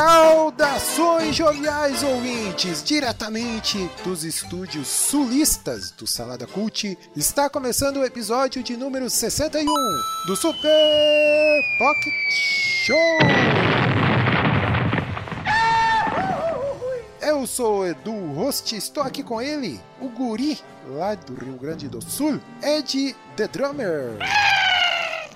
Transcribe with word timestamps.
Saudações 0.00 1.36
joviais 1.36 2.02
ouvintes, 2.02 2.82
diretamente 2.82 3.86
dos 4.02 4.24
estúdios 4.24 4.88
sulistas 4.88 5.90
do 5.90 6.06
Salada 6.06 6.46
Cult, 6.46 6.96
está 7.14 7.50
começando 7.50 7.98
o 7.98 8.04
episódio 8.06 8.62
de 8.62 8.78
número 8.78 9.10
61 9.10 9.66
do 10.26 10.34
Super 10.34 11.60
Pocket 11.78 12.14
Show! 12.86 12.96
Eu 17.20 17.46
sou 17.46 17.86
Edu 17.86 18.32
Host, 18.32 18.74
estou 18.74 19.02
aqui 19.02 19.22
com 19.22 19.42
ele, 19.42 19.78
o 20.00 20.08
guri 20.08 20.58
lá 20.88 21.14
do 21.14 21.34
Rio 21.34 21.58
Grande 21.58 21.88
do 21.88 22.02
Sul, 22.02 22.40
Ed 22.62 23.14
The 23.36 23.48
Drummer. 23.48 24.16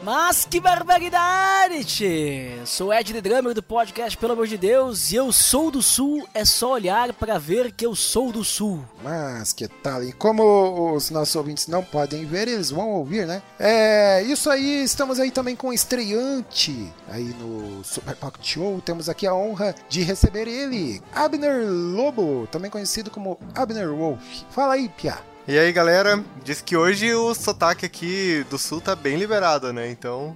Mas 0.04 0.44
que 0.44 0.60
barbaridade! 0.60 1.82
tchê. 1.82 2.58
Sou 2.66 2.92
Ed 2.92 3.10
The 3.10 3.22
Drummer 3.22 3.54
do 3.54 3.62
podcast 3.62 4.18
Pelo 4.18 4.34
Amor 4.34 4.46
de 4.46 4.58
Deus 4.58 5.10
e 5.10 5.16
eu 5.16 5.32
sou 5.32 5.70
do 5.70 5.80
Sul, 5.80 6.28
é 6.34 6.44
só 6.44 6.72
olhar 6.72 7.14
para 7.14 7.38
ver 7.38 7.72
que 7.72 7.86
eu 7.86 7.94
sou 7.94 8.30
do 8.30 8.44
Sul. 8.44 8.84
Mas 9.02 9.54
que 9.54 9.66
tal? 9.66 10.04
E 10.04 10.12
como 10.12 10.92
os 10.94 11.08
nossos 11.08 11.34
ouvintes 11.34 11.68
não 11.68 11.82
podem 11.82 12.26
ver, 12.26 12.48
eles 12.48 12.70
vão 12.70 12.90
ouvir, 12.90 13.26
né? 13.26 13.42
É 13.58 14.22
isso 14.24 14.50
aí, 14.50 14.84
estamos 14.84 15.18
aí 15.18 15.30
também 15.30 15.56
com 15.56 15.68
um 15.68 15.72
estreante 15.72 16.92
aí 17.08 17.34
no 17.40 17.82
Super 17.82 18.14
Pocket 18.14 18.46
Show. 18.46 18.82
Temos 18.82 19.08
aqui 19.08 19.26
a 19.26 19.34
honra 19.34 19.74
de 19.88 20.02
receber 20.02 20.46
ele, 20.46 21.02
Abner 21.14 21.66
Lobo, 21.66 22.46
também 22.52 22.70
conhecido 22.70 23.10
como 23.10 23.38
Abner 23.54 23.88
Wolf. 23.88 24.20
Fala 24.50 24.74
aí, 24.74 24.90
Pia. 24.90 25.18
E 25.46 25.58
aí, 25.58 25.70
galera, 25.72 26.24
diz 26.42 26.62
que 26.62 26.74
hoje 26.74 27.12
o 27.12 27.34
sotaque 27.34 27.84
aqui 27.84 28.46
do 28.48 28.56
sul 28.56 28.80
tá 28.80 28.96
bem 28.96 29.16
liberado, 29.16 29.74
né? 29.74 29.90
Então. 29.90 30.34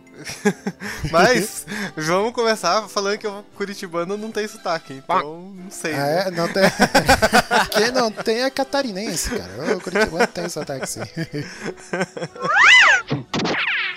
Mas 1.10 1.64
vamos 1.96 2.34
começar 2.34 2.86
falando 2.88 3.16
que 3.16 3.26
o 3.26 3.42
curitibano 3.56 4.18
não 4.18 4.30
tem 4.30 4.46
sotaque, 4.46 4.92
então 4.92 5.50
não 5.54 5.70
sei. 5.70 5.94
Ah, 5.94 5.96
né? 5.96 6.24
é? 6.26 6.30
Não 6.30 6.46
tem. 6.46 6.62
Quem 7.72 7.90
não 7.90 8.10
tem 8.10 8.42
é 8.42 8.50
catarinense, 8.50 9.30
cara. 9.30 9.76
O 9.76 9.80
Curitibano 9.80 10.26
tem 10.26 10.46
sotaque 10.46 10.86
sim. 10.86 11.00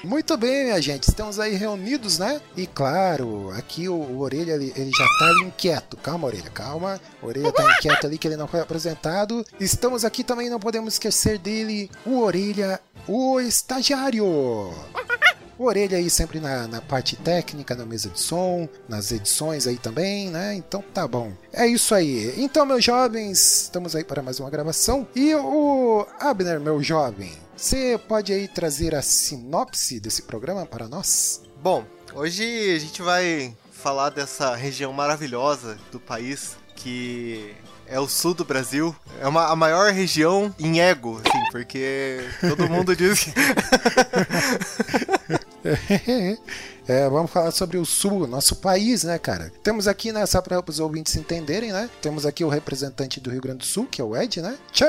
Muito 0.03 0.35
bem, 0.35 0.65
minha 0.65 0.81
gente, 0.81 1.03
estamos 1.03 1.39
aí 1.39 1.53
reunidos, 1.55 2.17
né? 2.17 2.41
E 2.57 2.65
claro, 2.65 3.51
aqui 3.55 3.87
o, 3.87 3.93
o 3.93 4.19
Orelha 4.19 4.53
ele, 4.53 4.73
ele 4.75 4.89
já 4.89 5.05
tá 5.19 5.31
inquieto. 5.45 5.95
Calma, 5.97 6.27
Orelha, 6.27 6.49
calma. 6.49 6.99
O 7.21 7.27
Orelha 7.27 7.51
tá 7.51 7.77
inquieto 7.77 8.07
ali 8.07 8.17
que 8.17 8.27
ele 8.27 8.35
não 8.35 8.47
foi 8.47 8.59
apresentado. 8.59 9.45
Estamos 9.59 10.03
aqui 10.03 10.23
também, 10.23 10.49
não 10.49 10.59
podemos 10.59 10.95
esquecer 10.95 11.37
dele, 11.37 11.89
o 12.03 12.19
Orelha, 12.19 12.79
o 13.07 13.39
estagiário. 13.39 14.25
O 14.25 15.65
Orelha 15.65 15.99
aí 15.99 16.09
sempre 16.09 16.39
na, 16.39 16.67
na 16.67 16.81
parte 16.81 17.15
técnica, 17.15 17.75
na 17.75 17.85
mesa 17.85 18.09
de 18.09 18.19
som, 18.19 18.67
nas 18.89 19.11
edições 19.11 19.67
aí 19.67 19.77
também, 19.77 20.31
né? 20.31 20.55
Então 20.55 20.83
tá 20.91 21.07
bom. 21.07 21.31
É 21.53 21.67
isso 21.67 21.93
aí. 21.93 22.33
Então, 22.37 22.65
meus 22.65 22.83
jovens, 22.83 23.61
estamos 23.63 23.95
aí 23.95 24.03
para 24.03 24.23
mais 24.23 24.39
uma 24.39 24.49
gravação. 24.49 25.07
E 25.15 25.35
o 25.35 26.07
Abner, 26.19 26.59
meu 26.59 26.81
jovem, 26.81 27.31
você 27.61 27.99
pode 28.07 28.33
aí 28.33 28.47
trazer 28.47 28.95
a 28.95 29.03
sinopse 29.03 29.99
desse 29.99 30.23
programa 30.23 30.65
para 30.65 30.87
nós? 30.87 31.43
Bom, 31.61 31.85
hoje 32.11 32.73
a 32.75 32.79
gente 32.79 33.03
vai 33.03 33.55
falar 33.71 34.09
dessa 34.09 34.55
região 34.55 34.91
maravilhosa 34.91 35.77
do 35.91 35.99
país 35.99 36.57
que 36.75 37.53
é 37.85 37.99
o 37.99 38.07
sul 38.07 38.33
do 38.33 38.43
Brasil. 38.43 38.95
É 39.19 39.27
uma, 39.27 39.45
a 39.45 39.55
maior 39.55 39.93
região 39.93 40.51
em 40.57 40.81
ego, 40.81 41.21
assim, 41.23 41.51
porque 41.51 42.27
todo 42.41 42.67
mundo 42.67 42.95
diz 42.95 43.19
que. 43.19 43.31
É, 46.87 47.07
vamos 47.09 47.31
falar 47.31 47.51
sobre 47.51 47.77
o 47.77 47.85
Sul, 47.85 48.27
nosso 48.27 48.55
país, 48.55 49.03
né, 49.03 49.17
cara? 49.17 49.51
Temos 49.63 49.87
aqui, 49.87 50.11
né, 50.11 50.25
só 50.25 50.41
para 50.41 50.61
os 50.67 50.79
ouvintes 50.79 51.15
entenderem, 51.15 51.71
né? 51.71 51.89
Temos 52.01 52.25
aqui 52.25 52.43
o 52.43 52.49
representante 52.49 53.19
do 53.19 53.29
Rio 53.29 53.41
Grande 53.41 53.59
do 53.59 53.65
Sul, 53.65 53.85
que 53.85 54.01
é 54.01 54.03
o 54.03 54.15
Ed, 54.15 54.41
né? 54.41 54.57
Tchê, 54.71 54.85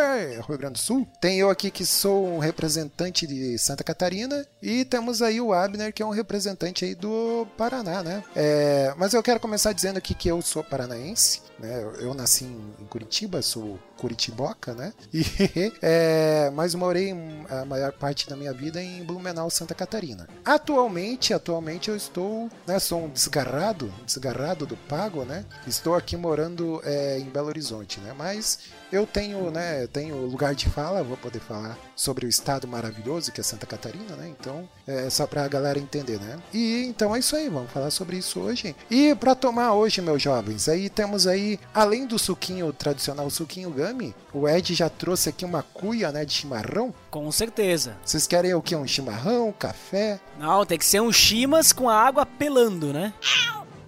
Rio 0.46 0.58
Grande 0.58 0.74
do 0.74 0.78
Sul. 0.78 1.06
Tem 1.20 1.38
eu 1.38 1.50
aqui 1.50 1.70
que 1.70 1.84
sou 1.84 2.26
um 2.26 2.38
representante 2.38 3.26
de 3.26 3.58
Santa 3.58 3.84
Catarina. 3.84 4.46
E 4.62 4.84
temos 4.84 5.22
aí 5.22 5.40
o 5.40 5.52
Abner, 5.52 5.92
que 5.92 6.02
é 6.02 6.06
um 6.06 6.10
representante 6.10 6.84
aí 6.84 6.94
do 6.94 7.46
Paraná, 7.56 8.02
né? 8.02 8.22
É, 8.34 8.94
mas 8.96 9.12
eu 9.12 9.22
quero 9.22 9.40
começar 9.40 9.72
dizendo 9.72 9.96
aqui 9.98 10.14
que 10.14 10.28
eu 10.28 10.40
sou 10.40 10.62
paranaense, 10.64 11.42
né? 11.58 11.82
Eu, 12.00 12.14
nasci 12.14 12.44
em 12.44 12.86
Curitiba, 12.88 13.42
sou 13.42 13.78
curitiboca, 13.96 14.74
né? 14.74 14.92
E, 15.12 15.72
é, 15.82 16.50
mas 16.54 16.74
morei 16.74 17.14
a 17.48 17.64
maior 17.64 17.92
parte 17.92 18.28
da 18.28 18.34
minha 18.34 18.52
vida 18.52 18.82
em 18.82 19.04
Blumenau, 19.04 19.50
Santa 19.50 19.74
Catarina. 19.74 20.26
Atualmente, 20.44 21.34
atualmente 21.34 21.81
eu 21.90 21.96
estou, 21.96 22.50
né, 22.66 22.78
sou 22.78 23.04
um 23.04 23.08
desgarrado, 23.08 23.92
desgarrado 24.04 24.66
do 24.66 24.76
pago, 24.76 25.24
né? 25.24 25.44
Estou 25.66 25.94
aqui 25.94 26.16
morando 26.16 26.80
é, 26.84 27.18
em 27.18 27.24
Belo 27.24 27.48
Horizonte, 27.48 28.00
né? 28.00 28.14
Mas 28.16 28.58
eu 28.92 29.06
tenho, 29.06 29.50
né, 29.50 29.86
tenho 29.86 30.16
lugar 30.26 30.54
de 30.54 30.68
fala, 30.68 31.02
vou 31.02 31.16
poder 31.16 31.40
falar 31.40 31.78
sobre 31.96 32.26
o 32.26 32.28
estado 32.28 32.68
maravilhoso 32.68 33.32
que 33.32 33.40
é 33.40 33.44
Santa 33.44 33.66
Catarina, 33.66 34.14
né? 34.16 34.28
Então, 34.28 34.68
é 34.86 35.08
só 35.08 35.26
pra 35.26 35.48
galera 35.48 35.78
entender, 35.78 36.20
né? 36.20 36.38
E 36.52 36.84
então 36.84 37.16
é 37.16 37.18
isso 37.18 37.34
aí, 37.34 37.48
vamos 37.48 37.70
falar 37.70 37.90
sobre 37.90 38.18
isso 38.18 38.38
hoje. 38.40 38.76
E 38.90 39.14
para 39.14 39.34
tomar 39.34 39.72
hoje, 39.72 40.02
meus 40.02 40.20
jovens, 40.22 40.68
aí 40.68 40.90
temos 40.90 41.26
aí, 41.26 41.58
além 41.72 42.06
do 42.06 42.18
suquinho 42.18 42.72
tradicional, 42.72 43.26
o 43.26 43.30
suquinho 43.30 43.70
gami, 43.70 44.14
o 44.32 44.46
Ed 44.46 44.74
já 44.74 44.90
trouxe 44.90 45.30
aqui 45.30 45.44
uma 45.44 45.62
cuia, 45.62 46.12
né, 46.12 46.24
de 46.24 46.32
chimarrão. 46.32 46.94
Com 47.10 47.32
certeza. 47.32 47.96
Vocês 48.04 48.26
querem 48.26 48.52
o 48.54 48.60
que? 48.60 48.76
Um 48.76 48.86
chimarrão, 48.86 49.52
café? 49.58 50.20
Não, 50.38 50.66
tem 50.66 50.78
que 50.78 50.84
ser 50.84 51.00
um 51.00 51.12
chimas 51.12 51.72
com 51.72 51.88
a 51.88 51.96
água 51.96 52.26
pelando, 52.26 52.92
né? 52.92 53.14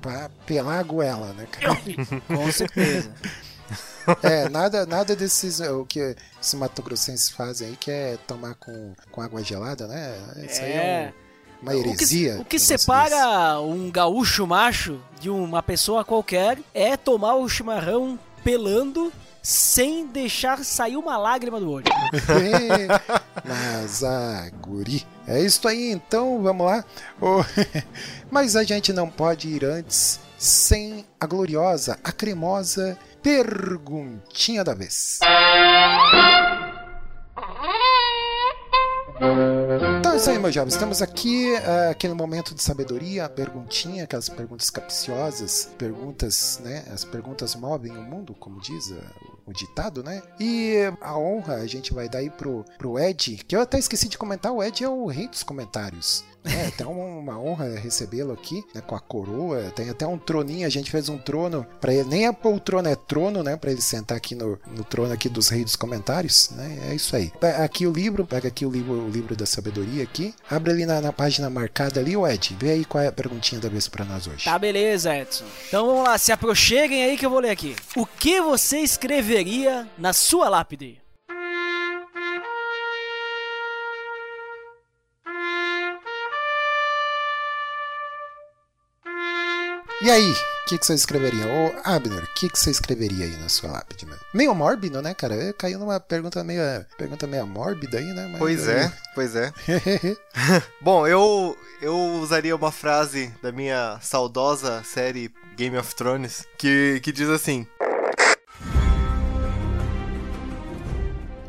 Pra 0.01 0.31
pelar 0.47 0.79
a 0.79 0.83
goela, 0.83 1.33
né, 1.33 1.47
cara? 1.51 1.81
Com 2.29 2.53
certeza. 2.53 3.11
É, 4.23 4.49
nada, 4.49 4.85
nada 4.87 5.15
desses, 5.17 5.61
o 5.61 5.85
que 5.85 6.15
esses 6.41 6.55
matogrossenses 6.55 7.31
fazem 7.31 7.69
aí, 7.69 7.77
que 7.77 7.91
é 7.91 8.19
tomar 8.27 8.55
com, 8.55 8.93
com 9.11 9.21
água 9.21 9.43
gelada, 9.43 9.87
né? 9.87 10.17
Isso 10.49 10.61
aí 10.63 10.73
é 10.73 10.77
É. 10.77 11.13
um- 11.21 11.25
uma 11.63 11.75
heresia. 11.75 12.33
O 12.33 12.37
que, 12.37 12.43
o 12.43 12.45
que 12.45 12.59
separa 12.59 13.59
um 13.61 13.91
gaúcho 13.91 14.47
macho 14.47 15.01
de 15.19 15.31
uma 15.31 15.63
pessoa 15.63 16.05
qualquer 16.05 16.59
é 16.75 16.95
tomar 16.97 17.37
o 17.37 17.49
chimarrão 17.49 18.19
pelando 18.43 19.11
sem 19.43 20.07
deixar 20.07 20.63
sair 20.65 20.97
uma 20.97 21.17
lágrima 21.17 21.59
do 21.61 21.71
olho. 21.71 21.85
Mas, 23.45 24.03
ah, 24.05 24.51
guri. 24.61 25.07
É 25.27 25.41
isso 25.41 25.67
aí, 25.67 25.91
então, 25.91 26.43
vamos 26.43 26.67
lá. 26.67 26.85
Ô, 27.21 27.43
Mas 28.31 28.57
a 28.57 28.65
gente 28.65 28.93
não 28.93 29.09
pode 29.09 29.49
ir 29.49 29.65
antes 29.65 30.21
sem 30.39 31.05
a 31.21 31.27
gloriosa, 31.27 31.99
a 32.05 32.13
cremosa 32.13 32.99
perguntinha 33.25 34.63
da 34.63 34.75
vez. 34.75 35.19
Então 39.99 40.13
é 40.13 40.17
isso 40.17 40.29
aí, 40.29 40.39
meus 40.39 40.55
jovens. 40.55 40.75
Estamos 40.75 41.01
aqui, 41.01 41.57
ah, 41.57 41.91
aquele 41.91 42.13
momento 42.13 42.55
de 42.55 42.63
sabedoria, 42.63 43.25
a 43.25 43.29
perguntinha, 43.31 44.05
aquelas 44.05 44.29
perguntas 44.29 44.69
capciosas, 44.69 45.71
perguntas, 45.79 46.61
né? 46.63 46.85
As 46.93 47.03
perguntas 47.07 47.55
movem 47.55 47.97
o 47.97 48.03
mundo, 48.03 48.35
como 48.35 48.61
diz 48.61 48.93
ah, 48.93 49.34
o 49.47 49.53
ditado, 49.53 50.03
né? 50.03 50.23
E 50.39 50.77
a 51.01 51.19
honra 51.19 51.57
a 51.57 51.67
gente 51.67 51.93
vai 51.93 52.09
dar 52.09 52.19
aí 52.19 52.31
pro, 52.31 52.65
pro 52.79 52.99
Ed, 52.99 53.43
que 53.47 53.57
eu 53.57 53.61
até 53.61 53.79
esqueci 53.79 54.09
de 54.09 54.19
comentar, 54.19 54.53
o 54.53 54.63
Ed 54.63 54.83
é 54.83 54.89
o 54.89 55.07
rei 55.07 55.29
dos 55.29 55.43
comentários. 55.43 56.25
É, 56.45 56.67
então 56.75 56.93
uma 56.93 57.39
honra 57.39 57.79
recebê-lo 57.79 58.33
aqui, 58.33 58.63
né, 58.75 58.81
com 58.81 58.95
a 58.95 59.01
coroa. 59.01 59.73
Tem 59.75 59.89
até 59.89 60.07
um 60.07 60.19
troninho, 60.19 60.67
a 60.67 60.71
gente 60.71 60.91
fez 60.91 61.09
um 61.09 61.19
trono 61.19 61.67
para 61.81 61.93
ele. 61.93 62.09
Nem 62.09 62.27
a 62.27 62.33
poltrona 62.33 62.91
é 62.91 62.97
trono, 62.97 63.43
né, 63.43 63.57
para 63.57 63.71
ele 63.71 63.81
sentar 63.81 64.17
aqui 64.17 64.35
no, 64.35 64.59
no 64.75 64.85
trono 64.85 65.13
aqui 65.13 65.29
dos 65.29 65.49
reis 65.49 65.65
dos 65.65 65.77
comentários, 65.77 66.51
né? 66.51 66.91
É 66.91 66.95
isso 66.95 67.17
aí. 67.17 67.33
Aqui 67.63 67.87
o 67.87 67.93
livro, 67.93 68.27
pega 68.27 68.49
aqui 68.49 68.67
o 68.67 68.71
livro, 68.71 68.93
o 68.93 69.09
livro 69.09 69.35
da 69.35 69.47
sabedoria 69.47 70.03
aqui. 70.03 70.35
Abre 70.51 70.73
ali 70.73 70.87
na, 70.87 71.01
na 71.01 71.13
página 71.13 71.49
marcada 71.49 72.01
ali, 72.01 72.17
o 72.17 72.27
Ed. 72.27 72.57
Vê 72.61 72.73
aí 72.73 72.85
qual 72.85 73.03
é 73.03 73.09
a 73.09 73.13
perguntinha 73.13 73.61
da 73.61 73.69
vez 73.69 73.89
para 73.89 74.05
nós 74.05 74.27
hoje. 74.27 74.45
Tá, 74.45 74.59
beleza, 74.59 75.17
Edson. 75.17 75.45
Então 75.69 75.87
vamos 75.87 76.05
lá, 76.05 76.19
se 76.19 76.33
aproxeguem 76.33 77.05
aí 77.05 77.17
que 77.17 77.25
eu 77.25 77.31
vou 77.31 77.41
ler 77.41 77.51
aqui. 77.51 77.75
O 77.97 78.07
que 78.07 78.41
você 78.41 78.79
escreveria 79.35 79.89
na 79.99 80.13
sua 80.13 80.49
lápide? 80.49 81.03
E 90.03 90.11
aí, 90.11 90.33
O 90.33 90.67
que, 90.67 90.79
que 90.79 90.87
você 90.87 90.95
escreveria? 90.95 91.45
Ô, 91.47 91.75
Abner, 91.85 92.25
o 92.25 92.35
que, 92.35 92.49
que 92.49 92.59
você 92.59 92.71
escreveria 92.71 93.27
aí 93.27 93.37
na 93.37 93.49
sua 93.51 93.71
lápide, 93.71 94.07
mano? 94.07 94.19
Meio 94.33 94.55
mórbido, 94.55 95.03
né, 95.03 95.13
cara? 95.13 95.35
Eu 95.35 95.53
caí 95.53 95.75
numa 95.77 96.01
pergunta 96.01 96.43
meio, 96.43 96.63
pergunta 96.97 97.27
meio 97.27 97.47
mórbida 97.47 97.99
aí, 97.99 98.07
né? 98.15 98.27
Mas 98.31 98.39
Pois 98.39 98.67
aí- 98.69 98.77
é, 98.85 98.93
pois 99.15 99.37
é. 99.37 99.53
Bom, 100.81 101.07
eu, 101.07 101.55
eu 101.83 101.95
usaria 102.15 102.57
uma 102.57 102.73
frase 102.73 103.31
da 103.43 103.53
minha 103.53 103.99
saudosa 104.01 104.83
série 104.85 105.31
Game 105.55 105.77
of 105.77 105.95
Thrones 105.95 106.47
que, 106.59 106.99
que 107.03 107.13
diz 107.13 107.29
assim: 107.29 107.67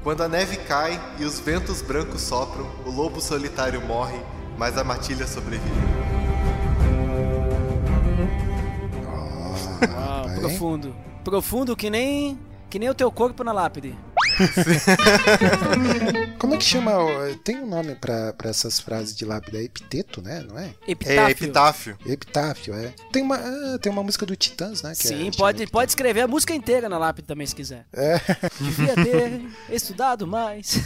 Quando 0.06 0.22
a 0.22 0.28
neve 0.28 0.58
cai 0.58 1.02
e 1.18 1.26
os 1.26 1.40
ventos 1.40 1.82
brancos 1.82 2.22
sopram, 2.22 2.70
o 2.86 2.92
lobo 2.92 3.20
solitário 3.20 3.82
morre, 3.82 4.20
mas 4.56 4.78
a 4.78 4.84
matilha 4.84 5.26
sobrevive. 5.26 5.66
Uau, 9.04 10.28
bem. 10.28 10.40
profundo. 10.42 10.96
Profundo 11.24 11.76
que 11.76 11.90
nem 11.90 12.38
que 12.70 12.78
nem 12.78 12.88
o 12.88 12.94
teu 12.94 13.12
corpo 13.12 13.44
na 13.44 13.52
lápide. 13.52 13.96
Como 16.38 16.54
é 16.54 16.58
que 16.58 16.64
chama? 16.64 16.92
Tem 17.44 17.58
um 17.58 17.66
nome 17.66 17.96
pra, 17.96 18.34
pra 18.34 18.50
essas 18.50 18.80
frases 18.80 19.16
de 19.16 19.26
lápide, 19.26 19.58
é 19.58 19.64
epiteto, 19.64 20.22
né? 20.22 20.44
Não 20.48 20.58
é? 20.58 20.72
Epitáfio. 20.88 21.28
É 21.28 21.32
epitáfio. 21.32 21.98
Epitáfio, 22.06 22.74
é. 22.74 22.94
Tem 23.12 23.22
uma, 23.24 23.36
ah, 23.38 23.80
tem 23.82 23.92
uma 23.92 24.04
música 24.04 24.26
do 24.26 24.36
Titãs, 24.36 24.82
né? 24.82 24.94
que 24.96 25.08
é- 25.08 25.10
Sim, 25.10 25.18
chama 25.18 25.32
pode, 25.38 25.68
pode 25.68 25.92
escrever 25.92 26.22
a 26.22 26.28
música 26.28 26.54
inteira 26.54 26.90
na 26.90 26.98
lápide 26.98 27.28
também, 27.28 27.48
se 27.48 27.56
quiser. 27.56 27.86
É. 27.94 28.20
Devia 28.60 28.96
ter 29.04 29.42
estudado 29.70 30.28
mais. 30.28 30.80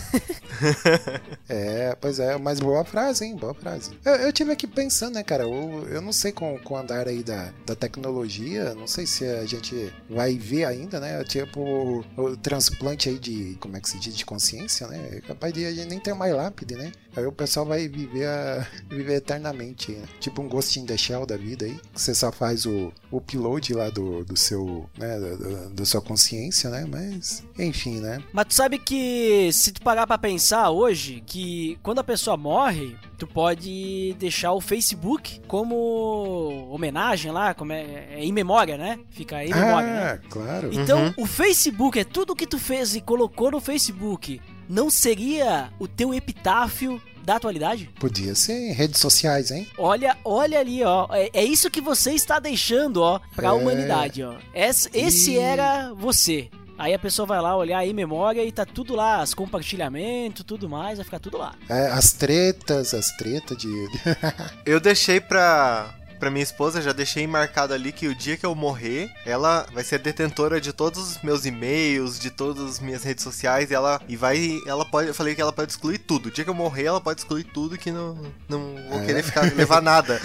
É, 1.47 1.95
pois 1.99 2.19
é, 2.19 2.37
mas 2.37 2.59
boa 2.59 2.83
frase, 2.83 3.25
hein? 3.25 3.35
Boa 3.35 3.53
frase. 3.53 3.91
Eu, 4.05 4.13
eu 4.15 4.33
tive 4.33 4.51
aqui 4.51 4.67
pensando, 4.67 5.15
né, 5.15 5.23
cara? 5.23 5.43
Eu, 5.43 5.87
eu 5.89 6.01
não 6.01 6.11
sei 6.11 6.31
com, 6.31 6.57
com 6.59 6.73
o 6.73 6.77
andar 6.77 7.07
aí 7.07 7.23
da, 7.23 7.49
da 7.65 7.75
tecnologia, 7.75 8.75
não 8.75 8.85
sei 8.85 9.07
se 9.07 9.25
a 9.25 9.45
gente 9.45 9.91
vai 10.09 10.35
ver 10.37 10.65
ainda, 10.65 10.99
né? 10.99 11.23
Tipo, 11.23 11.61
o, 11.61 12.05
o 12.21 12.37
transplante 12.37 13.09
aí 13.09 13.17
de, 13.17 13.38
como 13.59 13.77
é 13.77 13.81
que 13.81 13.89
se 13.89 13.99
diz, 13.99 14.15
de 14.15 14.25
consciência, 14.25 14.87
né? 14.87 15.17
É 15.17 15.21
capaz 15.21 15.53
de 15.53 15.65
a 15.65 15.71
gente 15.73 15.87
nem 15.87 15.99
ter 15.99 16.13
mais 16.13 16.33
lápide, 16.33 16.75
né? 16.75 16.91
Aí 17.19 17.25
o 17.25 17.31
pessoal 17.31 17.65
vai 17.65 17.87
viver, 17.87 18.25
a- 18.25 18.65
viver 18.89 19.15
eternamente, 19.15 19.91
né? 19.91 20.03
Tipo 20.19 20.41
um 20.41 20.47
Ghost 20.49 20.79
in 20.79 20.85
the 20.85 20.97
Shell 20.97 21.25
da 21.25 21.37
vida 21.37 21.65
aí, 21.65 21.79
que 21.93 22.01
você 22.01 22.13
só 22.15 22.31
faz 22.31 22.65
o, 22.65 22.91
o 23.11 23.17
upload 23.17 23.73
lá 23.73 23.89
do, 23.89 24.23
do 24.23 24.35
seu, 24.37 24.89
né, 24.97 25.19
da, 25.19 25.35
da- 25.35 25.69
da 25.69 25.85
sua 25.85 26.01
consciência, 26.01 26.69
né? 26.69 26.85
Mas, 26.89 27.43
enfim, 27.57 27.99
né? 27.99 28.23
Mas 28.33 28.45
tu 28.47 28.53
sabe 28.53 28.79
que 28.79 29.49
se 29.53 29.71
tu 29.71 29.81
parar 29.81 30.07
pra 30.07 30.17
pensar 30.17 30.69
hoje, 30.69 31.21
que 31.25 31.77
quando 31.83 31.99
a 31.99 32.03
pessoa 32.03 32.37
morre, 32.37 32.95
tu 33.17 33.27
pode 33.27 34.15
deixar 34.19 34.53
o 34.53 34.61
Facebook 34.61 35.41
como 35.47 36.67
homenagem 36.71 37.31
lá, 37.31 37.53
como 37.53 37.71
é, 37.73 38.07
é 38.11 38.23
em 38.23 38.31
memória, 38.31 38.77
né? 38.77 38.99
Fica 39.09 39.43
em 39.43 39.53
memória, 39.53 39.89
né? 39.93 39.99
Ah, 40.13 40.19
claro. 40.29 40.69
Então, 40.73 41.13
o 41.17 41.25
Facebook 41.25 41.99
é 41.99 42.03
tudo 42.03 42.35
que 42.35 42.47
tu 42.47 42.57
fez 42.57 42.95
e 42.95 43.01
colocou 43.01 43.51
no 43.51 43.59
Facebook. 43.59 44.41
Não 44.69 44.89
seria 44.89 45.69
o 45.79 45.87
teu 45.87 46.13
epitáfio 46.13 47.01
da 47.23 47.35
atualidade? 47.37 47.89
Podia 47.99 48.35
ser 48.35 48.53
em 48.53 48.71
redes 48.71 48.99
sociais, 48.99 49.49
hein? 49.51 49.67
Olha, 49.77 50.15
olha 50.23 50.59
ali, 50.59 50.83
ó. 50.83 51.07
É, 51.11 51.29
é 51.33 51.43
isso 51.43 51.69
que 51.71 51.81
você 51.81 52.11
está 52.11 52.39
deixando, 52.39 53.01
ó, 53.01 53.19
pra 53.35 53.49
É. 53.49 53.51
humanidade, 53.51 54.23
ó. 54.23 54.35
Esse, 54.53 54.89
esse 54.93 55.31
E- 55.31 55.37
era 55.39 55.91
você. 55.95 56.49
Aí 56.77 56.93
a 56.93 56.99
pessoa 56.99 57.25
vai 57.25 57.41
lá 57.41 57.57
olhar 57.57 57.79
aí 57.79 57.93
memória 57.93 58.41
e 58.45 58.51
tá 58.53 58.65
tudo 58.65 58.95
lá, 58.95 59.21
os 59.21 59.33
compartilhamentos, 59.33 60.45
tudo 60.45 60.69
mais, 60.69 60.97
vai 60.97 61.03
ficar 61.03 61.19
tudo 61.19 61.37
lá. 61.37 61.53
É, 61.67 61.87
as 61.87 62.13
tretas, 62.13 62.93
as 62.93 63.11
tretas 63.17 63.57
de. 63.57 63.67
Eu 64.65 64.79
deixei 64.79 65.19
pra, 65.19 65.93
pra 66.19 66.29
minha 66.29 66.43
esposa, 66.43 66.81
já 66.81 66.91
deixei 66.91 67.25
marcado 67.25 67.73
ali 67.73 67.91
que 67.91 68.07
o 68.07 68.15
dia 68.15 68.35
que 68.37 68.45
eu 68.45 68.53
morrer, 68.53 69.09
ela 69.25 69.65
vai 69.73 69.83
ser 69.83 69.99
detentora 69.99 70.59
de 70.59 70.73
todos 70.73 70.99
os 71.15 71.21
meus 71.23 71.45
e-mails, 71.45 72.19
de 72.19 72.29
todas 72.29 72.63
as 72.63 72.79
minhas 72.79 73.03
redes 73.03 73.23
sociais, 73.23 73.71
e 73.71 73.73
ela 73.73 74.01
e 74.07 74.15
vai, 74.17 74.59
ela 74.67 74.85
pode, 74.85 75.07
eu 75.07 75.13
falei 75.13 75.33
que 75.35 75.41
ela 75.41 75.53
pode 75.53 75.71
excluir 75.71 75.97
tudo. 75.99 76.27
O 76.27 76.31
dia 76.31 76.43
que 76.43 76.49
eu 76.49 76.53
morrer, 76.53 76.85
ela 76.85 77.01
pode 77.01 77.21
excluir 77.21 77.43
tudo 77.45 77.77
que 77.77 77.91
não 77.91 78.17
não 78.47 78.75
vou 78.89 78.99
É. 79.01 79.05
querer 79.05 79.23
ficar 79.23 79.41
levar 79.55 79.81
nada. 79.81 80.19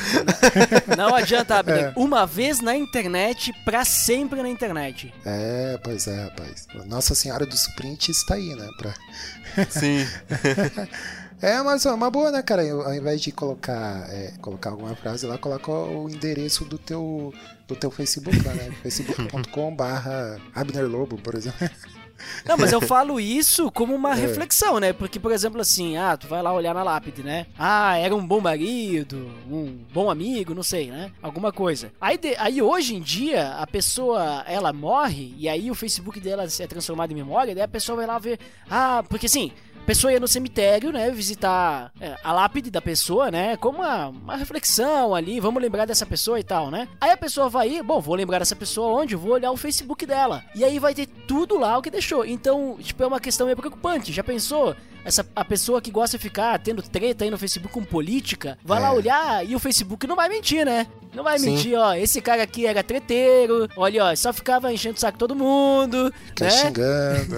Não 0.96 1.14
adianta, 1.14 1.56
Abner. 1.58 1.84
É. 1.86 1.92
Uma 1.96 2.26
vez 2.26 2.60
na 2.60 2.74
internet, 2.76 3.52
pra 3.64 3.84
sempre 3.84 4.42
na 4.42 4.48
internet. 4.48 5.12
É, 5.24 5.78
pois 5.82 6.06
é, 6.06 6.24
rapaz. 6.24 6.66
Nossa 6.86 7.14
Senhora 7.14 7.46
do 7.46 7.54
Sprint 7.54 8.10
está 8.10 8.34
aí, 8.34 8.54
né? 8.54 8.68
Pra... 8.78 8.94
Sim. 9.70 10.06
É, 11.44 11.62
mas 11.62 11.84
é 11.84 11.92
uma 11.92 12.10
boa, 12.10 12.30
né, 12.30 12.42
cara? 12.42 12.64
Eu, 12.64 12.80
Ao 12.82 12.94
invés 12.94 13.20
de 13.20 13.30
colocar, 13.30 14.06
é, 14.10 14.32
colocar 14.40 14.70
alguma 14.70 14.94
frase 14.96 15.26
lá, 15.26 15.36
coloca 15.36 15.70
o 15.70 16.08
endereço 16.08 16.64
do 16.64 16.78
teu, 16.78 17.34
do 17.68 17.76
teu 17.76 17.90
Facebook 17.90 18.36
lá, 18.46 18.54
né? 18.54 18.70
facebook.com 18.82 19.74
barra 19.76 20.38
Abner 20.54 20.88
Lobo, 20.88 21.18
por 21.18 21.34
exemplo. 21.34 21.68
Não, 22.46 22.56
mas 22.56 22.72
eu 22.72 22.80
falo 22.80 23.20
isso 23.20 23.70
como 23.72 23.92
É. 23.92 23.96
uma 23.96 24.14
reflexão, 24.14 24.78
né? 24.80 24.92
Porque, 24.94 25.20
por 25.20 25.32
exemplo, 25.32 25.60
assim, 25.60 25.96
ah, 25.98 26.16
tu 26.16 26.26
vai 26.28 26.40
lá 26.40 26.52
olhar 26.52 26.72
na 26.72 26.82
lápide, 26.82 27.22
né? 27.22 27.44
Ah, 27.58 27.98
era 27.98 28.14
um 28.16 28.24
bom 28.26 28.40
marido, 28.40 29.30
um 29.50 29.76
bom 29.92 30.08
amigo, 30.10 30.54
não 30.54 30.62
sei, 30.62 30.90
né? 30.90 31.10
Alguma 31.20 31.52
coisa. 31.52 31.92
Aí, 32.00 32.16
de- 32.16 32.36
aí 32.38 32.62
hoje 32.62 32.94
em 32.94 33.00
dia, 33.00 33.54
a 33.54 33.66
pessoa, 33.66 34.42
ela 34.46 34.72
morre, 34.72 35.34
e 35.36 35.48
aí 35.48 35.70
o 35.70 35.74
Facebook 35.74 36.18
dela 36.20 36.44
é 36.58 36.66
transformado 36.66 37.10
em 37.10 37.16
memória, 37.16 37.54
daí 37.54 37.64
a 37.64 37.68
pessoa 37.68 37.96
vai 37.96 38.06
lá 38.06 38.18
ver, 38.18 38.38
ah, 38.70 39.02
porque 39.08 39.26
assim, 39.26 39.52
a 39.84 39.86
pessoa 39.86 40.10
ia 40.14 40.18
no 40.18 40.26
cemitério, 40.26 40.90
né, 40.90 41.10
visitar 41.10 41.92
é, 42.00 42.16
a 42.24 42.32
lápide 42.32 42.70
da 42.70 42.80
pessoa, 42.80 43.30
né, 43.30 43.54
como 43.58 43.80
uma, 43.80 44.08
uma 44.08 44.34
reflexão 44.34 45.14
ali, 45.14 45.38
vamos 45.40 45.62
lembrar 45.62 45.84
dessa 45.84 46.06
pessoa 46.06 46.40
e 46.40 46.42
tal, 46.42 46.70
né. 46.70 46.88
Aí 46.98 47.10
a 47.10 47.16
pessoa 47.18 47.50
vai 47.50 47.68
ir, 47.68 47.82
bom, 47.82 48.00
vou 48.00 48.14
lembrar 48.14 48.38
dessa 48.38 48.56
pessoa 48.56 48.98
onde? 49.02 49.14
Vou 49.14 49.32
olhar 49.32 49.50
o 49.50 49.56
Facebook 49.58 50.06
dela. 50.06 50.42
E 50.54 50.64
aí 50.64 50.78
vai 50.78 50.94
ter 50.94 51.06
tudo 51.06 51.58
lá 51.58 51.76
o 51.76 51.82
que 51.82 51.90
deixou. 51.90 52.24
Então, 52.24 52.78
tipo, 52.80 53.02
é 53.02 53.06
uma 53.06 53.20
questão 53.20 53.46
meio 53.46 53.56
preocupante. 53.58 54.10
Já 54.10 54.24
pensou? 54.24 54.74
Essa, 55.04 55.26
a 55.36 55.44
pessoa 55.44 55.82
que 55.82 55.90
gosta 55.90 56.16
de 56.16 56.22
ficar 56.22 56.58
tendo 56.58 56.80
treta 56.80 57.24
aí 57.24 57.30
no 57.30 57.36
Facebook 57.36 57.70
com 57.74 57.84
política, 57.84 58.56
vai 58.64 58.80
lá 58.80 58.88
É. 58.88 58.90
olhar 58.92 59.46
e 59.46 59.54
o 59.54 59.58
Facebook 59.58 60.06
não 60.06 60.16
vai 60.16 60.30
mentir, 60.30 60.64
né? 60.64 60.86
Não 61.14 61.22
vai 61.22 61.38
Sim. 61.38 61.50
mentir, 61.56 61.78
ó, 61.78 61.92
esse 61.92 62.22
cara 62.22 62.42
aqui 62.42 62.64
era 62.66 62.82
treteiro, 62.82 63.68
olha, 63.76 64.06
ó, 64.06 64.16
só 64.16 64.32
ficava 64.32 64.72
enchendo 64.72 64.96
o 64.96 65.00
saco 65.00 65.18
todo 65.18 65.36
mundo, 65.36 66.10
Fica 66.28 66.44
né? 66.46 66.50
xingando. 66.50 67.36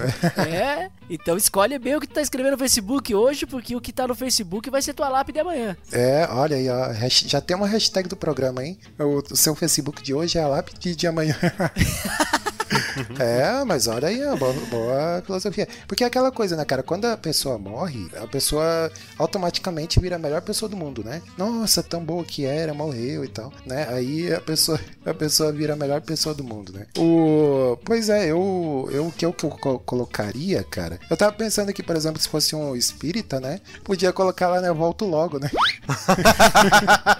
É, 0.49 0.89
então 1.09 1.37
escolhe 1.37 1.77
bem 1.79 1.95
o 1.95 1.99
que 1.99 2.07
tu 2.07 2.13
tá 2.13 2.21
escrevendo 2.21 2.53
no 2.53 2.57
Facebook 2.57 3.13
hoje, 3.13 3.45
porque 3.45 3.75
o 3.75 3.81
que 3.81 3.93
tá 3.93 4.07
no 4.07 4.15
Facebook 4.15 4.69
vai 4.69 4.81
ser 4.81 4.93
tua 4.93 5.09
lápide 5.09 5.39
amanhã. 5.39 5.77
É, 5.91 6.27
olha 6.31 6.57
aí, 6.57 6.69
ó. 6.69 6.93
Já 7.09 7.39
tem 7.39 7.55
uma 7.55 7.67
hashtag 7.67 8.09
do 8.09 8.17
programa, 8.17 8.63
hein? 8.63 8.77
O, 8.99 9.23
o 9.31 9.35
seu 9.35 9.55
Facebook 9.55 10.01
de 10.01 10.13
hoje 10.13 10.37
é 10.37 10.41
a 10.41 10.47
lápide 10.47 10.95
de 10.95 11.07
amanhã. 11.07 11.35
é, 13.19 13.63
mas 13.65 13.87
olha 13.87 14.07
aí, 14.07 14.19
boa, 14.37 14.53
boa 14.69 15.21
filosofia. 15.25 15.67
Porque 15.87 16.03
é 16.03 16.07
aquela 16.07 16.31
coisa, 16.31 16.55
né, 16.55 16.65
cara? 16.65 16.83
Quando 16.83 17.05
a 17.05 17.17
pessoa 17.17 17.57
morre, 17.57 18.07
a 18.21 18.27
pessoa 18.27 18.91
automaticamente 19.17 19.99
vira 19.99 20.15
a 20.15 20.19
melhor 20.19 20.41
pessoa 20.41 20.67
do 20.69 20.77
mundo, 20.77 21.03
né? 21.03 21.21
Nossa, 21.37 21.81
tão 21.83 22.03
boa 22.03 22.23
que 22.23 22.45
era, 22.45 22.73
morreu 22.73 23.23
e 23.23 23.27
tal, 23.27 23.51
né? 23.65 23.87
Aí 23.89 24.33
a 24.33 24.41
pessoa, 24.41 24.79
a 25.05 25.13
pessoa 25.13 25.51
vira 25.51 25.73
a 25.73 25.75
melhor 25.75 26.01
pessoa 26.01 26.33
do 26.35 26.43
mundo, 26.43 26.73
né? 26.73 26.85
O, 26.97 27.77
pois 27.85 28.09
é, 28.09 28.25
eu, 28.31 28.89
eu 28.91 29.07
o 29.07 29.11
que 29.11 29.25
eu, 29.25 29.33
que 29.33 29.45
eu 29.45 29.49
co- 29.49 29.79
colocaria, 29.79 30.63
cara? 30.63 30.99
Eu 31.09 31.17
tava 31.17 31.31
pensando 31.31 31.69
aqui, 31.69 31.81
por 31.83 31.95
exemplo, 31.95 32.21
se 32.21 32.27
fosse 32.29 32.55
um 32.55 32.75
espírita, 32.75 33.39
né? 33.39 33.59
Podia 33.83 34.11
colocar 34.13 34.47
lá, 34.49 34.61
né? 34.61 34.71
Volto 34.71 35.05
logo, 35.05 35.39
né? 35.39 35.49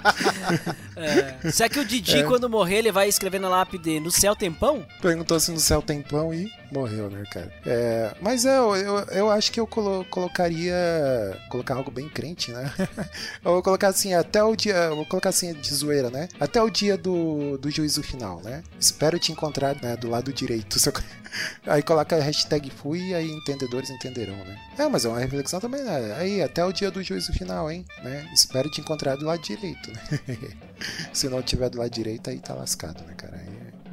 É, 0.95 1.51
será 1.51 1.69
que 1.69 1.79
o 1.79 1.85
Didi, 1.85 2.23
quando 2.23 2.49
morrer, 2.49 2.77
ele 2.77 2.91
vai 2.91 3.07
escrever 3.07 3.39
na 3.39 3.49
lápide 3.49 3.99
no 3.99 4.09
céu 4.09 4.35
tempão? 4.35 4.83
Perguntou 5.01 5.36
se 5.39 5.51
no 5.51 5.59
céu 5.59 5.81
tem 5.81 6.01
pão 6.01 6.33
e 6.33 6.51
morreu, 6.71 7.09
né, 7.09 7.23
cara? 7.31 7.51
É, 7.65 8.15
mas 8.21 8.45
é, 8.45 8.57
eu, 8.57 8.73
eu, 9.11 9.29
acho 9.29 9.51
que 9.51 9.59
eu 9.59 9.67
colo- 9.67 10.05
colocaria. 10.09 10.75
Colocar 11.49 11.75
algo 11.75 11.91
bem 11.91 12.07
crente, 12.09 12.51
né? 12.51 12.71
eu 13.43 13.53
vou 13.53 13.63
colocar 13.63 13.89
assim, 13.89 14.13
até 14.13 14.43
o 14.43 14.55
dia. 14.55 14.89
Vou 14.89 15.05
colocar 15.05 15.29
assim 15.29 15.53
de 15.53 15.73
zoeira, 15.73 16.09
né? 16.09 16.27
Até 16.39 16.61
o 16.61 16.69
dia 16.69 16.97
do, 16.97 17.57
do 17.57 17.69
juízo 17.69 18.03
final, 18.03 18.41
né? 18.43 18.63
Espero 18.79 19.19
te 19.19 19.31
encontrar 19.31 19.75
né, 19.81 19.95
do 19.95 20.09
lado 20.09 20.31
direito. 20.33 20.77
Aí 21.65 21.81
coloca 21.81 22.15
a 22.15 22.19
hashtag 22.19 22.69
fui 22.71 23.09
e 23.09 23.13
aí 23.13 23.29
entendedores 23.29 23.89
entenderão, 23.89 24.35
né? 24.35 24.57
É, 24.77 24.87
mas 24.87 25.05
é 25.05 25.09
uma 25.09 25.19
reflexão 25.19 25.59
também, 25.59 25.83
né? 25.83 26.15
Aí, 26.17 26.41
até 26.41 26.63
o 26.63 26.71
dia 26.71 26.89
do 26.89 27.03
juízo 27.03 27.33
final, 27.33 27.69
hein? 27.69 27.85
Né? 28.03 28.27
Espero 28.33 28.69
te 28.69 28.81
encontrar 28.81 29.15
do 29.15 29.25
lado 29.25 29.41
direito, 29.41 29.91
né? 29.91 30.37
Se 31.13 31.27
não 31.27 31.41
tiver 31.41 31.69
do 31.69 31.79
lado 31.79 31.89
direito, 31.91 32.29
aí 32.29 32.39
tá 32.39 32.53
lascado, 32.53 33.03
né, 33.05 33.13
cara? 33.15 33.37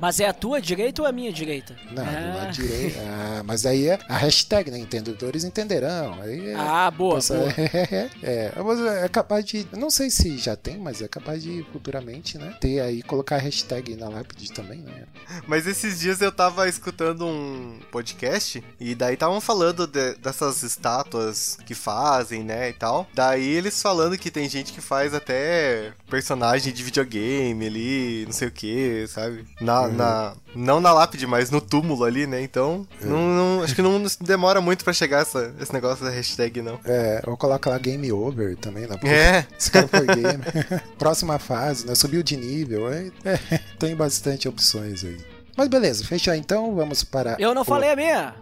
É- 0.05 0.07
Mas 0.07 0.21
é 0.21 0.29
a 0.29 0.33
tua 0.33 0.61
direita 0.61 1.03
ou 1.03 1.09
a 1.09 1.13
minha 1.13 1.33
direita? 1.33 1.75
Não, 1.91 2.03
ah. 2.05 2.35
lado 2.37 2.53
direito. 2.53 2.99
Ah, 3.35 3.43
mas 3.45 3.65
aí 3.67 3.89
é 3.89 3.99
a 4.09 4.17
hashtag, 4.17 4.71
né? 4.71 4.79
Entendedores 4.79 5.45
entenderão. 5.45 6.21
Aí 6.21 6.51
é, 6.51 6.55
Ah, 6.55 6.91
boa, 6.91 7.17
Poxa, 7.17 7.35
boa. 7.35 7.53
É, 7.57 8.11
é, 8.57 8.63
mas 8.63 8.81
é 9.03 9.09
capaz 9.09 9.45
de. 9.45 9.67
Não 9.73 9.91
sei 9.91 10.11
se 10.11 10.37
já 10.39 10.55
tem, 10.57 10.79
mas 10.79 11.01
é 11.03 11.09
capaz 11.09 11.43
de 11.43 11.65
futuramente, 11.73 12.39
né? 12.39 12.57
Ter 12.61 12.81
aí, 12.81 13.03
colocar 13.03 13.37
a 13.37 13.39
hashtag 13.39 13.97
na 13.97 14.09
lápide 14.09 14.53
também, 14.53 14.79
né? 14.81 15.05
Mas 15.47 15.67
esses 15.67 15.99
dias 16.01 16.21
eu 16.21 16.31
tava 16.31 16.69
escutando 16.69 17.27
um 17.27 17.81
podcast 17.91 18.63
e 18.79 18.95
daí 18.95 19.15
estavam 19.15 19.41
falando 19.41 19.87
de- 19.87 20.15
dessas 20.17 20.63
estátuas 20.63 21.57
que 21.67 21.75
fazem, 21.75 22.43
né, 22.45 22.69
e 22.71 22.73
tal. 22.73 23.07
Daí 23.15 23.47
eles 23.47 23.81
falando 23.83 24.17
que 24.19 24.31
tem 24.31 24.49
gente 24.49 24.73
que 24.73 24.81
faz 24.81 25.13
até 25.15 25.93
personagem 26.09 26.73
de 26.73 26.83
videogame 26.85 27.67
ali, 27.67 28.25
não 28.27 28.33
sei 28.33 28.49
o 28.49 28.53
que, 28.53 29.07
sabe? 29.09 29.45
Na, 29.61 29.89
na- 29.95 30.35
não 30.55 30.81
na 30.81 30.93
lápide, 30.93 31.27
mas 31.27 31.51
no 31.51 31.61
túmulo 31.61 32.05
ali, 32.05 32.27
né? 32.27 32.41
Então, 32.43 32.87
não, 33.01 33.19
não- 33.57 33.63
acho 33.63 33.75
que 33.75 33.83
não 33.83 34.03
demora 34.21 34.61
muito 34.61 34.85
pra 34.85 34.93
chegar 34.93 35.23
essa, 35.23 35.55
esse 35.61 35.73
negócio 35.73 36.05
da 36.05 36.11
hashtag, 36.11 36.61
não. 36.63 36.79
É, 36.85 37.23
ou 37.27 37.37
coloca 37.37 37.71
lá 37.71 37.79
game 37.79 38.11
over 38.13 38.57
também, 38.57 38.83
né? 38.87 38.97
Porque 38.97 39.09
É, 39.09 39.47
Esse 39.59 39.71
cara 39.71 39.89
foi 39.89 40.07
game. 40.07 40.43
Próxima 40.99 41.39
fase, 41.39 41.87
né? 41.87 41.95
Subiu 41.95 42.23
de 42.23 42.37
nível. 42.37 42.93
É, 42.93 43.11
é, 43.25 43.39
tem 43.79 43.95
bastante 43.97 44.49
opções 44.49 45.05
aí. 45.05 45.19
Mas 45.57 45.69
beleza, 45.69 46.05
fechou 46.05 46.35
então. 46.35 46.75
Vamos 46.75 47.05
para. 47.05 47.37
Eu 47.39 47.55
não 47.55 47.63
o- 47.63 47.65
falei 47.65 47.91
a 47.91 47.97
minha. 47.97 48.35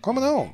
Como 0.00 0.20
não? 0.20 0.50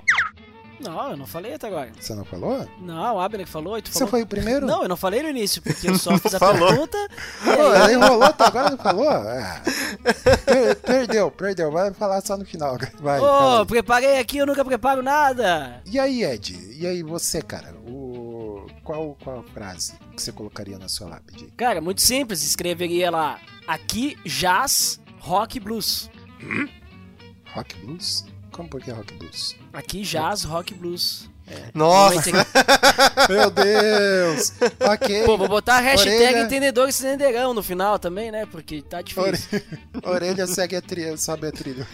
Não, 0.80 1.11
eu 1.11 1.16
não 1.16 1.26
falei 1.26 1.54
até 1.54 1.66
agora. 1.68 1.90
Você 1.99 2.14
não 2.14 2.25
falou? 2.25 2.68
Não, 2.80 3.16
o 3.16 3.21
Abner 3.21 3.47
que 3.47 3.50
falou 3.52 3.78
e 3.78 3.83
tu 3.83 3.88
Você 3.88 3.95
falou. 4.00 4.11
foi 4.11 4.23
o 4.23 4.26
primeiro? 4.26 4.66
Não, 4.66 4.83
eu 4.83 4.88
não 4.88 4.97
falei 4.97 5.23
no 5.23 5.28
início, 5.30 5.62
porque 5.62 5.88
eu 5.88 5.97
só 5.99 6.16
fiz 6.21 6.35
a 6.35 6.38
pergunta. 6.38 7.09
Pô, 7.45 7.90
enrolou 7.90 8.23
até 8.25 8.45
agora 8.45 8.71
não 8.71 8.78
falou? 8.78 9.09
Ah, 9.09 9.62
per- 10.45 10.76
perdeu, 10.76 11.30
perdeu. 11.30 11.71
Vai 11.73 11.92
falar 11.95 12.21
só 12.21 12.37
no 12.37 12.45
final. 12.45 12.76
Vai. 13.00 13.21
Ô, 13.21 13.61
aí. 13.61 13.66
preparei 13.66 14.18
aqui, 14.18 14.38
eu 14.38 14.47
nunca 14.47 14.64
preparo 14.64 15.02
nada. 15.02 15.80
E 15.87 15.99
aí, 15.99 16.23
Ed? 16.25 16.54
E 16.78 16.87
aí, 16.87 17.02
você, 17.02 17.40
cara? 17.40 17.75
O... 17.88 18.66
Qual, 18.85 19.16
qual 19.25 19.42
frase 19.54 19.95
que 20.14 20.23
você 20.23 20.30
colocaria 20.30 20.78
na 20.78 20.88
sua 20.88 21.09
lápide? 21.09 21.47
Cara, 21.56 21.80
muito 21.80 22.02
simples, 22.02 22.45
escreveria 22.45 23.11
lá. 23.11 23.40
Aqui 23.66 24.16
jazz 24.25 25.00
rock 25.18 25.59
blues. 25.59 26.09
Rock 27.54 27.76
blues? 27.78 28.25
Como 28.52 28.68
por 28.68 28.80
que 28.80 28.90
rock 28.90 29.12
blues? 29.14 29.56
Aqui 29.76 30.00
jazz 30.02 30.42
rock 30.42 30.73
blues. 30.75 31.28
nossa, 31.75 32.28
Meu 33.30 33.50
Deus! 33.50 34.52
ok. 34.80 35.23
Pô, 35.25 35.37
vou 35.38 35.47
botar 35.49 35.76
a 35.76 35.80
hashtag 35.80 36.16
Orelha. 36.16 36.40
entendedores 36.42 36.99
entenderão 37.04 37.54
no 37.54 37.62
final 37.62 37.99
também, 38.00 38.33
né? 38.33 38.47
Porque 38.47 38.83
tá 38.83 39.00
difícil. 39.00 39.30
Ore- 39.52 39.64
Orelha 40.02 40.47
segue 40.49 40.75
a 40.75 40.83
trilha, 40.83 41.16
sobe 41.16 41.47
a 41.47 41.52
trilha. 41.52 41.87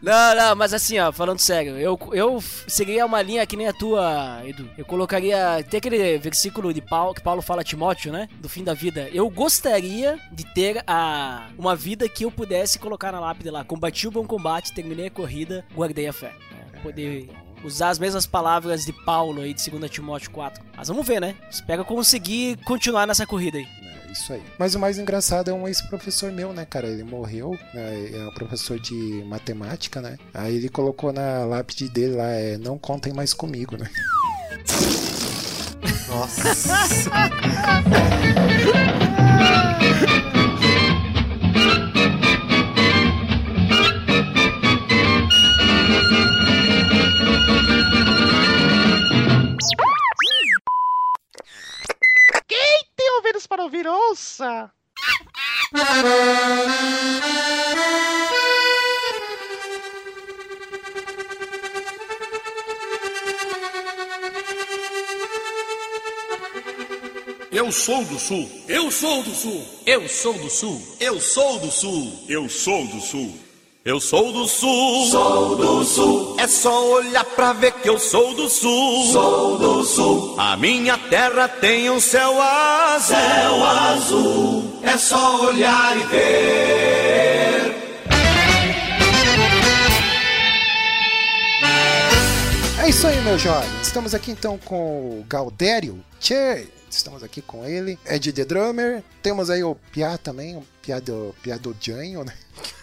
Não, 0.00 0.34
não, 0.34 0.56
mas 0.56 0.72
assim, 0.72 0.98
ó, 0.98 1.12
falando 1.12 1.38
sério, 1.38 1.76
eu, 1.78 1.98
eu 2.12 2.42
seguiria 2.66 3.04
uma 3.04 3.20
linha 3.20 3.44
que 3.46 3.56
nem 3.56 3.68
a 3.68 3.72
tua, 3.74 4.40
Edu. 4.46 4.70
Eu 4.78 4.86
colocaria. 4.86 5.62
Tem 5.68 5.78
aquele 5.78 6.16
versículo 6.18 6.72
de 6.72 6.80
Paulo, 6.80 7.14
que 7.14 7.20
Paulo 7.22 7.42
fala 7.42 7.60
a 7.60 7.64
Timóteo, 7.64 8.10
né? 8.12 8.26
Do 8.40 8.48
fim 8.48 8.64
da 8.64 8.72
vida. 8.74 9.08
Eu 9.12 9.28
gostaria 9.28 10.18
de 10.32 10.44
ter 10.54 10.82
a, 10.86 11.48
uma 11.58 11.76
vida 11.76 12.08
que 12.08 12.24
eu 12.24 12.30
pudesse 12.30 12.78
colocar 12.78 13.12
na 13.12 13.20
lápide 13.20 13.50
lá. 13.50 13.64
Combati 13.64 14.08
o 14.08 14.10
bom 14.10 14.26
combate, 14.26 14.72
terminei 14.72 15.08
a 15.08 15.10
corrida, 15.10 15.62
guardei 15.74 16.06
a 16.08 16.12
fé. 16.12 16.32
É, 16.52 16.67
poder 16.78 17.28
usar 17.64 17.90
as 17.90 17.98
mesmas 17.98 18.26
palavras 18.26 18.84
de 18.84 18.92
Paulo 18.92 19.40
aí 19.40 19.52
de 19.52 19.70
2 19.70 19.90
Timóteo 19.90 20.30
4. 20.30 20.62
Mas 20.76 20.88
vamos 20.88 21.06
ver, 21.06 21.20
né? 21.20 21.34
Espero 21.50 21.84
conseguir 21.84 22.56
continuar 22.64 23.06
nessa 23.06 23.26
corrida 23.26 23.58
aí. 23.58 23.66
É 24.08 24.12
isso 24.12 24.32
aí. 24.32 24.42
Mas 24.58 24.74
o 24.74 24.78
mais 24.78 24.98
engraçado 24.98 25.50
é 25.50 25.52
um 25.52 25.66
ex-professor 25.66 26.32
meu, 26.32 26.52
né, 26.52 26.64
cara? 26.64 26.86
Ele 26.86 27.04
morreu, 27.04 27.58
né? 27.74 28.10
é 28.12 28.26
um 28.26 28.34
professor 28.34 28.78
de 28.78 28.94
matemática, 29.26 30.00
né? 30.00 30.16
Aí 30.32 30.56
ele 30.56 30.68
colocou 30.68 31.12
na 31.12 31.44
lápide 31.44 31.88
dele 31.88 32.14
lá, 32.16 32.30
é, 32.30 32.56
não 32.56 32.78
contem 32.78 33.12
mais 33.12 33.34
comigo, 33.34 33.76
né? 33.76 33.90
nossa. 36.08 36.54
Para 53.46 53.62
ouvir, 53.62 53.86
ouça! 53.86 54.72
Eu 67.50 67.72
sou 67.72 68.04
do 68.04 68.18
sul. 68.18 68.48
Eu 68.68 68.90
sou 68.90 69.22
do 69.22 69.34
sul. 69.34 69.66
Eu 69.84 70.08
sou 70.08 70.32
do 70.34 70.50
sul. 70.50 70.96
Eu 71.00 71.20
sou 71.20 71.58
do 71.58 71.70
sul. 71.70 72.24
Eu 72.28 72.48
sou 72.48 72.86
do 72.86 73.00
sul. 73.00 73.47
Eu 73.88 73.98
sou 73.98 74.30
do 74.34 74.46
sul. 74.46 75.06
Sou 75.06 75.56
do 75.56 75.82
sul. 75.82 76.36
É 76.38 76.46
só 76.46 76.90
olhar 76.90 77.24
pra 77.24 77.54
ver 77.54 77.72
que 77.72 77.88
eu 77.88 77.98
sou 77.98 78.34
do 78.34 78.46
sul. 78.46 79.06
Sou 79.06 79.56
do 79.56 79.82
sul. 79.82 80.34
A 80.38 80.58
minha 80.58 80.98
terra 80.98 81.48
tem 81.48 81.88
um 81.88 81.98
céu 81.98 82.38
azul. 82.38 83.16
Céu 83.16 83.64
azul. 83.64 84.80
É 84.82 84.98
só 84.98 85.46
olhar 85.46 85.96
e 85.96 86.04
ver. 86.04 86.18
É 92.82 92.90
isso 92.90 93.06
aí, 93.06 93.18
meu 93.22 93.38
jovem. 93.38 93.70
Estamos 93.80 94.14
aqui 94.14 94.32
então 94.32 94.58
com 94.66 95.18
o 95.18 95.24
Galdério. 95.26 96.04
Tchê! 96.20 96.68
Estamos 96.90 97.22
aqui 97.22 97.40
com 97.40 97.64
ele. 97.64 97.98
Ed 98.06 98.34
The 98.34 98.44
Drummer. 98.44 99.02
Temos 99.22 99.48
aí 99.48 99.64
o 99.64 99.74
Piá 99.90 100.18
também, 100.18 100.62
Piado, 100.88 101.34
Piadodianho, 101.42 102.24
né? 102.24 102.32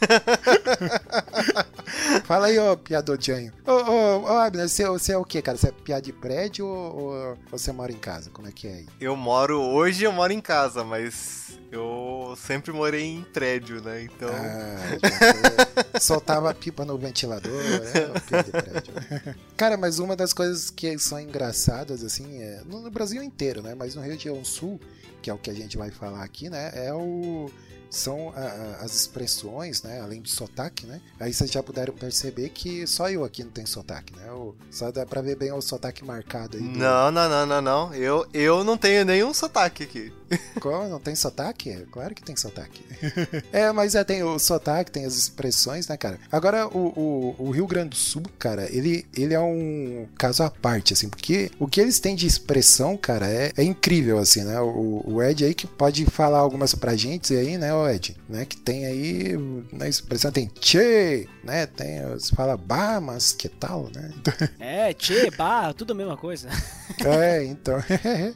Fala 2.24 2.46
aí, 2.46 2.60
ô 2.60 2.78
Piadodianho. 2.78 3.52
Ô, 3.66 3.72
ô, 3.72 4.22
ô 4.26 4.38
Abner, 4.38 4.70
você, 4.70 4.86
você 4.86 5.14
é 5.14 5.18
o 5.18 5.26
que, 5.26 5.42
cara? 5.42 5.58
Você 5.58 5.70
é 5.70 5.72
piá 5.72 6.00
de 6.00 6.14
prédio 6.14 6.68
ou, 6.68 7.00
ou 7.00 7.36
você 7.50 7.72
mora 7.72 7.92
em 7.92 7.98
casa? 7.98 8.30
Como 8.30 8.48
é 8.48 8.52
que 8.52 8.68
é 8.68 8.74
aí? 8.74 8.86
Eu 9.02 9.16
moro, 9.16 9.60
hoje 9.60 10.04
eu 10.04 10.12
moro 10.12 10.32
em 10.32 10.40
casa, 10.40 10.84
mas 10.84 11.58
eu 11.72 12.36
sempre 12.38 12.72
morei 12.72 13.06
em 13.06 13.24
prédio, 13.24 13.82
né? 13.82 14.04
Então. 14.04 14.30
Ah, 14.32 15.00
soltava 16.00 16.52
a 16.52 16.54
pipa 16.54 16.86
no 16.86 17.00
ventilador, 17.00 17.52
é, 17.52 18.06
o 18.16 18.22
piá 18.22 18.44
de 18.44 18.52
prédio. 18.52 18.94
Cara, 19.58 19.78
mas 19.78 19.98
uma 19.98 20.16
das 20.16 20.32
coisas 20.32 20.70
que 20.70 20.96
são 21.00 21.20
engraçadas, 21.20 22.04
assim, 22.04 22.40
é, 22.40 22.62
no, 22.68 22.82
no 22.82 22.92
Brasil 22.92 23.24
inteiro, 23.24 23.64
né? 23.64 23.74
Mas 23.74 23.96
no 23.96 24.04
Rio 24.04 24.16
de 24.16 24.26
Janeiro 24.26 24.46
Sul, 24.46 24.80
que 25.24 25.32
é 25.32 25.34
o 25.34 25.40
que 25.40 25.50
a 25.50 25.56
gente 25.56 25.76
vai 25.76 25.90
falar 25.90 26.24
aqui, 26.24 26.52
né? 26.52 26.72
É 26.76 26.94
o. 26.94 27.50
São 27.96 28.30
a- 28.36 28.40
a- 28.40 28.84
as 28.84 28.94
expressões, 28.96 29.82
né? 29.82 30.02
Além 30.02 30.22
do 30.22 30.28
sotaque, 30.30 30.86
né? 30.86 31.00
Aí 31.20 31.34
vocês 31.34 31.50
já 31.50 31.64
puderam 31.64 31.94
perceber 31.94 32.50
que 32.50 32.86
só 32.86 33.10
eu 33.10 33.24
aqui 33.24 33.44
não 33.44 33.52
tenho 33.52 33.68
sotaque, 33.68 34.14
né? 34.18 34.30
O- 34.32 34.54
só 34.70 34.92
dá 34.92 35.06
pra 35.06 35.22
ver 35.22 35.36
bem 35.38 35.52
o 35.54 35.62
sotaque 35.62 36.04
marcado 36.04 36.58
aí. 36.58 36.64
do- 36.64 36.78
Não, 36.78 37.10
não, 37.12 37.30
não, 37.30 37.46
não, 37.46 37.62
não. 37.62 37.94
Eu, 37.94 38.28
eu 38.34 38.64
não 38.64 38.78
tenho 38.78 39.06
nenhum 39.06 39.34
sotaque 39.34 39.84
aqui. 39.84 40.14
Como? 40.60 40.88
Não 40.88 41.00
tem 41.00 41.16
sotaque? 41.16 41.70
É, 41.70 41.86
Claro 41.92 42.14
que 42.16 42.24
tem 42.24 42.36
sotaque. 42.36 42.84
é, 43.52 43.72
mas 43.72 43.96
é, 43.96 44.04
tem 44.04 44.24
o 44.24 44.38
sotaque, 44.40 44.92
tem 44.92 45.06
as 45.06 45.16
expressões, 45.16 45.88
né, 45.88 45.96
cara? 45.98 46.20
Agora, 46.32 46.68
o, 46.68 47.36
o, 47.40 47.48
o 47.48 47.52
Rio 47.52 47.68
Grande 47.68 47.90
do 47.90 47.96
Sul, 47.96 48.24
cara, 48.38 48.68
ele, 48.72 49.06
ele 49.16 49.34
é 49.34 49.40
um 49.40 50.08
caso 50.18 50.44
à 50.44 50.50
parte, 50.50 50.94
assim, 50.94 51.10
porque 51.10 51.52
o 51.60 51.68
que 51.68 51.80
eles 51.80 52.00
têm 52.00 52.16
de 52.16 52.26
expressão, 52.28 52.98
cara, 52.98 53.28
é, 53.28 53.52
é 53.56 53.64
incrível, 53.64 54.18
assim, 54.18 54.44
né? 54.44 54.60
O, 54.60 55.04
o 55.06 55.24
Ed 55.24 55.46
aí 55.46 55.54
que 55.54 55.68
pode 55.68 56.06
falar 56.06 56.40
algumas 56.40 56.74
pra 56.76 56.96
gente 56.96 57.34
aí, 57.34 57.58
né, 57.58 57.74
o 57.74 57.88
Ed? 57.88 58.16
Né, 58.28 58.46
que 58.46 58.58
tem 58.58 58.86
aí, 58.86 59.36
na 59.72 59.88
expressão 59.88 60.32
tem 60.32 60.48
tchê, 60.60 61.28
né? 61.44 61.66
Tem, 61.66 62.02
você 62.10 62.36
fala 62.36 62.58
bah, 62.58 63.00
mas 63.00 63.32
que 63.32 63.48
tal, 63.48 63.90
né? 63.94 64.12
É, 64.60 64.94
tchê, 64.94 65.30
bah, 65.32 65.74
tudo 65.74 65.92
a 65.92 65.96
mesma 65.96 66.18
coisa. 66.18 66.50
é, 67.06 67.44
então. 67.44 67.78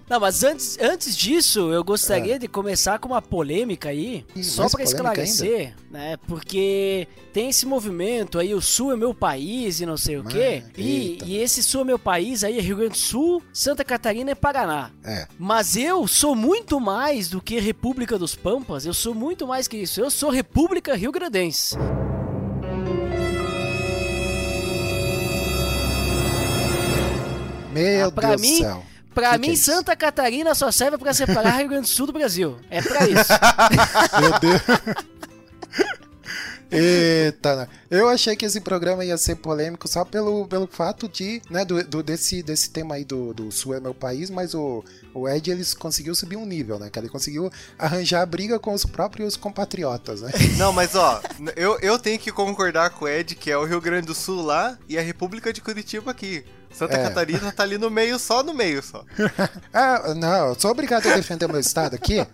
Não, 0.09 0.19
mas 0.19 0.43
antes, 0.43 0.77
antes 0.79 1.15
disso, 1.15 1.71
eu 1.71 1.78
gostaria 1.83 2.37
de 2.39 2.47
começar 2.47 2.99
com 2.99 3.09
uma 3.09 3.21
polêmica 3.21 3.89
aí, 3.89 4.25
Ih, 4.35 4.43
só 4.43 4.67
polêmica 4.69 4.83
esclarecer, 4.83 5.75
né? 5.91 6.17
Porque 6.27 7.07
tem 7.33 7.49
esse 7.49 7.65
movimento 7.65 8.39
aí, 8.39 8.53
o 8.53 8.61
Sul 8.61 8.91
é 8.93 8.95
meu 8.95 9.13
país 9.13 9.79
e 9.81 9.85
não 9.85 9.97
sei 9.97 10.17
o 10.17 10.23
Mas, 10.23 10.33
quê. 10.33 10.63
E, 10.77 11.17
e 11.25 11.37
esse 11.37 11.61
Sul 11.63 11.81
é 11.81 11.83
meu 11.83 11.99
país 11.99 12.43
aí 12.43 12.57
é 12.57 12.61
Rio 12.61 12.77
Grande 12.77 12.93
do 12.93 12.97
Sul, 12.97 13.41
Santa 13.53 13.83
Catarina 13.83 14.31
e 14.31 14.35
Paraná. 14.35 14.91
é. 15.03 15.27
Mas 15.37 15.75
eu 15.75 16.07
sou 16.07 16.35
muito 16.35 16.79
mais 16.79 17.29
do 17.29 17.41
que 17.41 17.59
República 17.59 18.17
dos 18.17 18.35
Pampas, 18.35 18.85
eu 18.85 18.93
sou 18.93 19.13
muito 19.13 19.47
mais 19.47 19.67
que 19.67 19.77
isso. 19.77 19.99
Eu 20.01 20.09
sou 20.09 20.29
República 20.29 20.95
Rio 20.95 21.11
Grandense. 21.11 21.75
Meu 27.71 28.07
Ah, 28.07 28.09
Deus 28.09 28.41
do 28.41 28.47
céu. 28.57 28.83
Pra 29.19 29.31
Que 29.31 29.39
que 29.39 29.41
mim, 29.41 29.49
é 29.49 29.53
isso? 29.53 29.65
Santa 29.71 29.95
Catarina 29.95 30.55
só 30.55 30.71
serve 30.71 30.97
pra 30.97 31.13
separar 31.13 31.57
Rio 31.59 31.69
Grande 31.69 31.83
do 31.87 31.93
Sul 31.93 32.07
do 32.07 32.13
Brasil. 32.13 32.57
É 32.69 32.81
pra 32.81 33.07
isso. 33.07 33.31
Meu 34.19 34.39
Deus. 34.39 34.61
Eita, 36.71 37.55
né? 37.55 37.67
eu 37.89 38.07
achei 38.07 38.35
que 38.35 38.45
esse 38.45 38.61
programa 38.61 39.03
ia 39.03 39.17
ser 39.17 39.33
polêmico 39.37 39.87
só 39.87 40.05
pelo, 40.05 40.47
pelo 40.47 40.67
fato 40.67 41.09
de, 41.09 41.41
né, 41.49 41.65
do, 41.65 41.83
do- 41.83 42.03
desse, 42.03 42.43
desse 42.43 42.69
tema 42.69 42.93
aí 42.93 43.03
do, 43.03 43.33
do 43.33 43.51
Sul 43.51 43.73
é 43.73 43.79
meu 43.79 43.91
país, 43.95 44.29
mas 44.29 44.53
o, 44.53 44.83
o 45.11 45.27
Ed 45.27 45.49
ele 45.49 45.65
conseguiu 45.79 46.13
subir 46.13 46.35
um 46.35 46.45
nível, 46.45 46.77
né, 46.77 46.87
cara? 46.91 47.07
Ele 47.07 47.11
conseguiu 47.11 47.51
arranjar 47.75 48.23
briga 48.27 48.59
com 48.59 48.71
os 48.71 48.85
próprios 48.85 49.35
compatriotas, 49.35 50.21
né? 50.21 50.29
Não, 50.59 50.71
mas 50.71 50.93
ó, 50.93 51.19
eu, 51.55 51.79
eu 51.79 51.97
tenho 51.97 52.19
que 52.19 52.31
concordar 52.31 52.91
com 52.91 53.05
o 53.05 53.07
Ed, 53.07 53.33
que 53.33 53.49
é 53.49 53.57
o 53.57 53.65
Rio 53.65 53.81
Grande 53.81 54.05
do 54.05 54.13
Sul 54.13 54.43
lá 54.43 54.77
e 54.87 54.95
a 54.95 55.01
República 55.01 55.51
de 55.51 55.61
Curitiba 55.61 56.11
aqui. 56.11 56.45
Santa 56.71 56.95
É. 56.95 57.03
Catarina 57.03 57.51
tá 57.51 57.63
ali 57.63 57.77
no 57.77 57.89
meio, 57.89 58.17
só 58.19 58.43
no 58.43 58.53
meio 58.53 58.81
só. 58.81 59.03
ah, 59.73 60.13
não, 60.15 60.49
eu 60.49 60.59
sou 60.59 60.71
obrigado 60.71 61.07
a 61.07 61.15
defender 61.15 61.47
meu 61.47 61.59
estado 61.59 61.95
aqui? 61.95 62.25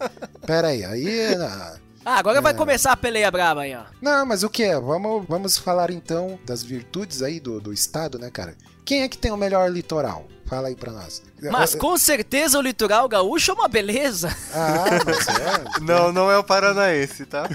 Pera 0.46 0.70
aí, 0.70 0.84
aí... 0.84 1.36
Não. 1.36 1.86
Ah, 2.06 2.20
agora 2.20 2.40
vai 2.40 2.54
começar 2.54 2.92
a 2.92 2.98
peleia 2.98 3.32
braba 3.32 3.62
aí, 3.62 3.76
ó. 3.76 3.84
Não, 4.00 4.24
mas 4.28 4.44
o 4.44 4.50
que? 4.50 4.76
Vamos, 4.76 5.26
vamos 5.28 5.58
falar 5.58 5.90
então 5.90 6.38
das 6.46 6.62
virtudes 6.62 7.24
aí 7.24 7.40
do, 7.40 7.60
do 7.60 7.74
estado, 7.74 8.20
né, 8.20 8.30
cara? 8.30 8.56
Quem 8.86 9.02
é 9.02 9.10
que 9.10 9.18
tem 9.18 9.32
o 9.32 9.38
melhor 9.38 9.72
litoral? 9.72 10.28
Fala 10.46 10.68
aí 10.68 10.76
pra 10.76 10.92
nós. 10.92 11.24
Mas 11.52 11.74
com 11.76 11.98
certeza 11.98 12.58
o 12.58 12.62
litoral 12.62 13.08
gaúcho 13.10 13.52
é 13.52 13.54
uma 13.54 13.68
beleza. 13.68 14.36
Ah, 14.54 14.86
mas 15.06 15.28
é. 15.28 15.66
Não, 15.86 16.12
não 16.12 16.32
é 16.32 16.38
o 16.38 16.44
paranaense, 16.44 17.26
tá? 17.26 17.48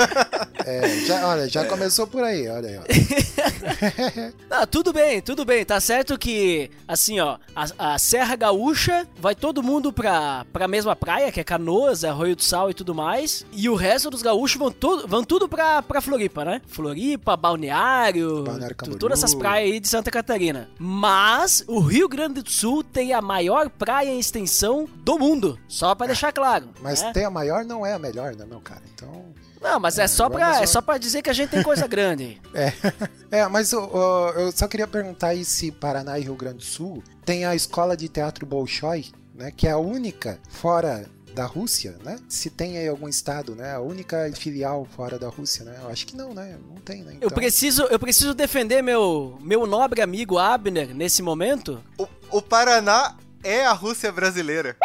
é, 0.64 1.00
já, 1.00 1.26
olha, 1.28 1.48
já 1.48 1.64
começou 1.66 2.06
por 2.06 2.22
aí, 2.22 2.48
olha 2.48 2.68
aí. 2.68 2.78
Ó. 2.78 2.82
Ah, 4.50 4.66
tudo 4.66 4.92
bem, 4.92 5.20
tudo 5.20 5.44
bem. 5.44 5.64
Tá 5.64 5.78
certo 5.80 6.18
que, 6.18 6.70
assim, 6.86 7.20
ó, 7.20 7.36
a, 7.54 7.94
a 7.94 7.98
Serra 7.98 8.36
Gaúcha 8.36 9.06
vai 9.18 9.34
todo 9.34 9.62
mundo 9.62 9.92
pra, 9.92 10.46
pra 10.52 10.68
mesma 10.68 10.94
praia, 10.96 11.30
que 11.30 11.40
é 11.40 11.44
Canoas, 11.44 12.04
Arroio 12.04 12.36
do 12.36 12.42
Sal 12.42 12.70
e 12.70 12.74
tudo 12.74 12.94
mais. 12.94 13.44
E 13.52 13.68
o 13.68 13.74
resto 13.74 14.08
dos 14.08 14.22
gaúchos 14.22 14.58
vão, 14.58 14.70
todo, 14.70 15.06
vão 15.06 15.22
tudo 15.24 15.48
pra, 15.48 15.82
pra 15.82 16.00
Floripa, 16.00 16.44
né? 16.44 16.62
Floripa, 16.68 17.36
Balneário, 17.36 18.44
Balneário 18.44 18.76
Camboriú. 18.76 18.98
todas 18.98 19.18
essas 19.18 19.34
praias 19.34 19.72
aí 19.72 19.80
de 19.80 19.88
Santa 19.88 20.10
Catarina. 20.10 20.68
Mas 20.78 21.64
o 21.66 21.80
Rio 21.80 22.08
Grande 22.08 22.25
do 22.34 22.48
Sul 22.50 22.82
tem 22.84 23.12
a 23.12 23.20
maior 23.20 23.68
praia 23.70 24.10
em 24.10 24.18
extensão 24.18 24.88
do 24.96 25.18
mundo. 25.18 25.58
Só 25.68 25.94
pra 25.94 26.06
deixar 26.06 26.32
claro. 26.32 26.68
Mas 26.80 27.02
né? 27.02 27.12
ter 27.12 27.24
a 27.24 27.30
maior 27.30 27.64
não 27.64 27.84
é 27.84 27.92
a 27.94 27.98
melhor, 27.98 28.34
né, 28.34 28.44
meu 28.44 28.60
cara? 28.60 28.82
Então. 28.94 29.34
Não, 29.60 29.80
mas 29.80 29.98
é, 29.98 30.06
só 30.06 30.28
pra, 30.28 30.46
vamos- 30.50 30.62
é 30.62 30.66
só 30.66 30.80
pra 30.80 30.98
dizer 30.98 31.22
que 31.22 31.30
a 31.30 31.32
gente 31.32 31.50
tem 31.50 31.62
coisa 31.62 31.86
grande. 31.86 32.40
É, 32.54 33.40
é 33.40 33.48
mas 33.48 33.72
ô, 33.72 34.30
eu 34.36 34.52
só 34.52 34.68
queria 34.68 34.86
perguntar 34.86 35.28
aí 35.28 35.44
se 35.44 35.70
Paraná 35.70 36.18
e 36.18 36.22
Rio 36.22 36.36
Grande 36.36 36.58
do 36.58 36.64
Sul 36.64 37.02
tem 37.24 37.44
a 37.44 37.54
escola 37.54 37.96
de 37.96 38.08
teatro 38.08 38.46
Bolshoi, 38.46 39.06
né? 39.34 39.50
Que 39.50 39.66
é 39.66 39.72
a 39.72 39.78
única 39.78 40.38
fora 40.48 41.06
da 41.36 41.44
Rússia, 41.44 41.96
né? 42.02 42.18
Se 42.30 42.48
tem 42.48 42.78
aí 42.78 42.88
algum 42.88 43.06
estado, 43.06 43.54
né? 43.54 43.74
A 43.74 43.78
única 43.80 44.30
filial 44.34 44.86
fora 44.96 45.18
da 45.18 45.28
Rússia, 45.28 45.66
né? 45.66 45.76
Eu 45.82 45.90
acho 45.90 46.06
que 46.06 46.16
não, 46.16 46.32
né? 46.32 46.56
Não 46.66 46.76
tem, 46.80 47.02
né? 47.02 47.18
Eu 47.20 47.30
preciso, 47.30 47.82
eu 47.84 47.98
preciso 47.98 48.32
defender 48.32 48.80
meu, 48.82 49.36
meu 49.42 49.66
nobre 49.66 50.00
amigo 50.00 50.38
Abner 50.38 50.94
nesse 50.94 51.20
momento. 51.22 51.78
O, 51.98 52.08
o 52.30 52.40
Paraná 52.40 53.16
é 53.44 53.66
a 53.66 53.72
Rússia 53.72 54.10
brasileira. 54.10 54.78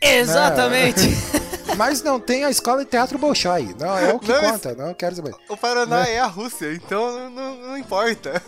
Exatamente. 0.00 1.02
Mas 1.78 2.02
não 2.02 2.18
tem 2.18 2.44
a 2.44 2.50
escola 2.50 2.84
de 2.84 2.90
teatro 2.90 3.16
Bolshoi. 3.16 3.74
Não, 3.78 3.96
é 3.96 4.12
o 4.12 4.18
que 4.18 4.28
Não, 4.30 4.40
conta, 4.40 4.74
não 4.74 4.92
quero 4.92 5.14
saber. 5.14 5.32
O 5.48 5.56
Paraná 5.56 6.06
é 6.06 6.18
a 6.18 6.26
Rússia, 6.26 6.74
então 6.74 7.16
não, 7.16 7.30
não- 7.30 7.56
não 7.68 7.78
importa. 7.78 8.42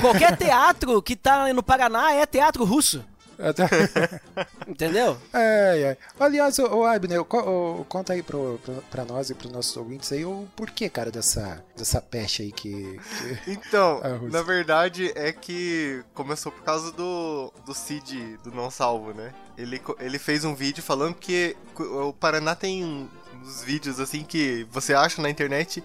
Qualquer 0.00 0.34
teatro 0.36 1.00
que 1.02 1.14
tá 1.14 1.52
no 1.52 1.62
Paraná 1.62 2.12
é 2.14 2.24
teatro 2.24 2.64
russo. 2.64 3.04
Entendeu? 4.66 5.16
É, 5.32 5.80
é. 5.82 5.96
Aliás, 6.18 6.58
o, 6.58 6.84
Abner, 6.84 7.22
conta 7.24 8.12
aí 8.12 8.22
pro, 8.22 8.58
pro, 8.64 8.74
pra 8.90 9.04
nós 9.04 9.30
e 9.30 9.34
pros 9.34 9.52
nossos 9.52 9.76
ouvintes 9.76 10.10
aí 10.12 10.24
o 10.24 10.46
porquê, 10.56 10.88
cara, 10.88 11.10
dessa, 11.10 11.62
dessa 11.76 12.00
peste 12.00 12.42
aí 12.42 12.52
que. 12.52 12.98
que- 13.44 13.50
Então, 13.50 14.00
na 14.30 14.42
verdade 14.42 15.12
é 15.14 15.32
que 15.32 16.02
começou 16.14 16.50
por 16.50 16.62
causa 16.62 16.90
do, 16.92 17.52
do 17.64 17.74
Cid, 17.74 18.38
do 18.44 18.50
Não 18.50 18.70
Salvo, 18.70 19.12
né? 19.12 19.32
Ele, 19.56 19.80
ele 20.00 20.18
fez 20.18 20.44
um 20.44 20.54
vídeo 20.54 20.82
falando 20.82 21.14
que 21.14 21.56
o 21.78 22.12
Paraná 22.12 22.54
tem 22.54 23.08
uns 23.42 23.62
vídeos 23.62 23.98
assim 24.00 24.22
que 24.24 24.66
você 24.70 24.92
acha 24.92 25.22
na 25.22 25.30
internet. 25.30 25.82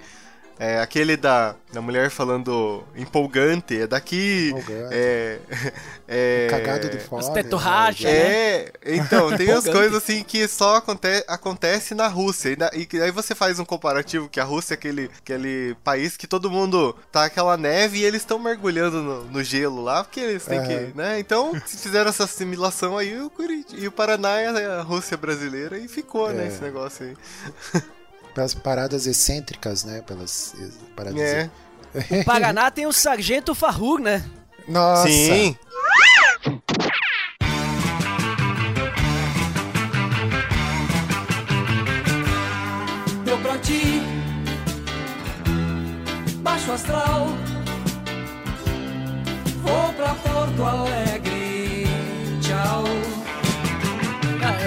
É, 0.63 0.79
aquele 0.79 1.17
da, 1.17 1.55
da 1.73 1.81
mulher 1.81 2.11
falando 2.11 2.83
empolgante, 2.95 3.81
é 3.81 3.87
daqui. 3.87 4.49
Empolgante. 4.49 4.93
É, 4.93 5.39
é, 6.07 6.47
Cagado 6.51 6.87
de 6.87 6.99
fome. 6.99 7.23
Os 7.23 7.29
tetorracha, 7.29 8.07
né? 8.07 8.13
né? 8.13 8.29
É, 8.29 8.95
então, 8.95 9.35
tem 9.35 9.49
as 9.49 9.65
Empolgante. 9.65 9.71
coisas 9.71 9.95
assim 10.03 10.23
que 10.23 10.47
só 10.47 10.75
aconte 10.75 11.25
acontece 11.27 11.95
na 11.95 12.07
Rússia. 12.07 12.49
E, 12.49 12.55
na- 12.55 12.69
e 12.75 12.87
aí 13.01 13.09
você 13.09 13.33
faz 13.33 13.57
um 13.57 13.65
comparativo 13.65 14.29
que 14.29 14.39
a 14.39 14.43
Rússia 14.43 14.75
é 14.75 14.77
aquele, 14.77 15.09
aquele 15.17 15.75
país 15.83 16.15
que 16.15 16.27
todo 16.27 16.51
mundo 16.51 16.95
tá 17.11 17.25
aquela 17.25 17.57
neve 17.57 17.97
e 17.97 18.03
eles 18.03 18.21
estão 18.21 18.37
mergulhando 18.37 19.01
no, 19.01 19.23
no 19.25 19.43
gelo 19.43 19.81
lá, 19.83 20.03
porque 20.03 20.19
eles 20.19 20.45
têm 20.45 20.61
que, 20.61 20.95
né? 20.95 21.17
Então, 21.19 21.59
se 21.65 21.75
fizeram 21.77 22.11
essa 22.11 22.25
assimilação 22.25 22.99
aí, 22.99 23.19
o, 23.19 23.31
Curit 23.31 23.75
e 23.75 23.87
o 23.87 23.91
Paraná 23.91 24.39
é 24.39 24.65
a 24.77 24.81
Rússia 24.83 25.17
brasileira 25.17 25.79
e 25.79 25.87
ficou, 25.87 26.31
né, 26.31 26.43
É. 26.43 26.47
esse 26.49 26.61
negócio 26.61 27.03
aí. 27.03 27.81
Pelas 28.33 28.53
paradas 28.53 29.05
excêntricas, 29.07 29.83
né? 29.83 30.01
Pelas 30.01 30.55
paradas. 30.95 31.19
É. 31.21 31.49
O 32.21 32.23
Paraná 32.23 32.71
tem 32.71 32.87
o 32.87 32.93
Sargento 32.93 33.53
Farrur, 33.53 33.99
né? 33.99 34.23
Nossa! 34.67 35.07
Sim. 35.07 35.57
Deu 43.25 43.37
pra 43.39 43.57
ti 43.57 44.01
Baixo 46.37 46.71
astral 46.71 47.27
Vou 49.61 49.93
pra 49.93 50.15
Porto 50.15 50.63
Alegre 50.63 51.00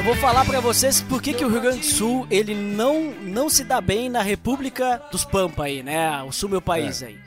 vou 0.04 0.14
falar 0.16 0.44
pra 0.44 0.60
vocês 0.60 1.00
por 1.00 1.22
que, 1.22 1.32
que 1.32 1.44
o 1.44 1.48
Rio 1.48 1.62
Grande 1.62 1.78
do 1.78 1.86
Sul 1.86 2.26
ele 2.30 2.54
não, 2.54 3.10
não 3.22 3.48
se 3.48 3.64
dá 3.64 3.80
bem 3.80 4.10
na 4.10 4.20
República 4.20 5.02
dos 5.10 5.24
Pampa 5.24 5.64
aí, 5.64 5.82
né? 5.82 6.22
O 6.22 6.30
sul 6.30 6.50
meu 6.50 6.60
país 6.60 7.02
aí. 7.02 7.18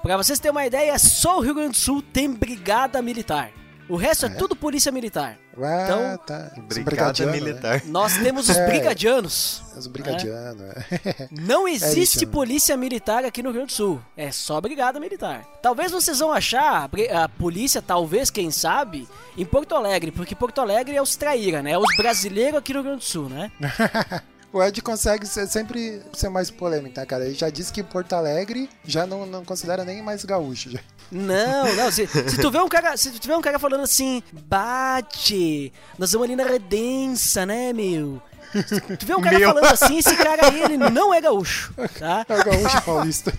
Pra 0.00 0.16
vocês 0.16 0.38
terem 0.38 0.52
uma 0.52 0.64
ideia, 0.64 0.96
só 0.96 1.38
o 1.38 1.40
Rio 1.40 1.54
Grande 1.54 1.70
do 1.70 1.76
Sul 1.76 2.00
tem 2.00 2.32
brigada 2.32 3.02
militar. 3.02 3.50
O 3.88 3.96
resto 3.96 4.26
é, 4.26 4.28
tudo 4.30 4.56
polícia 4.56 4.90
militar. 4.90 5.38
Ah, 5.60 5.84
Então, 5.84 6.18
tá. 6.26 6.50
Brigada 6.56 6.84
brigadianos, 6.84 7.34
né? 7.34 7.40
militar. 7.40 7.82
Nós 7.86 8.16
temos 8.16 8.48
os 8.48 8.56
É. 8.56 8.66
brigadianos. 8.66 9.62
Os 9.76 9.86
brigadianos. 9.86 10.60
é. 10.62 11.28
Não 11.30 11.68
existe 11.68 12.00
isso, 12.18 12.26
né? 12.26 12.32
polícia 12.32 12.76
militar 12.76 13.24
aqui 13.24 13.42
no 13.42 13.50
Rio 13.50 13.58
Grande 13.58 13.72
do 13.72 13.76
Sul. 13.76 14.00
É 14.16 14.32
só 14.32 14.60
brigada 14.60 14.98
militar. 14.98 15.44
Talvez 15.62 15.92
vocês 15.92 16.18
vão 16.18 16.32
achar 16.32 16.88
a 17.12 17.28
polícia, 17.28 17.82
talvez, 17.82 18.30
quem 18.30 18.50
sabe, 18.50 19.06
em 19.36 19.44
Porto 19.44 19.74
Alegre, 19.74 20.10
porque 20.10 20.34
Porto 20.34 20.60
Alegre 20.60 20.96
é 20.96 21.02
os 21.02 21.14
traíra, 21.16 21.62
né? 21.62 21.72
É 21.72 21.78
os 21.78 21.94
brasileiros 21.96 22.58
aqui 22.58 22.72
no 22.72 22.78
Rio 22.80 22.84
Grande 22.90 23.04
do 23.04 23.08
Sul, 23.08 23.28
né? 23.28 23.52
O 24.54 24.62
Ed 24.62 24.80
consegue 24.82 25.26
ser- 25.26 25.48
sempre 25.48 26.00
ser 26.12 26.28
mais 26.28 26.48
polêmico, 26.48 26.96
né, 27.00 27.04
cara? 27.04 27.26
Ele 27.26 27.34
já 27.34 27.50
disse 27.50 27.72
que 27.72 27.82
Porto 27.82 28.12
Alegre 28.12 28.70
já 28.84 29.04
não, 29.04 29.26
não 29.26 29.44
considera 29.44 29.84
nem 29.84 30.00
mais 30.00 30.24
gaúcho. 30.24 30.70
Já. 30.70 30.78
Não, 31.10 31.74
não. 31.74 31.90
Se, 31.90 32.06
se 32.06 32.40
tu 32.40 32.52
vê 32.52 32.58
um 32.60 32.68
cara, 32.68 32.96
se 32.96 33.10
tu 33.10 33.26
vê 33.26 33.34
um 33.34 33.42
cara 33.42 33.58
falando 33.58 33.82
assim, 33.82 34.22
bate, 34.32 35.72
nós 35.98 36.12
vamos 36.12 36.26
ali 36.26 36.36
na 36.36 36.44
redença, 36.44 37.44
né, 37.44 37.72
meu? 37.72 38.22
Se 38.66 38.80
tu 38.96 39.04
vê 39.06 39.14
um 39.16 39.20
cara 39.20 39.36
Meu. 39.40 39.48
falando 39.48 39.64
assim, 39.72 39.98
esse 39.98 40.14
cara 40.16 40.46
aí, 40.46 40.62
ele 40.62 40.76
não 40.76 41.12
é 41.12 41.20
gaúcho, 41.20 41.74
tá? 41.98 42.24
É 42.28 42.40
o 42.40 42.44
gaúcho 42.44 42.82
paulista. 42.82 43.32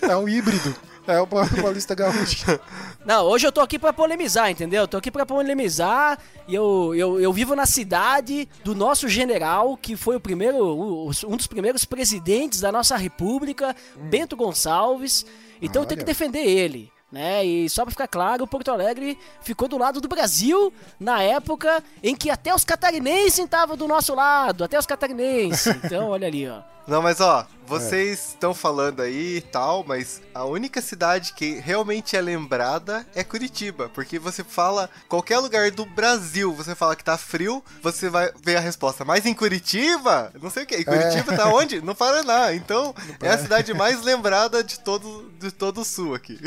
É 0.00 0.16
um 0.16 0.26
híbrido. 0.26 0.74
É 1.06 1.20
o 1.20 1.26
paulista 1.26 1.94
gaúcho. 1.94 2.60
Não, 3.04 3.24
hoje 3.24 3.46
eu 3.46 3.52
tô 3.52 3.60
aqui 3.60 3.78
pra 3.78 3.92
polemizar, 3.92 4.50
entendeu? 4.50 4.86
Tô 4.86 4.96
aqui 4.96 5.10
pra 5.10 5.26
polemizar 5.26 6.18
e 6.46 6.54
eu, 6.54 6.94
eu, 6.94 7.20
eu 7.20 7.32
vivo 7.32 7.56
na 7.56 7.66
cidade 7.66 8.48
do 8.62 8.74
nosso 8.74 9.08
general, 9.08 9.76
que 9.76 9.96
foi 9.96 10.16
o 10.16 10.20
primeiro, 10.20 11.08
um 11.26 11.36
dos 11.36 11.46
primeiros 11.46 11.84
presidentes 11.84 12.60
da 12.60 12.70
nossa 12.70 12.96
república, 12.96 13.74
Bento 13.96 14.36
Gonçalves. 14.36 15.26
Então 15.60 15.82
eu 15.82 15.86
tenho 15.86 16.00
que 16.00 16.06
defender 16.06 16.44
ele. 16.44 16.92
Né? 17.10 17.44
E 17.44 17.68
só 17.68 17.82
pra 17.82 17.90
ficar 17.90 18.08
claro, 18.08 18.46
Porto 18.46 18.70
Alegre 18.70 19.18
ficou 19.42 19.68
do 19.68 19.76
lado 19.76 20.00
do 20.00 20.08
Brasil 20.08 20.72
na 20.98 21.22
época 21.22 21.84
em 22.02 22.16
que 22.16 22.30
até 22.30 22.54
os 22.54 22.64
catarinenses 22.64 23.38
estavam 23.38 23.76
do 23.76 23.86
nosso 23.86 24.14
lado, 24.14 24.64
até 24.64 24.78
os 24.78 24.86
catarinenses. 24.86 25.76
Então, 25.84 26.08
olha 26.08 26.26
ali, 26.26 26.48
ó. 26.48 26.62
Não, 26.86 27.00
mas 27.00 27.20
ó, 27.20 27.46
vocês 27.66 28.30
estão 28.30 28.52
falando 28.52 29.00
aí 29.00 29.36
e 29.36 29.40
tal, 29.40 29.84
mas 29.86 30.20
a 30.34 30.44
única 30.44 30.82
cidade 30.82 31.32
que 31.32 31.54
realmente 31.60 32.16
é 32.16 32.20
lembrada 32.20 33.06
é 33.14 33.22
Curitiba. 33.22 33.88
Porque 33.88 34.18
você 34.18 34.42
fala, 34.42 34.90
qualquer 35.08 35.38
lugar 35.38 35.70
do 35.70 35.86
Brasil, 35.86 36.52
você 36.52 36.74
fala 36.74 36.96
que 36.96 37.04
tá 37.04 37.16
frio, 37.16 37.62
você 37.80 38.08
vai 38.10 38.30
ver 38.44 38.56
a 38.56 38.60
resposta. 38.60 39.04
Mas 39.04 39.24
em 39.24 39.32
Curitiba? 39.32 40.32
Não 40.42 40.50
sei 40.50 40.64
o 40.64 40.66
que. 40.66 40.76
Em 40.76 40.84
Curitiba 40.84 41.36
tá 41.36 41.46
onde? 41.48 41.80
No 41.80 41.94
Paraná. 41.94 42.52
Então, 42.52 42.94
é 43.20 43.28
a 43.30 43.38
cidade 43.38 43.72
mais 43.72 44.02
lembrada 44.02 44.62
de 44.62 44.80
todo, 44.80 45.30
de 45.38 45.50
todo 45.52 45.80
o 45.82 45.84
sul 45.84 46.14
aqui. 46.14 46.38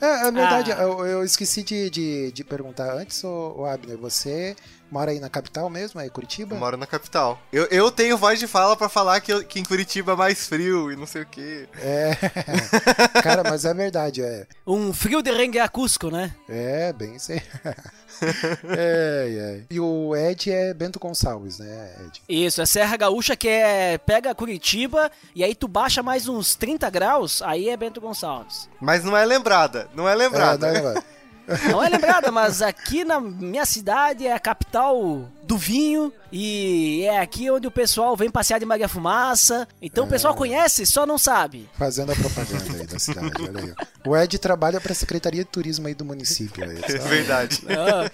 É, 0.00 0.26
é 0.26 0.32
verdade, 0.32 0.72
Ah. 0.72 0.82
eu, 0.82 1.06
eu 1.06 1.24
esqueci 1.24 1.62
de, 1.62 1.90
de, 1.90 2.32
de 2.32 2.44
perguntar 2.44 2.92
antes, 2.94 3.22
ô 3.24 3.64
Abner, 3.66 3.96
você 3.98 4.56
mora 4.94 5.10
aí 5.10 5.20
na 5.20 5.28
capital 5.28 5.68
mesmo, 5.68 6.00
é 6.00 6.08
Curitiba? 6.08 6.54
Eu 6.54 6.60
moro 6.60 6.76
na 6.78 6.86
capital. 6.86 7.38
Eu, 7.52 7.64
eu 7.64 7.90
tenho 7.90 8.16
voz 8.16 8.38
de 8.38 8.46
fala 8.46 8.76
pra 8.76 8.88
falar 8.88 9.20
que 9.20 9.24
que, 9.24 9.44
que 9.44 9.60
em 9.60 9.64
Curitiba 9.64 10.12
é 10.12 10.16
mais 10.16 10.46
frio 10.46 10.92
e 10.92 10.96
não 10.96 11.06
sei 11.06 11.22
o 11.22 11.26
quê. 11.26 11.66
É. 11.78 12.14
Cara, 13.22 13.42
mas 13.42 13.64
é 13.64 13.72
verdade, 13.72 14.22
é. 14.22 14.46
Um 14.66 14.92
frio 14.92 15.22
de 15.22 15.32
rengue-acusco, 15.32 16.10
né? 16.10 16.34
É, 16.48 16.92
bem 16.92 17.16
aí. 17.28 17.42
é, 18.76 19.60
é. 19.60 19.62
E 19.70 19.80
o 19.80 20.14
Ed 20.14 20.50
é 20.50 20.74
Bento 20.74 20.98
Gonçalves, 20.98 21.58
né, 21.58 21.94
Ed? 22.06 22.22
Isso, 22.28 22.60
é 22.62 22.66
Serra 22.66 22.96
Gaúcha 22.96 23.34
que 23.34 23.48
é. 23.48 23.98
Pega 23.98 24.34
Curitiba 24.34 25.10
e 25.34 25.42
aí 25.42 25.54
tu 25.54 25.66
baixa 25.66 26.02
mais 26.02 26.28
uns 26.28 26.54
30 26.54 26.90
graus, 26.90 27.42
aí 27.42 27.68
é 27.68 27.76
Bento 27.76 28.00
Gonçalves. 28.00 28.68
Mas 28.80 29.02
não 29.02 29.16
é 29.16 29.24
lembrada, 29.24 29.88
não 29.94 30.08
é 30.08 30.14
lembrada. 30.14 30.68
É, 30.68 30.72
não, 30.74 30.82
não, 30.82 30.94
não. 30.94 31.02
Não 31.70 31.82
é 31.82 31.88
lembrada, 31.88 32.30
mas 32.30 32.62
aqui 32.62 33.04
na 33.04 33.20
minha 33.20 33.66
cidade 33.66 34.26
é 34.26 34.32
a 34.32 34.38
capital 34.38 35.28
do 35.42 35.58
vinho 35.58 36.12
e 36.32 37.02
é 37.04 37.20
aqui 37.20 37.50
onde 37.50 37.66
o 37.66 37.70
pessoal 37.70 38.16
vem 38.16 38.30
passear 38.30 38.58
de 38.58 38.64
Maria 38.64 38.88
Fumaça. 38.88 39.68
Então 39.80 40.06
o 40.06 40.08
pessoal 40.08 40.34
conhece, 40.34 40.86
só 40.86 41.04
não 41.06 41.18
sabe. 41.18 41.68
Fazendo 41.74 42.12
a 42.12 42.16
propaganda 42.16 42.64
aí 42.78 42.86
da 42.86 42.98
cidade, 42.98 43.30
olha 43.42 43.60
aí. 43.60 43.74
O 44.06 44.16
Ed 44.16 44.38
trabalha 44.38 44.80
pra 44.80 44.94
Secretaria 44.94 45.44
de 45.44 45.50
Turismo 45.50 45.86
aí 45.86 45.94
do 45.94 46.04
município. 46.04 46.64
Aí, 46.64 46.78
É 46.82 46.98
verdade. 46.98 47.62
Ah, 47.68 48.10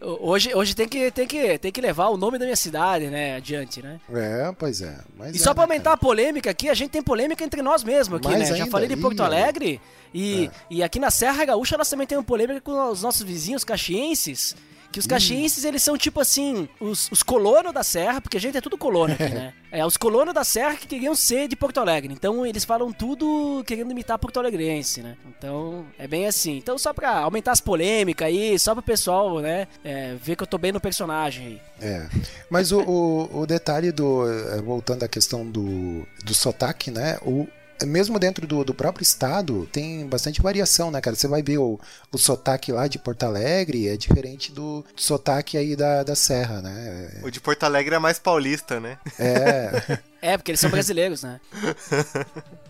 hoje 0.00 0.54
hoje 0.54 0.74
tem, 0.74 0.88
que, 0.88 1.10
tem, 1.10 1.26
que, 1.26 1.58
tem 1.58 1.72
que 1.72 1.80
levar 1.80 2.08
o 2.08 2.16
nome 2.16 2.38
da 2.38 2.44
minha 2.44 2.56
cidade, 2.56 3.08
né, 3.08 3.36
adiante, 3.36 3.82
né? 3.82 4.00
É, 4.12 4.52
pois 4.56 4.80
é. 4.80 4.96
Mas 5.16 5.34
E 5.34 5.38
é, 5.38 5.42
só 5.42 5.52
pra 5.52 5.66
né, 5.66 5.72
aumentar 5.72 5.92
a 5.94 5.96
polêmica 5.96 6.50
aqui, 6.50 6.68
a 6.68 6.74
gente 6.74 6.90
tem 6.90 7.02
polêmica 7.02 7.42
entre 7.44 7.60
nós 7.60 7.82
mesmos 7.82 8.18
aqui, 8.18 8.28
Mais 8.28 8.50
né? 8.50 8.56
Já 8.56 8.66
falei 8.66 8.88
de 8.88 8.96
Porto 8.96 9.18
ih, 9.18 9.22
Alegre 9.22 9.80
e, 10.12 10.46
É. 10.46 10.50
e 10.70 10.82
aqui 10.82 10.98
na 10.98 11.10
Serra 11.10 11.44
Gaúcha 11.44 11.76
nós 11.76 11.88
também 11.88 12.06
temos 12.06 12.24
polêmica 12.24 12.60
com 12.60 12.90
os 12.90 13.02
nossos 13.02 13.22
vizinhos 13.22 13.64
caxienses. 13.64 14.54
Que 14.90 14.98
os 14.98 15.06
caxienses, 15.06 15.64
eles 15.64 15.82
são 15.82 15.98
tipo 15.98 16.18
assim, 16.18 16.66
os, 16.80 17.10
os 17.12 17.22
colonos 17.22 17.74
da 17.74 17.82
Serra, 17.82 18.22
porque 18.22 18.38
a 18.38 18.40
gente 18.40 18.56
é 18.56 18.60
tudo 18.62 18.78
colono 18.78 19.12
aqui, 19.12 19.28
né? 19.28 19.52
É, 19.70 19.84
os 19.84 19.98
colonos 19.98 20.32
da 20.32 20.44
Serra 20.44 20.76
que 20.76 20.86
queriam 20.86 21.14
ser 21.14 21.46
de 21.46 21.54
Porto 21.54 21.76
Alegre. 21.78 22.10
Então 22.10 22.46
eles 22.46 22.64
falam 22.64 22.90
tudo 22.90 23.62
querendo 23.66 23.90
imitar 23.90 24.18
Porto 24.18 24.40
Alegrense, 24.40 25.02
né? 25.02 25.14
Então 25.28 25.84
é 25.98 26.08
bem 26.08 26.24
assim. 26.26 26.56
Então 26.56 26.78
só 26.78 26.94
pra 26.94 27.18
aumentar 27.18 27.52
as 27.52 27.60
polêmicas 27.60 28.26
aí, 28.28 28.58
só 28.58 28.72
pro 28.72 28.82
pessoal, 28.82 29.40
né? 29.40 29.68
é, 29.84 30.14
ver 30.14 30.36
que 30.36 30.42
eu 30.42 30.46
tô 30.46 30.56
bem 30.56 30.72
no 30.72 30.80
personagem 30.80 31.46
aí. 31.46 31.60
É. 31.86 32.08
Mas 32.48 32.72
o, 32.72 32.80
o, 32.80 33.40
o 33.40 33.46
detalhe 33.46 33.92
do. 33.92 34.24
eh, 34.26 34.62
Voltando 34.62 35.02
à 35.02 35.08
questão 35.08 35.44
do, 35.46 36.08
do 36.24 36.32
sotaque, 36.32 36.90
né? 36.90 37.18
O, 37.20 37.46
mesmo 37.86 38.18
dentro 38.18 38.46
do, 38.46 38.64
do 38.64 38.74
próprio 38.74 39.02
estado, 39.02 39.68
tem 39.72 40.06
bastante 40.06 40.42
variação, 40.42 40.90
né, 40.90 41.00
cara? 41.00 41.16
Você 41.16 41.28
vai 41.28 41.42
ver 41.42 41.58
o, 41.58 41.78
o 42.12 42.18
sotaque 42.18 42.72
lá 42.72 42.86
de 42.88 42.98
Porto 42.98 43.24
Alegre 43.24 43.88
é 43.88 43.96
diferente 43.96 44.52
do 44.52 44.84
sotaque 44.96 45.56
aí 45.56 45.76
da, 45.76 46.02
da 46.02 46.14
Serra, 46.14 46.60
né? 46.60 47.20
O 47.22 47.30
de 47.30 47.40
Porto 47.40 47.64
Alegre 47.64 47.94
é 47.94 47.98
mais 47.98 48.18
paulista, 48.18 48.80
né? 48.80 48.98
É. 49.18 49.98
É, 50.20 50.36
porque 50.36 50.50
eles 50.50 50.58
são 50.58 50.68
brasileiros, 50.68 51.22
né? 51.22 51.40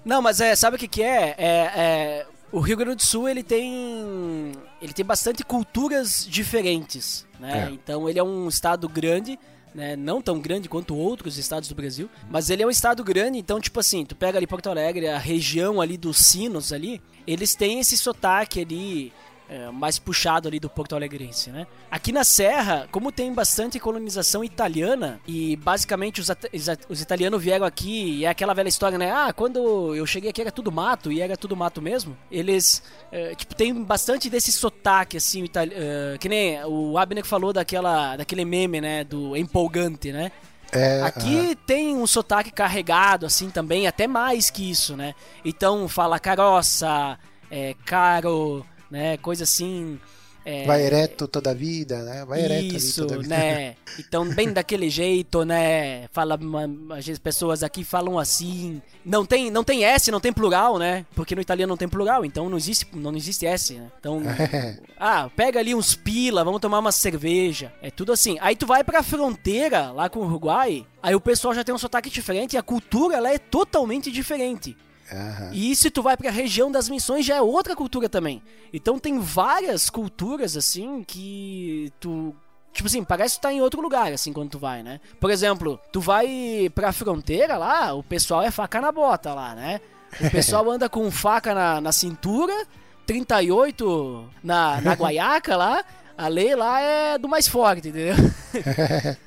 Não, 0.04 0.20
mas 0.20 0.38
é, 0.38 0.54
sabe 0.54 0.76
o 0.76 0.78
que 0.78 0.86
que 0.86 1.02
é? 1.02 1.34
É, 1.38 1.72
é, 1.74 2.26
o 2.52 2.60
Rio 2.60 2.76
Grande 2.76 2.96
do 2.96 3.02
Sul, 3.02 3.28
ele 3.28 3.42
tem 3.42 4.52
ele 4.82 4.92
tem 4.92 5.04
bastante 5.04 5.42
culturas 5.42 6.26
diferentes, 6.28 7.26
né? 7.40 7.68
É. 7.68 7.72
Então 7.72 8.08
ele 8.08 8.18
é 8.18 8.22
um 8.22 8.48
estado 8.48 8.88
grande, 8.88 9.38
né? 9.78 9.94
Não 9.94 10.20
tão 10.20 10.40
grande 10.40 10.68
quanto 10.68 10.96
outros 10.96 11.38
estados 11.38 11.68
do 11.68 11.74
Brasil, 11.74 12.10
mas 12.28 12.50
ele 12.50 12.64
é 12.64 12.66
um 12.66 12.70
estado 12.70 13.04
grande, 13.04 13.38
então 13.38 13.60
tipo 13.60 13.78
assim, 13.78 14.04
tu 14.04 14.16
pega 14.16 14.36
ali 14.36 14.46
Porto 14.46 14.68
Alegre, 14.68 15.06
a 15.06 15.18
região 15.18 15.80
ali 15.80 15.96
dos 15.96 16.18
Sinos 16.18 16.72
ali, 16.72 17.00
eles 17.26 17.54
têm 17.54 17.78
esse 17.78 17.96
sotaque 17.96 18.60
ali 18.60 19.12
é, 19.48 19.70
mais 19.70 19.98
puxado 19.98 20.46
ali 20.46 20.60
do 20.60 20.68
Porto 20.68 20.94
Alegrense, 20.94 21.50
né? 21.50 21.66
Aqui 21.90 22.12
na 22.12 22.22
Serra, 22.24 22.86
como 22.92 23.10
tem 23.10 23.32
bastante 23.32 23.80
colonização 23.80 24.44
italiana 24.44 25.20
e 25.26 25.56
basicamente 25.56 26.20
os, 26.20 26.28
os 26.88 27.00
italianos 27.00 27.42
vieram 27.42 27.64
aqui 27.64 28.18
e 28.18 28.24
é 28.24 28.28
aquela 28.28 28.52
velha 28.54 28.68
história, 28.68 28.98
né? 28.98 29.10
Ah, 29.10 29.32
quando 29.32 29.94
eu 29.94 30.04
cheguei 30.06 30.30
aqui 30.30 30.40
era 30.40 30.52
tudo 30.52 30.70
mato 30.70 31.10
e 31.10 31.20
era 31.20 31.36
tudo 31.36 31.56
mato 31.56 31.80
mesmo. 31.80 32.16
Eles, 32.30 32.82
é, 33.10 33.34
tipo, 33.34 33.54
tem 33.54 33.72
bastante 33.82 34.28
desse 34.28 34.52
sotaque 34.52 35.16
assim, 35.16 35.44
itali- 35.44 35.72
é, 35.74 36.18
que 36.18 36.28
nem 36.28 36.62
o 36.64 36.98
Abner 36.98 37.24
falou 37.24 37.52
daquela, 37.52 38.16
daquele 38.16 38.44
meme, 38.44 38.80
né? 38.80 39.04
Do 39.04 39.36
empolgante, 39.36 40.12
né? 40.12 40.30
é 40.70 41.00
Aqui 41.02 41.56
tem 41.66 41.96
um 41.96 42.06
sotaque 42.06 42.50
carregado, 42.52 43.24
assim, 43.24 43.48
também, 43.48 43.86
até 43.86 44.06
mais 44.06 44.50
que 44.50 44.70
isso, 44.70 44.94
né? 44.94 45.14
Então 45.42 45.88
fala 45.88 46.18
caroça, 46.18 47.18
é, 47.50 47.74
caro, 47.86 48.64
né? 48.90 49.16
Coisa 49.18 49.44
assim. 49.44 49.98
é, 50.44 50.64
vai 50.64 50.82
ereto 50.82 51.28
toda 51.28 51.50
a 51.50 51.54
vida, 51.54 52.02
né? 52.02 52.24
Vai 52.24 52.42
ereto 52.42 52.76
isso, 52.76 53.02
toda 53.02 53.16
a 53.16 53.18
vida. 53.18 53.36
né? 53.36 53.76
Então, 53.98 54.24
bem 54.28 54.52
daquele 54.52 54.88
jeito, 54.88 55.44
né? 55.44 56.06
Fala, 56.12 56.38
pessoas 57.22 57.64
aqui 57.64 57.82
falam 57.82 58.16
assim. 58.18 58.80
Não 59.04 59.26
tem, 59.26 59.50
não 59.50 59.64
tem 59.64 59.84
S, 59.84 60.10
não 60.10 60.20
tem 60.20 60.32
plural, 60.32 60.78
né? 60.78 61.04
Porque 61.16 61.34
no 61.34 61.40
italiano 61.40 61.70
não 61.70 61.76
tem 61.76 61.88
plural, 61.88 62.24
então 62.24 62.48
não 62.48 62.56
existe, 62.56 62.86
não 62.94 63.14
existe 63.16 63.44
S, 63.44 63.74
né? 63.74 63.90
Então, 63.98 64.22
ah, 64.98 65.28
pega 65.34 65.58
ali 65.58 65.74
uns 65.74 65.94
pila, 65.96 66.44
vamos 66.44 66.60
tomar 66.60 66.78
uma 66.78 66.92
cerveja. 66.92 67.72
É 67.82 67.90
tudo 67.90 68.12
assim. 68.12 68.38
Aí 68.40 68.54
tu 68.54 68.66
vai 68.66 68.84
pra 68.84 69.02
fronteira 69.02 69.90
lá 69.90 70.08
com 70.08 70.20
o 70.20 70.26
Uruguai, 70.26 70.86
aí 71.02 71.14
o 71.14 71.20
pessoal 71.20 71.52
já 71.54 71.64
tem 71.64 71.74
um 71.74 71.78
sotaque 71.78 72.08
diferente 72.08 72.54
e 72.54 72.56
a 72.56 72.62
cultura 72.62 73.16
ela 73.16 73.30
é 73.32 73.38
totalmente 73.38 74.12
diferente. 74.12 74.76
Aham. 75.10 75.50
E 75.52 75.74
se 75.74 75.90
tu 75.90 76.02
vai 76.02 76.16
pra 76.16 76.30
região 76.30 76.70
das 76.70 76.88
missões 76.88 77.24
já 77.24 77.36
é 77.36 77.42
outra 77.42 77.74
cultura 77.74 78.08
também. 78.08 78.42
Então 78.72 78.98
tem 78.98 79.18
várias 79.18 79.88
culturas 79.88 80.56
assim 80.56 81.02
que 81.02 81.92
tu 81.98 82.34
Tipo 82.72 82.86
assim, 82.86 83.02
parece 83.02 83.34
que 83.34 83.40
tu 83.40 83.42
tá 83.42 83.52
em 83.52 83.60
outro 83.60 83.80
lugar, 83.80 84.12
assim, 84.12 84.32
quando 84.32 84.50
tu 84.50 84.58
vai, 84.58 84.84
né? 84.84 85.00
Por 85.18 85.30
exemplo, 85.30 85.80
tu 85.90 86.00
vai 86.00 86.70
pra 86.74 86.92
fronteira 86.92 87.56
lá, 87.56 87.92
o 87.92 88.04
pessoal 88.04 88.42
é 88.42 88.52
faca 88.52 88.80
na 88.80 88.92
bota 88.92 89.34
lá, 89.34 89.54
né? 89.54 89.80
O 90.20 90.30
pessoal 90.30 90.70
anda 90.70 90.88
com 90.88 91.10
faca 91.10 91.52
na, 91.52 91.80
na 91.80 91.90
cintura, 91.90 92.52
38 93.04 94.30
na, 94.44 94.80
na 94.80 94.92
guaiaca 94.94 95.56
lá, 95.56 95.84
a 96.18 96.26
lei 96.26 96.56
lá 96.56 96.80
é 96.80 97.16
do 97.16 97.28
mais 97.28 97.46
forte, 97.46 97.88
entendeu? 97.88 98.14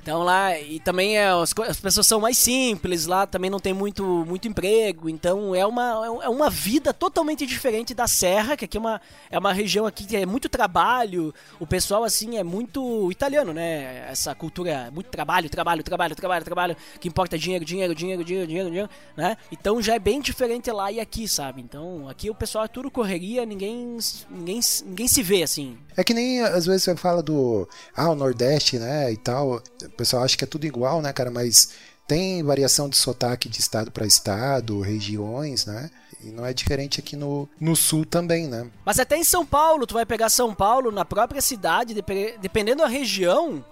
Então 0.01 0.23
lá, 0.23 0.59
e 0.59 0.79
também 0.79 1.17
é, 1.17 1.29
as, 1.29 1.53
as 1.67 1.79
pessoas 1.79 2.07
são 2.07 2.19
mais 2.19 2.37
simples, 2.37 3.05
lá 3.05 3.27
também 3.27 3.49
não 3.51 3.59
tem 3.59 3.71
muito, 3.71 4.03
muito 4.27 4.47
emprego, 4.47 5.07
então 5.07 5.53
é 5.53 5.65
uma, 5.65 6.21
é 6.23 6.27
uma 6.27 6.49
vida 6.49 6.91
totalmente 6.91 7.45
diferente 7.45 7.93
da 7.93 8.07
Serra, 8.07 8.57
que 8.57 8.65
aqui 8.65 8.77
é 8.77 8.79
uma, 8.79 8.99
é 9.29 9.37
uma 9.37 9.53
região 9.53 9.85
aqui 9.85 10.05
que 10.05 10.17
é 10.17 10.25
muito 10.25 10.49
trabalho, 10.49 11.33
o 11.59 11.67
pessoal 11.67 12.03
assim 12.03 12.37
é 12.37 12.43
muito 12.43 13.11
italiano, 13.11 13.53
né? 13.53 14.09
Essa 14.09 14.33
cultura, 14.33 14.71
é 14.71 14.89
muito 14.89 15.07
trabalho, 15.11 15.49
trabalho, 15.49 15.83
trabalho, 15.83 16.15
trabalho, 16.15 16.43
trabalho, 16.43 16.77
que 16.99 17.07
importa 17.07 17.35
é 17.35 17.39
dinheiro, 17.39 17.63
dinheiro, 17.63 17.93
dinheiro, 17.93 18.23
dinheiro, 18.25 18.47
dinheiro, 18.47 18.69
dinheiro, 18.69 18.89
né? 19.15 19.37
Então 19.51 19.81
já 19.81 19.93
é 19.93 19.99
bem 19.99 20.19
diferente 20.19 20.69
lá 20.71 20.91
e 20.91 20.99
aqui, 20.99 21.27
sabe? 21.27 21.61
Então 21.61 22.09
aqui 22.09 22.29
o 22.29 22.35
pessoal 22.35 22.65
é 22.65 22.67
tudo 22.67 22.89
correria, 22.89 23.45
ninguém, 23.45 23.97
ninguém, 24.29 24.59
ninguém 24.85 25.07
se 25.07 25.21
vê 25.21 25.43
assim. 25.43 25.77
É 25.95 26.03
que 26.03 26.13
nem 26.13 26.41
às 26.41 26.65
vezes 26.65 26.80
você 26.81 26.95
fala 26.95 27.21
do 27.23 27.67
ah, 27.95 28.09
o 28.09 28.15
Nordeste, 28.15 28.77
né, 28.77 29.11
e 29.11 29.17
tal. 29.17 29.61
O 29.83 29.89
pessoal 29.97 30.23
acha 30.23 30.35
que 30.37 30.43
é 30.43 30.47
tudo 30.47 30.65
igual, 30.65 31.01
né, 31.01 31.13
cara, 31.13 31.31
mas 31.31 31.71
tem 32.07 32.43
variação 32.43 32.89
de 32.89 32.97
sotaque 32.97 33.47
de 33.47 33.59
estado 33.59 33.91
para 33.91 34.05
estado, 34.05 34.81
regiões, 34.81 35.65
né? 35.65 35.89
E 36.23 36.29
não 36.29 36.45
é 36.45 36.53
diferente 36.53 36.99
aqui 36.99 37.15
no, 37.15 37.47
no 37.59 37.75
sul 37.75 38.05
também, 38.05 38.47
né? 38.47 38.69
Mas 38.85 38.99
até 38.99 39.17
em 39.17 39.23
São 39.23 39.45
Paulo, 39.45 39.87
tu 39.87 39.93
vai 39.93 40.05
pegar 40.05 40.29
São 40.29 40.53
Paulo, 40.53 40.91
na 40.91 41.05
própria 41.05 41.41
cidade, 41.41 41.93
depe- 41.93 42.37
dependendo 42.41 42.83
da 42.83 42.87
região, 42.87 43.63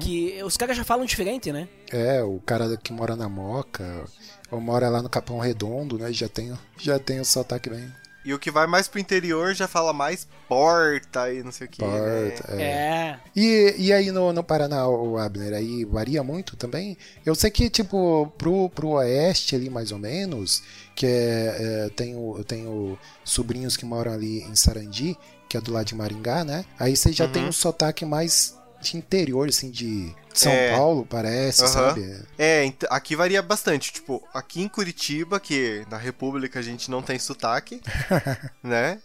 que 0.00 0.42
os 0.42 0.56
caras 0.56 0.76
já 0.76 0.84
falam 0.84 1.04
diferente, 1.04 1.52
né? 1.52 1.68
É, 1.90 2.22
o 2.22 2.40
cara 2.40 2.76
que 2.76 2.92
mora 2.92 3.14
na 3.14 3.28
Moca, 3.28 4.04
ou 4.50 4.60
mora 4.60 4.88
lá 4.88 5.02
no 5.02 5.08
Capão 5.08 5.38
Redondo, 5.38 5.98
né, 5.98 6.12
já 6.12 6.28
tem, 6.28 6.52
já 6.78 6.98
tem 6.98 7.20
o 7.20 7.24
sotaque 7.24 7.70
bem 7.70 7.92
E 8.24 8.32
o 8.32 8.38
que 8.38 8.50
vai 8.50 8.66
mais 8.66 8.86
pro 8.86 9.00
interior 9.00 9.54
já 9.54 9.66
fala 9.66 9.92
mais 9.92 10.26
porta 10.48 11.32
e 11.32 11.42
não 11.42 11.50
sei 11.50 11.66
o 11.66 11.70
que. 11.70 11.78
porta. 11.78 12.54
Né? 12.54 12.62
é. 12.62 12.92
É. 13.12 13.20
E, 13.34 13.74
e 13.78 13.92
aí 13.92 14.10
no, 14.10 14.32
no 14.32 14.44
Paraná, 14.44 14.86
o 14.88 15.18
Abner, 15.18 15.54
aí 15.54 15.84
varia 15.84 16.22
muito 16.22 16.56
também? 16.56 16.96
Eu 17.26 17.34
sei 17.34 17.50
que, 17.50 17.68
tipo, 17.68 18.32
pro, 18.38 18.70
pro 18.70 18.90
oeste 18.90 19.56
ali, 19.56 19.68
mais 19.68 19.92
ou 19.92 19.98
menos, 19.98 20.62
que 20.94 21.06
é, 21.06 21.56
é, 21.58 21.90
tenho, 21.96 22.36
eu 22.38 22.44
tenho 22.44 22.98
sobrinhos 23.24 23.76
que 23.76 23.84
moram 23.84 24.12
ali 24.12 24.42
em 24.42 24.54
Sarandi, 24.54 25.16
que 25.48 25.56
é 25.56 25.60
do 25.60 25.72
lado 25.72 25.86
de 25.86 25.94
Maringá, 25.94 26.44
né? 26.44 26.64
Aí 26.78 26.96
você 26.96 27.12
já 27.12 27.28
tem 27.28 27.44
um 27.44 27.52
sotaque 27.52 28.04
mais 28.04 28.56
de 28.80 28.96
interior, 28.96 29.48
assim, 29.48 29.70
de 29.70 30.14
São 30.34 30.50
É. 30.52 30.70
Paulo, 30.76 31.06
parece, 31.08 31.62
Aham. 31.62 31.72
sabe? 31.72 32.22
É, 32.38 32.72
aqui 32.90 33.14
varia 33.14 33.42
bastante. 33.42 33.92
Tipo, 33.92 34.22
aqui 34.32 34.62
em 34.62 34.68
Curitiba, 34.68 35.38
que 35.38 35.84
na 35.90 35.96
República 35.98 36.58
a 36.58 36.62
gente 36.62 36.90
não 36.90 37.02
tem 37.02 37.18
sotaque, 37.18 37.80
né? 38.62 38.98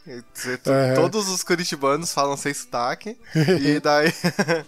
Aham. 0.66 0.96
Todos 0.96 1.28
os 1.30 1.44
curitibanos 1.44 2.13
falam 2.13 2.38
sem 2.38 2.54
sotaque. 2.54 3.18
e 3.36 3.80
daí. 3.84 4.13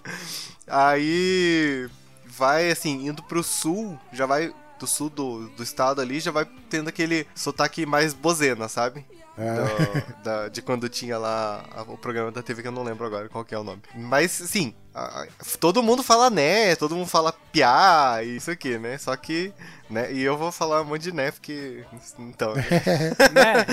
aí. 0.68 1.90
Vai, 2.26 2.72
assim, 2.72 3.08
indo 3.08 3.22
pro 3.24 3.44
sul, 3.44 4.00
já 4.14 4.26
vai. 4.26 4.54
Do 4.80 4.88
sul 4.88 5.10
do, 5.10 5.50
do 5.50 5.62
estado 5.62 6.00
ali, 6.00 6.22
já 6.22 6.32
vai 6.32 6.48
tendo 6.70 6.88
aquele 6.88 7.28
sotaque 7.36 7.86
mais 7.86 8.14
bozena, 8.14 8.70
sabe? 8.70 9.06
Do- 9.40 10.24
da- 10.24 10.48
de 10.50 10.62
quando 10.62 10.90
tinha 10.90 11.18
lá 11.18 11.64
o 11.88 11.98
programa 11.98 12.32
da 12.32 12.42
TV 12.44 12.62
que 12.62 12.68
eu 12.68 12.72
não 12.72 12.84
lembro 12.84 13.06
agora 13.06 13.30
qual 13.30 13.46
que 13.46 13.56
é 13.56 13.60
o 13.60 13.64
nome. 13.64 13.82
Mas, 13.96 14.32
sim, 14.32 14.74
a- 14.94 15.28
todo 15.60 15.82
mundo 15.84 16.04
fala 16.04 16.30
né, 16.30 16.76
todo 16.76 16.96
mundo 16.96 17.08
fala 17.08 17.34
piá 17.52 18.20
e 18.24 18.36
isso 18.38 18.52
aqui, 18.52 18.78
né? 18.78 18.98
Só 18.98 19.16
que, 19.16 19.54
né, 19.90 20.12
e 20.12 20.22
eu 20.22 20.38
vou 20.38 20.52
falar 20.52 20.82
um 20.82 20.86
monte 20.86 21.04
de 21.04 21.12
né, 21.14 21.32
porque, 21.32 21.84
então... 22.20 22.54
Né? 22.56 23.66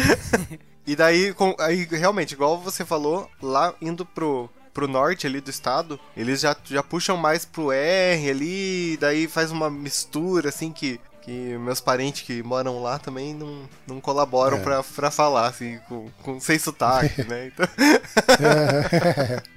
E 0.87 0.95
daí, 0.95 1.35
com- 1.35 1.57
aí, 1.59 1.85
realmente, 1.85 2.31
igual 2.35 2.61
você 2.61 2.85
falou, 2.85 3.29
lá 3.43 3.75
indo 3.83 4.07
pro, 4.07 4.49
pro 4.73 4.87
norte 4.87 5.27
ali 5.27 5.41
do 5.41 5.51
estado, 5.51 5.99
eles 6.17 6.41
já, 6.41 6.55
já 6.65 6.81
puxam 6.81 7.17
mais 7.17 7.45
pro 7.45 7.73
R 7.73 8.31
ali, 8.31 8.97
daí 8.99 9.27
faz 9.27 9.51
uma 9.51 9.69
mistura, 9.69 10.49
assim, 10.51 10.71
que, 10.71 11.01
que 11.27 11.59
meus 11.59 11.81
parentes 11.81 12.23
que 12.23 12.41
moram 12.43 12.81
lá 12.81 12.99
também 12.99 13.35
não, 13.35 13.69
não 13.87 14.01
colaboram 14.01 14.57
É. 14.59 14.61
pra, 14.61 14.83
pra 14.83 15.11
falar, 15.11 15.49
assim, 15.49 15.79
com, 15.89 16.09
com, 16.23 16.41
sem 16.41 16.57
sotaque, 16.59 17.23
né? 17.29 17.49
Então, 17.49 17.67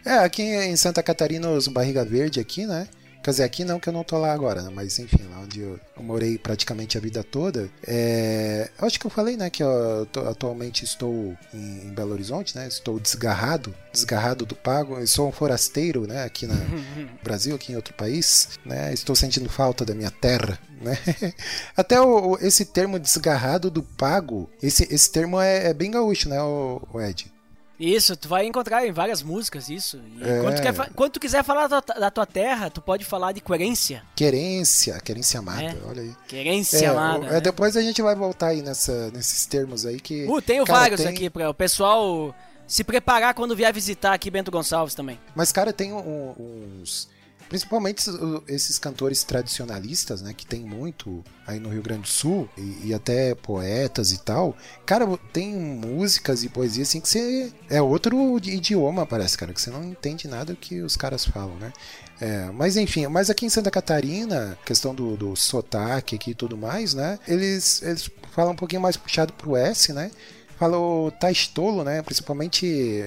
É, 0.06 0.18
aqui 0.20 0.42
em 0.42 0.76
Santa 0.76 1.02
Catarina, 1.04 1.48
os 1.50 1.68
Barriga 1.68 2.04
Verde 2.04 2.40
aqui, 2.40 2.66
né? 2.66 2.88
Quer 3.30 3.34
dizer, 3.34 3.44
aqui 3.44 3.64
não, 3.64 3.80
que 3.80 3.88
eu 3.88 3.94
não 3.94 4.04
tô 4.04 4.18
lá 4.18 4.34
agora, 4.34 4.64
né? 4.64 4.72
Mas 4.74 4.98
enfim, 4.98 5.22
lá 5.30 5.42
onde 5.42 5.60
eu, 5.60 5.80
eu 5.96 6.02
morei 6.02 6.36
praticamente 6.36 6.98
a 6.98 7.02
vida 7.02 7.24
toda. 7.24 7.70
É, 7.86 8.72
eu 8.82 8.88
acho 8.88 9.00
que 9.00 9.06
eu 9.06 9.12
falei, 9.12 9.38
né, 9.38 9.52
que 9.52 9.62
eu 9.62 10.08
atualmente 10.28 10.84
estou 10.84 11.38
em, 11.54 11.94
Belo 11.94 12.14
Horizonte, 12.14 12.56
né? 12.56 12.68
Estou 12.68 13.00
desgarrado, 13.00 13.72
desgarrado 13.94 14.48
do 14.48 14.56
pago. 14.56 14.98
Eu 14.98 15.06
sou 15.06 15.30
um 15.30 15.32
forasteiro, 15.32 16.08
né, 16.08 16.24
aqui 16.24 16.48
no 16.48 16.56
Brasil, 17.24 17.56
aqui 17.56 17.72
em 17.72 17.76
outro 17.76 17.94
país, 17.94 18.50
né? 18.66 18.92
Estou 18.96 19.16
sentindo 19.16 19.48
falta 19.48 19.86
da 19.86 19.94
minha 19.94 20.10
terra, 20.10 20.58
né? 20.82 20.98
Até 21.78 22.02
o, 22.02 22.32
o- 22.32 22.38
esse 22.42 22.66
termo 22.66 22.98
desgarrado 23.00 23.70
do 23.70 23.84
pago, 23.84 24.50
esse, 24.60 24.92
esse 24.92 25.12
termo 25.12 25.40
é, 25.40 25.68
é 25.68 25.74
bem 25.76 25.92
gaúcho, 25.92 26.28
né, 26.30 26.42
o, 26.42 26.82
o 26.92 27.00
Ed? 27.00 27.32
Isso, 27.80 28.16
tu 28.18 28.28
vai 28.28 28.46
encontrar 28.46 28.86
em 28.86 28.92
várias 28.92 29.24
músicas 29.24 29.70
isso. 29.70 30.02
É. 30.22 30.42
quando, 30.42 30.56
tu 30.58 30.62
quer 30.62 30.90
quando 30.94 31.12
tu 31.14 31.20
quiser 31.20 31.44
falar 31.44 31.68
da 31.68 31.82
tua, 31.82 31.96
da 31.96 32.12
tua 32.12 32.26
terra, 32.26 32.70
tu 32.70 32.82
pode 32.82 33.06
falar 33.06 33.32
de 33.32 33.40
querência. 33.40 34.04
Querência, 34.16 35.00
querência 35.00 35.40
amada, 35.40 35.64
É. 35.64 35.78
olha 35.88 36.02
aí. 36.02 36.14
Querência 36.28 36.78
É, 36.78 36.86
amada. 36.88 37.20
o- 37.20 37.28
é, 37.28 37.32
né? 37.32 37.42
depois 37.42 37.78
a 37.78 37.82
gente 37.82 38.02
vai 38.02 38.16
voltar 38.16 38.48
aí 38.48 38.62
nessa, 38.62 39.10
nesses 39.12 39.46
termos 39.46 39.86
aí 39.86 40.00
que. 40.00 40.26
Uh, 40.26 40.42
tenho 40.42 40.66
cara, 40.66 40.80
vários 40.80 41.02
tem- 41.02 41.10
aqui 41.10 41.30
para 41.30 41.50
o 41.50 41.54
pessoal 41.54 42.36
se 42.68 42.84
preparar 42.84 43.34
quando 43.34 43.56
vier 43.56 43.74
visitar 43.74 44.14
aqui 44.14 44.30
Bento 44.30 44.52
Gonçalves 44.52 44.94
também. 44.94 45.18
Mas, 45.34 45.52
cara, 45.52 45.72
tem 45.72 45.94
um- 45.94 46.36
uns. 46.38 47.08
Principalmente 47.50 48.06
esses 48.48 48.78
cantores 48.78 49.24
tradicionalistas, 49.24 50.22
né? 50.22 50.34
Que 50.38 50.46
tem 50.46 50.62
muito 50.62 51.24
aí 51.48 51.60
no 51.60 51.70
Rio 51.70 51.82
Grande 51.82 52.04
do 52.04 52.08
Sul, 52.08 52.48
e, 52.56 52.90
e 52.90 52.94
até 52.94 53.34
poetas 53.34 54.12
e 54.12 54.20
tal. 54.20 54.56
Cara, 54.86 55.06
tem 55.34 55.56
músicas 55.56 56.44
e 56.44 56.50
poesia 56.50 56.84
assim 56.84 57.02
que 57.02 57.10
você. 57.10 57.52
É 57.68 57.82
outro 57.82 58.38
idioma, 58.38 59.06
parece, 59.06 59.36
cara, 59.38 59.52
que 59.52 59.60
você 59.60 59.72
não 59.72 59.84
entende 59.84 60.28
nada 60.28 60.56
que 60.56 60.82
os 60.82 60.96
caras 60.96 61.26
falam, 61.26 61.56
né? 61.56 61.74
É, 62.22 62.52
mas 62.52 62.78
enfim, 62.78 63.08
mas 63.08 63.30
aqui 63.30 63.46
em 63.46 63.50
Santa 63.50 63.72
Catarina, 63.72 64.58
questão 64.66 64.94
do, 64.94 65.18
do 65.18 65.36
sotaque 65.36 66.16
aqui 66.16 66.32
e 66.32 66.36
tudo 66.36 66.56
mais, 66.58 66.94
né? 66.94 67.18
Eles, 67.28 67.82
eles 67.82 68.12
falam 68.32 68.52
um 68.52 68.56
pouquinho 68.56 68.82
mais 68.82 68.96
puxado 68.96 69.34
pro 69.34 69.56
S, 69.56 69.92
né? 69.92 70.12
Fala 70.60 70.78
o 70.78 71.10
Taistolo, 71.10 71.86
né? 71.86 72.02
Principalmente 72.02 73.06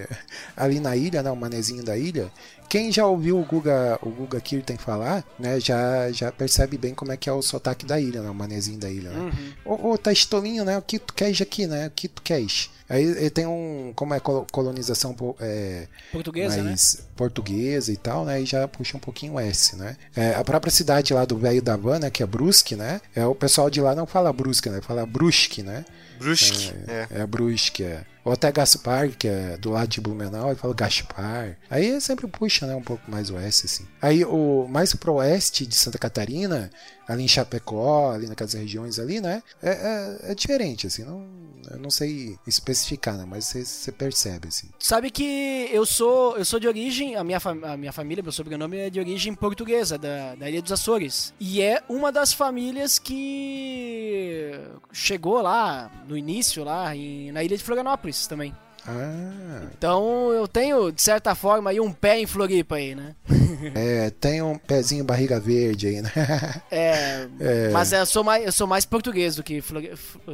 ali 0.56 0.80
na 0.80 0.96
ilha, 0.96 1.22
né? 1.22 1.30
O 1.30 1.36
manezinho 1.36 1.84
da 1.84 1.96
ilha. 1.96 2.32
Quem 2.72 2.90
já 2.90 3.06
ouviu 3.06 3.38
o 3.38 3.44
Guga, 3.44 3.98
o 4.00 4.08
Guga 4.08 4.40
Kirten 4.40 4.78
falar, 4.78 5.22
né? 5.38 5.60
Já, 5.60 6.10
já 6.10 6.32
percebe 6.32 6.78
bem 6.78 6.94
como 6.94 7.12
é 7.12 7.18
que 7.18 7.28
é 7.28 7.32
o 7.32 7.42
sotaque 7.42 7.84
da 7.84 8.00
ilha, 8.00 8.22
né? 8.22 8.30
O 8.30 8.34
manezinho 8.34 8.78
da 8.78 8.88
ilha, 8.88 9.10
né? 9.10 9.30
Ô, 9.62 9.90
ô 9.90 9.98
Taistolinho, 9.98 10.64
né? 10.64 10.78
O 10.78 10.80
que 10.80 10.98
tu 10.98 11.12
queres 11.12 11.38
aqui, 11.42 11.66
né? 11.66 11.88
O 11.88 11.90
que 11.90 12.08
tu 12.08 12.22
queres? 12.22 12.70
Aí 12.88 13.04
ele 13.04 13.28
tem 13.28 13.46
um... 13.46 13.92
Como 13.94 14.14
é 14.14 14.20
colo- 14.20 14.46
colonização... 14.50 15.14
É, 15.38 15.86
Portuguesa, 16.12 16.56
né? 16.56 16.62
mais 16.62 17.06
portuguesa 17.14 17.92
e 17.92 17.96
tal, 17.98 18.24
né? 18.24 18.40
E 18.40 18.46
já 18.46 18.66
puxa 18.66 18.96
um 18.96 19.00
pouquinho 19.00 19.34
o 19.34 19.40
S, 19.40 19.76
né? 19.76 19.94
É, 20.16 20.34
a 20.34 20.42
própria 20.42 20.70
cidade 20.72 21.12
lá 21.12 21.26
do 21.26 21.36
velho 21.36 21.60
da 21.60 21.76
Van, 21.76 21.98
né? 21.98 22.08
Que 22.10 22.22
é 22.22 22.26
Brusque, 22.26 22.74
né? 22.74 23.02
É, 23.14 23.26
o 23.26 23.34
pessoal 23.34 23.68
de 23.68 23.82
lá 23.82 23.94
não 23.94 24.06
fala 24.06 24.32
Brusque, 24.32 24.70
né? 24.70 24.80
Fala 24.80 25.04
Brusque, 25.04 25.62
né? 25.62 25.84
Brusque, 26.18 26.72
é. 26.88 27.06
É 27.20 27.26
Brusque, 27.26 27.82
é. 27.84 28.04
Ou 28.24 28.32
até 28.32 28.52
Gaspar, 28.52 29.10
que 29.10 29.26
é 29.26 29.56
do 29.56 29.70
lado 29.70 29.88
de 29.88 30.00
Blumenau, 30.00 30.48
ele 30.48 30.58
fala 30.58 30.74
Gaspar. 30.74 31.56
Aí 31.68 32.00
sempre 32.00 32.26
puxa, 32.28 32.66
né, 32.66 32.74
um 32.74 32.82
pouco 32.82 33.10
mais 33.10 33.30
o 33.30 33.36
S, 33.36 33.66
assim. 33.66 33.84
Aí 34.00 34.24
o 34.24 34.66
mais 34.68 34.94
pro 34.94 35.14
oeste 35.14 35.66
de 35.66 35.74
Santa 35.74 35.98
Catarina, 35.98 36.70
ali 37.08 37.24
em 37.24 37.28
Chapecó, 37.28 38.12
ali 38.12 38.26
naquelas 38.26 38.52
regiões 38.54 38.98
ali, 38.98 39.20
né, 39.20 39.42
é, 39.62 39.70
é, 39.70 40.32
é 40.32 40.34
diferente, 40.34 40.86
assim, 40.86 41.04
não, 41.04 41.26
eu 41.70 41.78
não 41.78 41.90
sei 41.90 42.36
especificar, 42.46 43.16
né, 43.16 43.24
mas 43.26 43.46
você- 43.46 43.92
percebe, 43.92 44.48
assim. 44.48 44.68
Sabe 44.78 45.10
que 45.10 45.68
eu 45.72 45.84
sou 45.84 46.36
eu 46.36 46.44
sou 46.44 46.58
de 46.58 46.66
origem, 46.66 47.14
a 47.16 47.22
minha, 47.24 47.38
a 47.64 47.76
minha 47.76 47.92
família, 47.92 48.22
meu 48.22 48.32
sobrenome 48.32 48.76
é 48.78 48.90
de 48.90 48.98
origem 48.98 49.34
portuguesa, 49.34 49.98
da, 49.98 50.34
da 50.34 50.48
Ilha 50.48 50.62
dos 50.62 50.72
Açores. 50.72 51.32
E 51.38 51.60
é 51.62 51.82
uma 51.88 52.10
das 52.10 52.32
famílias 52.32 52.98
que 52.98 54.52
chegou 54.92 55.40
lá, 55.42 55.90
no 56.08 56.16
início, 56.16 56.64
lá, 56.64 56.94
em- 56.96 57.30
na 57.32 57.42
Ilha 57.44 57.56
de 57.56 57.62
Florianópolis 57.62 58.26
também. 58.26 58.54
Ah, 58.86 59.62
Então 59.78 60.32
eu 60.32 60.48
tenho, 60.48 60.90
de 60.90 61.00
certa 61.00 61.34
forma, 61.34 61.70
aí 61.70 61.78
um 61.80 61.92
pé 61.92 62.18
em 62.18 62.26
Floripa 62.26 62.76
aí, 62.76 62.94
né? 62.94 63.14
é, 63.76 64.10
tem 64.10 64.42
um 64.42 64.58
pezinho 64.58 65.04
barriga 65.04 65.38
verde 65.38 65.86
aí, 65.86 66.02
né? 66.02 66.10
É, 66.70 67.28
Mas 67.72 67.92
eu 67.92 68.04
sou, 68.06 68.24
mais, 68.24 68.44
eu 68.44 68.50
sou 68.52 68.66
mais 68.66 68.84
português 68.84 69.36
do 69.36 69.42
que 69.42 69.60
Flori- 69.60 69.92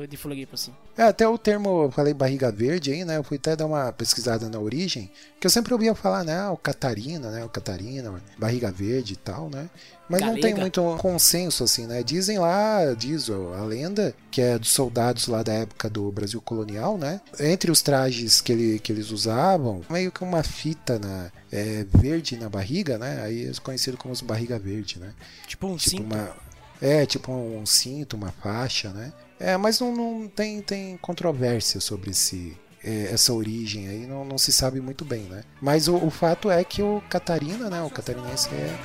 de 0.09 0.17
Floripa, 0.17 0.55
assim. 0.55 0.73
É, 0.97 1.03
até 1.03 1.29
o 1.29 1.37
termo, 1.37 1.85
eu 1.85 1.91
falei 1.91 2.15
barriga 2.15 2.51
verde 2.51 2.93
aí, 2.93 3.05
né? 3.05 3.17
Eu 3.19 3.25
fui 3.25 3.37
até 3.37 3.55
dar 3.57 3.67
uma 3.67 3.93
pesquisada 3.93 4.49
na 4.49 4.59
origem, 4.59 5.11
que 5.41 5.47
eu 5.47 5.51
sempre 5.51 5.73
ouvia 5.75 5.95
falar, 5.95 6.25
né? 6.25 6.49
O 6.49 6.57
Catarina, 6.57 7.31
né? 7.31 7.45
O 7.45 7.49
Catarina, 7.49 8.15
barriga 8.39 8.71
verde 8.71 9.13
e 9.15 9.17
tal, 9.17 9.51
né? 9.51 9.69
Mas 10.09 10.21
não 10.21 10.35
tem 10.35 10.55
Galega. 10.55 10.61
muito 10.61 10.97
consenso, 10.99 11.65
assim, 11.65 11.87
né? 11.87 12.03
Dizem 12.03 12.39
lá, 12.39 12.95
diz 12.95 13.29
a 13.31 13.63
lenda, 13.65 14.15
que 14.31 14.41
é 14.41 14.59
dos 14.59 14.71
soldados 14.71 15.27
lá 15.27 15.43
da 15.43 15.53
época 15.53 15.91
do 15.91 16.11
Brasil 16.11 16.41
colonial, 16.41 16.97
né? 16.97 17.21
Entre 17.39 17.71
os 17.71 17.83
trajes 17.83 18.41
que, 18.41 18.53
ele, 18.53 18.79
que 18.79 18.91
eles 18.91 19.11
usavam, 19.11 19.83
meio 19.91 20.11
que 20.11 20.25
uma 20.25 20.43
fita 20.43 20.99
na, 20.99 21.31
é, 21.53 21.85
verde 21.93 22.37
na 22.37 22.49
barriga, 22.49 22.97
né? 22.97 23.21
Aí 23.23 23.47
é 23.47 23.53
conhecido 23.63 23.97
como 23.97 24.13
os 24.13 24.21
barriga 24.21 24.59
verde, 24.59 24.99
né? 24.99 25.13
Tipo 25.47 25.67
um 25.67 25.77
tipo 25.77 25.91
cinto. 25.91 26.03
uma 26.03 26.49
é 26.81 27.05
tipo 27.05 27.33
um 27.33 27.67
cinto 27.67 28.17
uma 28.17 28.31
faixa 28.31 28.91
né 28.91 29.13
é 29.41 29.57
mas 29.57 29.81
não, 29.81 29.93
não 29.95 30.29
tem 30.29 30.63
tem 30.63 30.97
controvérsia 30.99 31.81
sobre 31.81 32.11
esse 32.11 32.57
é, 32.83 33.11
essa 33.13 33.33
origem 33.33 33.89
aí 33.89 34.07
não, 34.07 34.25
não 34.25 34.39
se 34.39 34.53
sabe 34.53 34.81
muito 34.81 35.05
bem 35.05 35.23
né 35.23 35.43
mas 35.61 35.89
o, 35.89 35.97
o 35.97 36.11
fato 36.11 36.51
é 36.51 36.63
que 36.65 36.83
o 36.83 37.03
Catarina 37.09 37.69
né 37.69 37.83
o 37.83 37.91
catarinense 37.91 38.49
é 38.55 38.79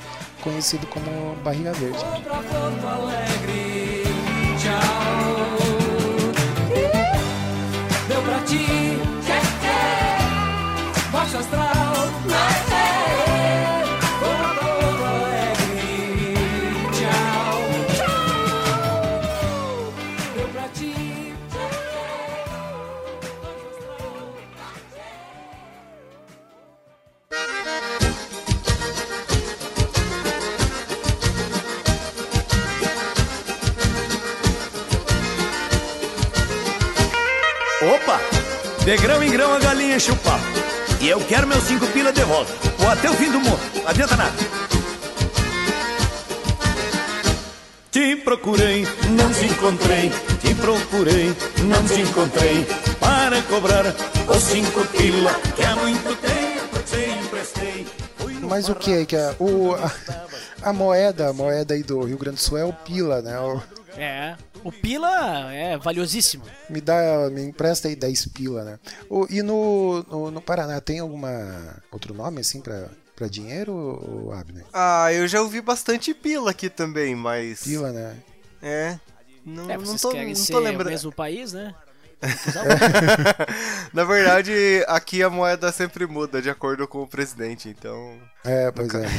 conhecido 0.44 0.86
como 0.88 1.34
barriga 1.42 1.72
verde. 1.72 2.04
De 38.84 38.96
grão 38.98 39.22
em 39.22 39.30
grão 39.30 39.54
a 39.54 39.58
galinha 39.58 39.96
enche 39.96 40.12
o 40.12 40.16
papo. 40.16 40.44
E 41.00 41.08
eu 41.08 41.18
quero 41.20 41.46
meus 41.46 41.64
cinco 41.64 41.86
pila 41.86 42.12
de 42.12 42.22
volta. 42.24 42.52
Ou 42.80 42.88
até 42.90 43.10
o 43.10 43.14
fim 43.14 43.30
do 43.30 43.40
mundo. 43.40 43.58
Não 43.76 43.88
adianta 43.88 44.14
nada. 44.14 44.34
Te 47.90 48.16
procurei, 48.16 48.86
não 49.10 49.32
te 49.32 49.46
encontrei. 49.46 50.10
Te 50.40 50.54
procurei, 50.56 51.34
não 51.62 51.82
te 51.86 52.02
encontrei. 52.02 52.66
Para 53.00 53.40
cobrar 53.42 53.86
os 54.28 54.42
cinco 54.42 54.84
pila 54.88 55.32
que 55.56 55.62
há 55.62 55.76
muito 55.76 56.16
tempo 56.20 56.78
te 56.84 57.24
emprestei. 57.24 57.86
Mas 58.42 58.68
o 58.68 58.74
que 58.74 59.06
que 59.06 59.16
é 59.16 59.34
o 59.38 59.74
a, 59.74 59.90
a 60.68 60.72
moeda 60.74 61.30
a 61.30 61.32
moeda 61.32 61.72
aí 61.72 61.82
do 61.82 62.02
Rio 62.04 62.18
Grande 62.18 62.36
do 62.36 62.42
Sul 62.42 62.58
é 62.58 62.64
o 62.64 62.72
pila 62.72 63.22
né 63.22 63.38
o, 63.40 63.62
É. 63.96 64.34
O 64.64 64.72
Pila 64.72 65.52
é 65.52 65.76
valiosíssimo. 65.78 66.44
me 66.70 66.80
dá 66.80 67.28
me 67.30 67.42
empresta 67.42 67.86
aí 67.88 67.94
10 67.94 68.26
pila 68.28 68.64
né 68.64 68.78
o, 69.10 69.26
e 69.30 69.42
no, 69.42 70.02
no, 70.10 70.30
no 70.30 70.40
Paraná 70.40 70.80
tem 70.80 70.98
alguma 71.00 71.76
outro 71.92 72.14
nome 72.14 72.40
assim 72.40 72.60
pra 72.60 72.88
para 73.14 73.28
dinheiro 73.28 73.72
ou 73.72 74.32
Abner 74.32 74.64
Ah, 74.72 75.12
eu 75.12 75.28
já 75.28 75.40
ouvi 75.40 75.60
bastante 75.60 76.12
pila 76.12 76.50
aqui 76.50 76.68
também, 76.68 77.14
mas... 77.14 77.62
pila 77.62 77.92
né 77.92 78.16
É. 78.60 78.98
Não, 79.46 79.70
É, 79.70 79.76
não 79.76 79.96
tô, 79.96 80.10
querem 80.10 80.28
não 80.28 80.34
ser 80.34 80.52
tô 80.52 80.58
o 80.58 80.62
lembrando. 80.62 80.90
mesmo 80.90 81.12
país, 81.12 81.52
né? 81.52 81.74
Na 83.92 84.04
verdade, 84.04 84.52
aqui 84.88 85.22
a 85.22 85.30
moeda 85.30 85.70
sempre 85.72 86.06
muda 86.06 86.40
de 86.42 86.48
acordo 86.50 86.86
com 86.88 87.02
o 87.02 87.06
presidente, 87.06 87.68
então. 87.68 88.14
É, 88.44 88.70
pois 88.70 88.92
é. 88.94 89.00
né? 89.00 89.10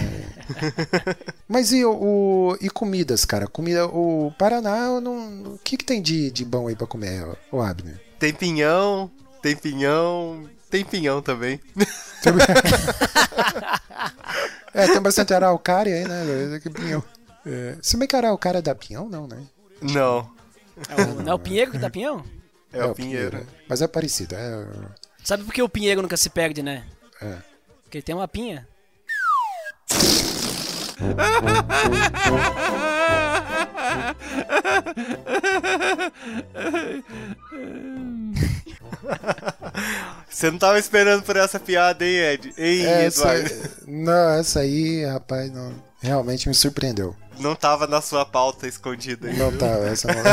Mas 1.47 1.71
e 1.71 1.84
o, 1.86 1.91
o- 1.93 2.58
e 2.62 2.69
comidas, 2.69 3.25
cara? 3.25 3.47
Comida, 3.47 3.86
o 3.88 4.34
Paraná, 4.38 4.77
eu 4.88 5.01
não, 5.01 5.53
o 5.53 5.60
que 5.63 5.77
que 5.77 5.86
tem 5.86 6.01
de, 6.01 6.29
de 6.31 6.43
bom 6.45 6.67
aí 6.67 6.75
pra 6.75 6.88
comer, 6.88 7.25
o 7.51 7.62
Abner? 7.62 7.99
Tem 8.19 8.34
pinhão, 8.34 9.10
tem 9.41 9.55
pinhão, 9.55 10.49
tem 10.69 10.84
pinhão 10.84 11.21
também. 11.21 11.60
É, 14.73 14.88
tem 14.88 15.01
bastante 15.01 15.34
araucária 15.34 15.95
aí, 15.95 16.05
né? 16.05 16.60
Que 16.60 16.69
pinhão. 16.69 17.01
É, 17.45 17.77
se 17.81 17.95
bem 17.95 18.08
que 18.08 18.15
araucária 18.15 18.62
dá 18.62 18.75
pinhão, 18.75 19.08
não, 19.08 19.25
né? 19.27 19.38
Não, 19.81 20.29
É 20.89 21.01
o, 21.01 21.21
não 21.21 21.31
é 21.31 21.36
o 21.36 21.39
Pinheiro 21.39 21.71
que 21.71 21.77
dá 21.77 21.89
pinhão? 21.89 22.23
É, 22.77 22.85
o 22.85 22.93
pinheiro. 22.95 23.38
é. 23.38 23.43
Mas 23.67 23.81
é 23.81 23.88
parecido, 23.88 24.35
é. 24.35 24.65
Sabe 25.23 25.43
por 25.43 25.53
que 25.53 25.61
o 25.61 25.69
Pinheiro 25.69 26.01
nunca 26.03 26.15
se 26.17 26.29
perde, 26.29 26.61
né? 26.61 26.83
É. 27.21 27.38
Porque 27.83 27.97
ele 27.97 28.03
tem 28.03 28.13
uma 28.15 28.27
pinha. 28.27 28.67
Você 40.29 40.51
não 40.51 40.57
tava 40.57 40.77
esperando 40.79 41.23
por 41.23 41.35
essa 41.38 41.59
piada, 41.59 42.03
hein, 42.05 42.15
Ed? 42.17 42.53
Hein, 42.57 42.85
É, 42.85 43.05
essa, 43.05 43.35
Eduardo? 43.35 43.69
não, 43.88 44.29
essa 44.31 44.59
aí, 44.61 45.05
rapaz, 45.05 45.51
não, 45.51 45.73
realmente 46.01 46.47
me 46.49 46.55
surpreendeu. 46.55 47.15
Não 47.39 47.55
tava 47.55 47.85
na 47.88 48.01
sua 48.01 48.25
pauta 48.25 48.67
escondida 48.67 49.27
aí. 49.27 49.38
Não 49.38 49.49
viu? 49.49 49.59
tá, 49.59 49.67
essa 49.67 50.07
não. 50.07 50.23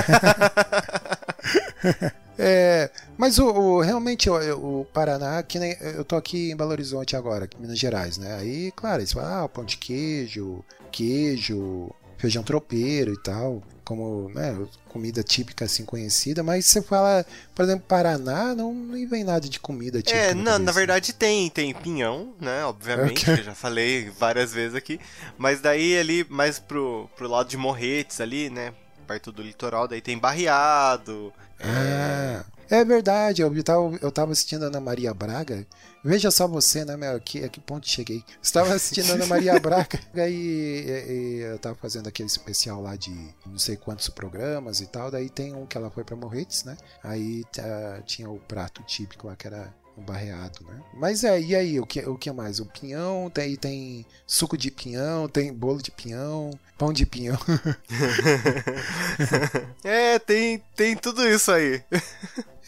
É, 2.44 2.90
mas 3.16 3.38
o, 3.38 3.46
o- 3.46 3.80
realmente 3.80 4.28
o, 4.28 4.80
o 4.80 4.84
Paraná, 4.86 5.42
que 5.44 5.58
nem, 5.60 5.76
eu 5.80 6.04
tô 6.04 6.16
aqui 6.16 6.50
em 6.50 6.56
Belo 6.56 6.70
Horizonte 6.72 7.14
agora, 7.14 7.44
aqui 7.44 7.56
em 7.56 7.60
Minas 7.60 7.78
Gerais, 7.78 8.18
né? 8.18 8.34
Aí, 8.36 8.72
claro, 8.72 9.00
eles 9.00 9.12
falam, 9.12 9.44
ah, 9.44 9.48
pão 9.48 9.64
de 9.64 9.76
queijo, 9.76 10.64
queijo, 10.90 11.90
feijão 12.18 12.42
tropeiro 12.42 13.12
e 13.12 13.22
tal, 13.22 13.62
como 13.84 14.28
né, 14.30 14.56
comida 14.88 15.22
típica 15.22 15.64
assim 15.66 15.84
conhecida, 15.84 16.42
mas 16.42 16.66
você 16.66 16.82
fala, 16.82 17.24
por 17.54 17.64
exemplo, 17.64 17.84
Paraná, 17.86 18.54
não, 18.54 18.72
não 18.74 19.08
vem 19.08 19.22
nada 19.24 19.48
de 19.48 19.58
comida 19.60 20.02
típica. 20.02 20.16
É, 20.26 20.34
na 20.34 20.58
não, 20.58 20.58
na 20.58 20.72
verdade 20.72 21.12
tem, 21.12 21.48
tem 21.50 21.72
pinhão, 21.74 22.32
né? 22.40 22.64
Obviamente, 22.64 23.22
Ok. 23.24 23.34
que 23.34 23.40
eu 23.40 23.44
já 23.44 23.54
falei 23.54 24.10
várias 24.10 24.52
vezes 24.52 24.74
aqui. 24.74 25.00
Mas 25.38 25.60
daí 25.60 25.96
ali, 25.98 26.26
mais 26.28 26.58
pro, 26.58 27.08
pro 27.16 27.28
lado 27.28 27.48
de 27.48 27.56
Morretes 27.56 28.20
ali, 28.20 28.50
né? 28.50 28.72
Perto 29.06 29.32
do 29.32 29.42
litoral, 29.42 29.88
daí 29.88 30.00
tem 30.00 30.16
barreado. 30.16 31.32
Ah, 31.64 32.44
é 32.68 32.84
verdade, 32.84 33.42
eu 33.42 33.62
tava, 33.62 33.96
eu 34.02 34.10
tava 34.10 34.32
assistindo 34.32 34.64
a 34.64 34.66
Ana 34.66 34.80
Maria 34.80 35.12
Braga. 35.14 35.66
Veja 36.04 36.30
só 36.30 36.48
você, 36.48 36.84
né, 36.84 36.96
meu? 36.96 37.20
Que, 37.20 37.44
a 37.44 37.48
que 37.48 37.60
ponto 37.60 37.88
cheguei? 37.88 38.24
Estava 38.42 38.74
assistindo 38.74 39.10
a 39.12 39.14
Ana 39.14 39.26
Maria 39.26 39.58
Braga 39.60 40.00
e, 40.28 40.32
e- 40.32 41.12
e 41.12 41.40
eu 41.42 41.58
tava 41.58 41.76
fazendo 41.76 42.08
aquele 42.08 42.26
especial 42.28 42.80
lá 42.82 42.96
de 42.96 43.10
não 43.46 43.58
sei 43.58 43.76
quantos 43.76 44.08
programas 44.08 44.80
e 44.80 44.86
tal. 44.86 45.10
Daí 45.10 45.28
tem 45.30 45.54
um 45.54 45.66
que 45.66 45.76
ela 45.76 45.90
foi 45.90 46.02
pra 46.04 46.16
Morretes, 46.16 46.64
né? 46.64 46.76
Aí 47.02 47.44
ah, 47.58 48.02
tinha 48.04 48.28
o 48.28 48.38
prato 48.40 48.82
típico 48.82 49.28
lá 49.28 49.36
que 49.36 49.46
era 49.46 49.72
barreado, 49.96 50.64
né? 50.64 50.80
Mas 50.94 51.22
é, 51.24 51.40
e 51.40 51.54
aí, 51.54 51.78
o 51.80 51.86
que, 51.86 52.00
o 52.00 52.16
que 52.16 52.30
mais? 52.32 52.60
O 52.60 52.66
pinhão, 52.66 53.30
tem, 53.30 53.56
tem 53.56 54.06
suco 54.26 54.56
de 54.56 54.70
pinhão, 54.70 55.28
tem 55.28 55.52
bolo 55.52 55.82
de 55.82 55.90
pinhão, 55.90 56.50
pão 56.78 56.92
de 56.92 57.04
pinhão. 57.06 57.38
É, 59.84 60.18
tem, 60.18 60.62
tem 60.76 60.96
tudo 60.96 61.26
isso 61.28 61.50
aí. 61.50 61.82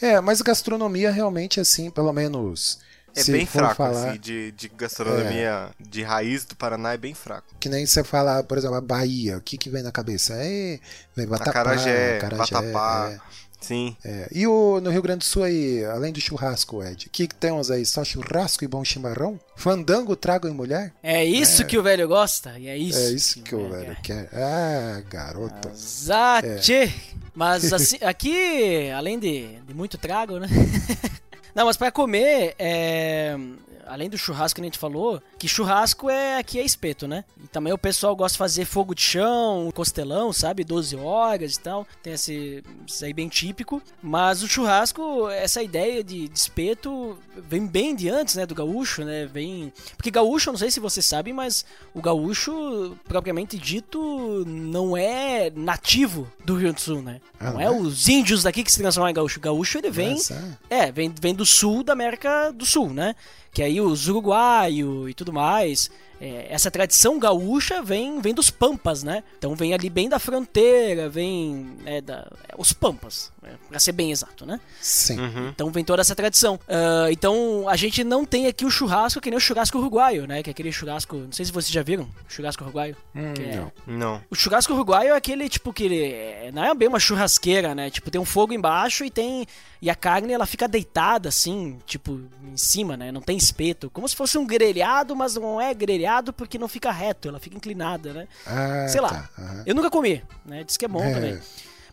É, 0.01 0.19
mas 0.19 0.41
gastronomia 0.41 1.11
realmente, 1.11 1.59
assim, 1.59 1.89
pelo 1.89 2.11
menos. 2.11 2.79
É 3.15 3.23
bem 3.31 3.45
fraco, 3.45 3.75
falar, 3.75 4.09
assim, 4.09 4.19
de, 4.19 4.51
de 4.51 4.67
gastronomia 4.67 5.69
de 5.79 6.03
raiz 6.03 6.43
do 6.43 6.53
Paraná 6.53 6.93
é 6.93 6.97
bem 6.97 7.13
fraco. 7.13 7.47
Que 7.61 7.69
nem 7.69 7.85
você 7.85 8.03
fala, 8.03 8.43
por 8.43 8.57
exemplo, 8.57 8.75
a 8.75 8.81
Bahia, 8.81 9.37
o 9.37 9.41
que, 9.41 9.57
que 9.57 9.69
vem 9.69 9.81
na 9.81 9.91
cabeça? 9.91 10.33
É, 10.35 10.79
vem 11.15 11.25
vatapá, 11.25 11.51
Acarajé, 11.51 12.17
acarajé, 12.17 12.53
vatapá. 12.53 13.11
é, 13.11 13.19
Sim. 13.59 13.95
é. 14.03 14.27
E 14.31 14.45
o, 14.45 14.79
no 14.81 14.89
Rio 14.89 15.01
Grande 15.01 15.19
do 15.19 15.25
Sul 15.25 15.43
aí, 15.43 15.83
além 15.85 16.11
do 16.13 16.21
churrasco, 16.21 16.83
Ed, 16.83 17.07
o 17.07 17.09
que, 17.09 17.27
que 17.27 17.35
temos 17.35 17.71
aí? 17.71 17.85
Só 17.85 18.03
churrasco 18.03 18.63
e 18.63 18.67
bom 18.67 18.83
chimarrão? 18.83 19.39
Fandango, 19.55 20.15
trago 20.15 20.47
e 20.47 20.51
mulher? 20.51 20.93
É 21.01 21.23
isso 21.25 21.65
que 21.65 21.77
o 21.77 21.83
velho 21.83 22.07
gosta. 22.07 22.57
E 22.59 22.67
é 22.67 22.77
isso. 22.77 22.99
é 22.99 23.11
isso 23.11 23.41
que 23.41 23.55
o 23.55 23.69
velho 23.69 23.95
quer. 24.03 24.29
Ah, 24.33 25.01
garoto. 25.09 25.69
Zate! 25.75 26.93
Mas 27.33 27.71
assim, 27.73 27.97
aqui, 28.01 28.89
além 28.95 29.19
de, 29.19 29.59
de 29.67 29.73
muito 29.73 29.97
trago, 29.97 30.39
né? 30.39 30.47
Não, 31.55 31.65
mas 31.65 31.77
pra 31.77 31.89
comer, 31.89 32.53
é, 32.59 33.37
além 33.85 34.09
do 34.09 34.17
churrasco 34.17 34.55
que 34.55 34.61
a 34.61 34.65
gente 34.65 34.77
falou, 34.77 35.21
que 35.37 35.47
churrasco 35.47 36.09
é 36.09 36.37
aqui 36.37 36.59
é 36.59 36.63
espeto, 36.63 37.07
né? 37.07 37.23
E 37.43 37.47
também 37.47 37.71
o 37.73 37.77
pessoal 37.77 38.15
gosta 38.15 38.33
de 38.33 38.39
fazer 38.39 38.65
fogo 38.65 38.93
de 38.95 39.01
chão, 39.01 39.71
costelão, 39.73 40.33
sabe? 40.33 40.63
12 40.63 40.95
horas 40.95 41.55
e 41.55 41.59
tal. 41.59 41.87
Tem 42.01 42.13
esse, 42.13 42.63
isso 42.85 43.05
aí 43.05 43.13
bem 43.13 43.27
típico. 43.27 43.81
Mas 44.01 44.43
o 44.43 44.47
churrasco, 44.47 45.29
essa 45.29 45.61
ideia 45.61 46.03
de, 46.03 46.27
de 46.27 46.37
espeto 46.37 47.17
vem 47.47 47.65
bem 47.67 47.95
de 47.95 48.09
antes, 48.09 48.35
né? 48.35 48.45
Do 48.45 48.55
gaúcho, 48.55 49.03
né? 49.03 49.25
Vem. 49.25 49.71
Porque 49.95 50.11
gaúcho, 50.11 50.51
não 50.51 50.57
sei 50.57 50.71
se 50.71 50.79
vocês 50.79 51.05
sabem, 51.05 51.33
mas 51.33 51.65
o 51.93 52.01
gaúcho, 52.01 52.97
propriamente 53.07 53.57
dito, 53.57 54.43
não 54.45 54.95
é 54.97 55.51
nativo 55.55 56.31
do 56.43 56.53
Rio 56.53 56.63
Grande 56.63 56.75
do 56.75 56.81
Sul, 56.81 57.01
né? 57.01 57.21
Ah, 57.39 57.51
não 57.51 57.59
é 57.61 57.65
é? 57.65 57.71
os 57.71 58.07
índios 58.07 58.43
daqui 58.43 58.63
que 58.63 58.71
se 58.71 58.79
transformam 58.79 59.09
em 59.09 59.13
gaúcho. 59.13 59.39
O 59.39 59.41
gaúcho, 59.41 59.77
ele 59.77 59.91
vem. 59.91 60.13
Nossa, 60.13 60.59
É, 60.69 60.91
vem, 60.91 61.13
vem 61.19 61.33
do 61.33 61.45
sul 61.45 61.83
da 61.83 61.93
América 61.93 62.51
do 62.51 62.65
Sul, 62.65 62.93
né? 62.93 63.15
Que 63.51 63.63
aí 63.63 63.74
os 63.81 64.07
uruguaios 64.07 65.09
e 65.09 65.13
tudo 65.13 65.33
mais. 65.33 65.89
É, 66.19 66.47
essa 66.49 66.71
tradição 66.71 67.19
gaúcha 67.19 67.81
vem, 67.81 68.21
vem 68.21 68.33
dos 68.33 68.49
pampas, 68.49 69.03
né? 69.03 69.23
Então 69.37 69.55
vem 69.55 69.73
ali 69.73 69.89
bem 69.89 70.07
da 70.07 70.19
fronteira, 70.19 71.09
vem 71.09 71.75
é, 71.85 72.01
da, 72.01 72.27
é, 72.47 72.55
os 72.57 72.71
pampas, 72.73 73.31
né? 73.41 73.51
pra 73.69 73.79
ser 73.79 73.91
bem 73.91 74.11
exato, 74.11 74.45
né? 74.45 74.59
sim. 74.79 75.19
Uhum. 75.19 75.49
Então 75.49 75.71
vem 75.71 75.83
toda 75.83 76.01
essa 76.01 76.15
tradição. 76.15 76.59
Ah, 76.67 77.07
então 77.11 77.67
a 77.67 77.75
gente 77.75 78.03
não 78.03 78.25
tem 78.25 78.47
aqui 78.47 78.65
o 78.65 78.71
churrasco 78.71 79.19
que 79.21 79.29
nem 79.29 79.37
o 79.37 79.41
churrasco 79.41 79.77
uruguaio, 79.77 80.25
né? 80.27 80.41
Que 80.41 80.49
é 80.49 80.51
aquele 80.51 80.71
churrasco. 80.71 81.15
Não 81.15 81.31
sei 81.31 81.45
se 81.45 81.51
vocês 81.51 81.71
já 81.71 81.83
viram, 81.83 82.07
churrasco 82.27 82.63
uruguaio. 82.63 82.95
Hum, 83.15 83.33
que 83.33 83.41
é- 83.43 83.55
não. 83.55 83.71
Não. 83.85 84.21
o 84.29 84.35
churrasco 84.35 84.73
uruguaio 84.73 85.13
é 85.13 85.17
aquele, 85.17 85.47
tipo, 85.49 85.73
que 85.73 85.83
ele 85.83 86.01
é- 86.03 86.51
não 86.53 86.63
é 86.63 86.73
bem 86.73 86.87
uma 86.87 86.99
churrasqueira, 86.99 87.75
né? 87.75 87.89
Tipo, 87.89 88.09
tem 88.09 88.19
um 88.21 88.25
fogo 88.25 88.53
embaixo 88.53 89.03
e 89.03 89.09
tem. 89.09 89.45
E 89.81 89.89
a 89.89 89.95
carne, 89.95 90.33
ela 90.33 90.45
fica 90.47 90.67
deitada, 90.67 91.29
assim, 91.29 91.77
tipo, 91.85 92.19
em 92.43 92.57
cima, 92.57 92.97
né? 92.97 93.11
Não 93.11 93.21
tem 93.21 93.37
espeto. 93.37 93.89
Como 93.91 94.07
se 94.07 94.15
fosse 94.15 94.37
um 94.37 94.45
grelhado, 94.45 95.15
mas 95.15 95.35
não 95.35 95.61
é 95.61 95.73
grelhado 95.73 96.05
porque 96.33 96.57
não 96.57 96.67
fica 96.67 96.91
reto, 96.91 97.27
ela 97.27 97.39
fica 97.39 97.55
inclinada, 97.57 98.13
né? 98.13 98.27
Ah, 98.45 98.87
Sei 98.87 99.01
lá. 99.01 99.09
tá, 99.09 99.29
aham. 99.39 99.63
Eu 99.65 99.75
nunca 99.75 99.89
comi, 99.89 100.21
né? 100.45 100.63
Diz 100.63 100.77
que 100.77 100.85
é 100.85 100.87
bom 100.87 101.03
É. 101.03 101.13
também. 101.13 101.39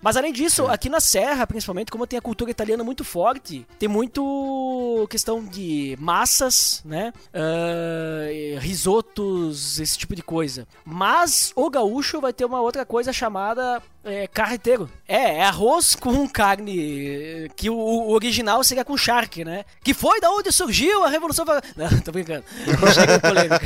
Mas 0.04 0.16
além 0.16 0.32
disso, 0.32 0.66
aqui 0.66 0.88
na 0.88 0.98
Serra, 0.98 1.46
principalmente, 1.46 1.92
como 1.92 2.08
tem 2.08 2.18
a 2.18 2.22
cultura 2.22 2.50
italiana 2.50 2.82
muito 2.82 3.04
forte, 3.04 3.64
tem 3.78 3.88
muito 3.88 5.06
questão 5.08 5.44
de 5.44 5.96
massas, 6.00 6.82
né? 6.84 7.12
Ah, 7.32 8.58
risotos, 8.58 9.78
esse 9.78 9.96
tipo 9.96 10.16
de 10.16 10.22
coisa. 10.22 10.66
Mas 10.84 11.52
o 11.54 11.70
gaúcho 11.70 12.20
vai 12.20 12.32
ter 12.32 12.44
uma 12.44 12.60
outra 12.60 12.84
coisa 12.84 13.12
chamada 13.12 13.80
é, 14.04 14.26
carreteiro. 14.26 14.90
É, 15.06 15.36
é 15.36 15.44
arroz 15.44 15.94
com 15.94 16.28
carne, 16.28 17.50
que 17.56 17.70
o, 17.70 17.76
o 17.76 18.12
original 18.12 18.62
seria 18.64 18.84
com 18.84 18.96
charque, 18.96 19.44
né? 19.44 19.64
Que 19.82 19.94
foi 19.94 20.20
da 20.20 20.30
onde 20.30 20.50
surgiu 20.50 21.04
a 21.04 21.08
Revolução... 21.08 21.44
Não, 21.76 21.88
tô 22.02 22.10
brincando. 22.10 22.44
Chega 22.92 23.18
de 23.18 23.20
polêmica. 23.20 23.62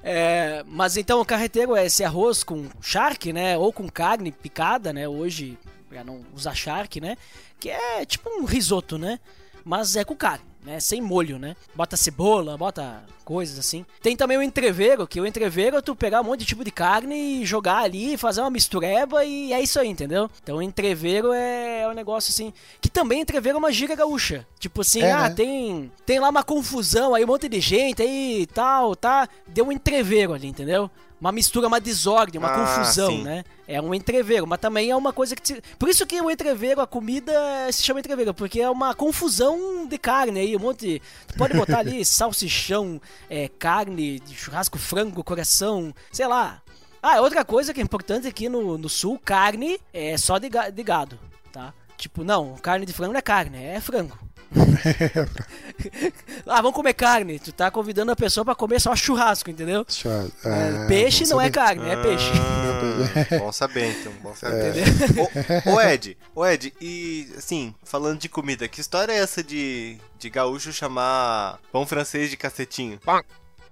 É, 0.02 0.62
mas 0.66 0.96
então 0.96 1.20
o 1.20 1.24
carreteiro 1.24 1.76
é 1.76 1.86
esse 1.86 2.02
arroz 2.02 2.42
com 2.42 2.68
charque, 2.80 3.32
né? 3.32 3.56
Ou 3.56 3.72
com 3.72 3.88
carne 3.88 4.32
picada, 4.32 4.92
né? 4.92 5.08
Hoje, 5.08 5.58
pra 5.88 6.04
não 6.04 6.24
usar 6.34 6.54
charque, 6.54 7.00
né? 7.00 7.16
Que 7.58 7.70
é 7.70 8.04
tipo 8.04 8.28
um 8.30 8.44
risoto, 8.44 8.98
né? 8.98 9.18
Mas 9.64 9.96
é 9.96 10.04
com 10.04 10.16
carne, 10.16 10.44
né? 10.64 10.80
Sem 10.80 11.00
molho, 11.00 11.38
né? 11.38 11.56
Bota 11.74 11.96
cebola, 11.96 12.56
bota 12.56 13.02
coisas 13.24 13.58
assim. 13.58 13.84
Tem 14.02 14.16
também 14.16 14.36
o 14.36 14.42
entreveiro, 14.42 15.06
que 15.06 15.20
o 15.20 15.26
entreveiro 15.26 15.76
é 15.76 15.80
tu 15.80 15.94
pegar 15.94 16.20
um 16.20 16.24
monte 16.24 16.40
de 16.40 16.46
tipo 16.46 16.64
de 16.64 16.70
carne 16.70 17.42
e 17.42 17.46
jogar 17.46 17.78
ali, 17.78 18.16
fazer 18.16 18.40
uma 18.40 18.50
mistureba 18.50 19.24
e 19.24 19.52
é 19.52 19.60
isso 19.60 19.78
aí, 19.78 19.88
entendeu? 19.88 20.28
Então 20.42 20.56
o 20.56 20.62
entreveiro 20.62 21.32
é 21.32 21.86
um 21.88 21.94
negócio 21.94 22.30
assim. 22.30 22.52
Que 22.80 22.88
também 22.88 23.20
entreveiro 23.20 23.56
é 23.56 23.58
uma 23.58 23.72
gíria 23.72 23.94
gaúcha. 23.96 24.46
Tipo 24.58 24.80
assim, 24.80 25.02
É, 25.02 25.12
ah, 25.12 25.28
né? 25.28 25.34
tem, 25.34 25.92
tem 26.04 26.18
lá 26.18 26.28
uma 26.28 26.42
confusão 26.42 27.14
aí, 27.14 27.24
um 27.24 27.28
monte 27.28 27.48
de 27.48 27.60
gente 27.60 28.02
aí 28.02 28.46
tal, 28.52 28.96
tá? 28.96 29.28
Deu 29.46 29.66
um 29.66 29.72
entreveiro 29.72 30.32
ali, 30.34 30.48
entendeu? 30.48 30.90
Uma 31.20 31.30
mistura, 31.32 31.66
uma 31.68 31.78
desordem, 31.78 32.38
uma 32.38 32.48
Ah, 32.48 32.58
confusão, 32.78 33.10
sim. 33.10 33.22
né? 33.22 33.44
É 33.68 33.80
um 33.80 33.92
entreveiro, 33.94 34.46
mas 34.46 34.58
também 34.58 34.90
é 34.90 34.96
uma 34.96 35.12
coisa 35.12 35.36
que. 35.36 35.46
se- 35.46 35.62
Por 35.78 35.88
isso 35.88 36.06
que 36.06 36.18
o 36.20 36.30
entreveiro, 36.30 36.80
a 36.80 36.86
comida 36.86 37.32
se 37.70 37.82
chama 37.82 38.00
entreveiro, 38.00 38.32
porque 38.32 38.60
é 38.60 38.70
uma 38.70 38.94
confusão 38.94 39.86
de 39.86 39.98
carne 39.98 40.40
aí, 40.40 40.56
um 40.56 40.60
monte. 40.60 40.80
de- 40.94 41.02
Tu 41.26 41.34
pode 41.36 41.54
botar 41.54 41.80
ali 41.80 42.02
salsichão, 42.06 43.00
é, 43.28 43.48
carne, 43.48 44.22
churrasco, 44.32 44.78
frango, 44.78 45.22
coração, 45.22 45.94
sei 46.10 46.26
lá. 46.26 46.62
Ah, 47.02 47.20
outra 47.20 47.44
coisa 47.44 47.72
que 47.74 47.80
é 47.80 47.82
importante 47.84 48.26
aqui 48.26 48.48
no, 48.48 48.76
no 48.78 48.88
sul, 48.88 49.18
carne 49.22 49.78
é 49.92 50.16
só 50.16 50.38
de, 50.38 50.48
ga- 50.48 50.70
de 50.70 50.82
gado, 50.82 51.18
tá? 51.52 51.72
Tipo, 51.96 52.24
não, 52.24 52.56
carne 52.56 52.86
de 52.86 52.92
frango 52.94 53.12
não 53.12 53.18
é 53.18 53.22
carne, 53.22 53.62
é 53.62 53.78
frango. 53.80 54.18
ah, 56.46 56.56
vamos 56.60 56.74
comer 56.74 56.94
carne. 56.94 57.38
Tu 57.38 57.52
tá 57.52 57.70
convidando 57.70 58.12
a 58.12 58.16
pessoa 58.16 58.44
pra 58.44 58.54
comer 58.54 58.80
só 58.80 58.94
churrasco, 58.96 59.50
entendeu? 59.50 59.86
Eu- 60.04 60.10
É, 60.44 60.84
ah, 60.84 60.86
peixe 60.88 61.24
não 61.28 61.40
é 61.40 61.44
saber. 61.44 61.54
carne, 61.54 61.88
é 61.88 61.96
peixe. 61.96 62.30
Ah, 62.34 63.38
bom 63.38 63.52
saber, 63.52 63.90
então. 64.00 64.12
Bom 64.22 64.34
saber. 64.34 64.70
Entendeu? 64.76 65.28
Ô, 65.66 65.76
ô, 65.76 65.80
Ed, 65.80 66.16
ô 66.34 66.46
Ed, 66.46 66.72
e 66.80 67.32
assim, 67.36 67.74
falando 67.84 68.18
de 68.18 68.28
comida, 68.28 68.66
que 68.68 68.80
história 68.80 69.12
é 69.12 69.18
essa 69.18 69.42
de, 69.42 69.98
de 70.18 70.28
gaúcho 70.30 70.72
chamar 70.72 71.58
pão 71.72 71.86
francês 71.86 72.30
de 72.30 72.36
cacetinho? 72.36 72.98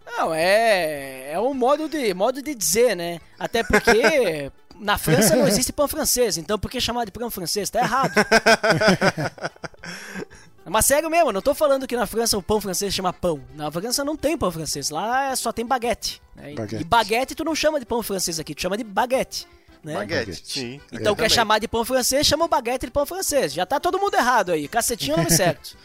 Não, 0.07 0.33
é. 0.33 1.33
É 1.33 1.41
um 1.41 1.53
modo 1.53 1.89
de, 1.89 2.15
modo 2.15 2.41
de 2.43 2.55
dizer, 2.55 2.95
né? 2.97 3.21
Até 3.39 3.63
porque 3.63 4.51
na 4.81 4.97
França 4.97 5.37
não 5.37 5.47
existe 5.47 5.73
pão 5.73 5.87
francês, 5.89 6.39
então 6.39 6.59
por 6.59 6.71
que 6.71 6.81
chamar 6.81 7.05
de 7.05 7.11
pão 7.11 7.31
francês? 7.31 7.69
Tá 7.69 7.81
errado. 7.81 8.15
Mas 10.71 10.87
sério 10.87 11.09
mesmo, 11.11 11.33
não 11.33 11.41
tô 11.43 11.55
falando 11.55 11.87
que 11.87 11.97
na 11.97 12.07
França 12.07 12.37
o 12.39 12.43
pão 12.43 12.61
francês 12.61 12.93
chama 12.95 13.13
pão. 13.13 13.41
Na 13.55 13.71
França 13.71 14.05
não 14.05 14.17
tem 14.17 14.37
pão 14.37 14.51
francês, 14.51 14.91
lá 14.91 15.35
só 15.37 15.53
tem 15.53 15.65
baguete. 15.67 16.21
né? 16.37 16.53
E- 16.53 16.55
Baguete. 16.55 16.83
E 16.83 16.85
baguete 16.85 17.35
tu 17.35 17.45
não 17.45 17.55
chama 17.55 17.79
de 17.81 17.87
pão 17.87 18.03
francês 18.03 18.39
aqui, 18.39 18.55
tu 18.55 18.63
chama 18.63 18.77
de 18.77 18.85
baguete. 18.85 19.47
Né? 19.83 19.95
Baguete. 19.95 20.43
Sim. 20.45 20.81
Então 20.93 21.13
eu 21.13 21.17
quer 21.17 21.23
também. 21.25 21.29
chamar 21.31 21.59
de 21.61 21.69
pão 21.69 21.85
francês, 21.85 22.27
chama 22.27 22.45
o 22.47 22.49
baguete 22.49 22.87
de 22.87 22.93
pão 22.93 23.07
francês. 23.07 23.53
Já 23.53 23.65
tá 23.65 23.79
todo 23.79 23.99
mundo 23.99 24.15
errado 24.15 24.51
aí. 24.53 24.67
Cacetinho 24.69 25.13
é 25.13 25.15
o 25.15 25.19
nome 25.19 25.31
certo. 25.31 25.77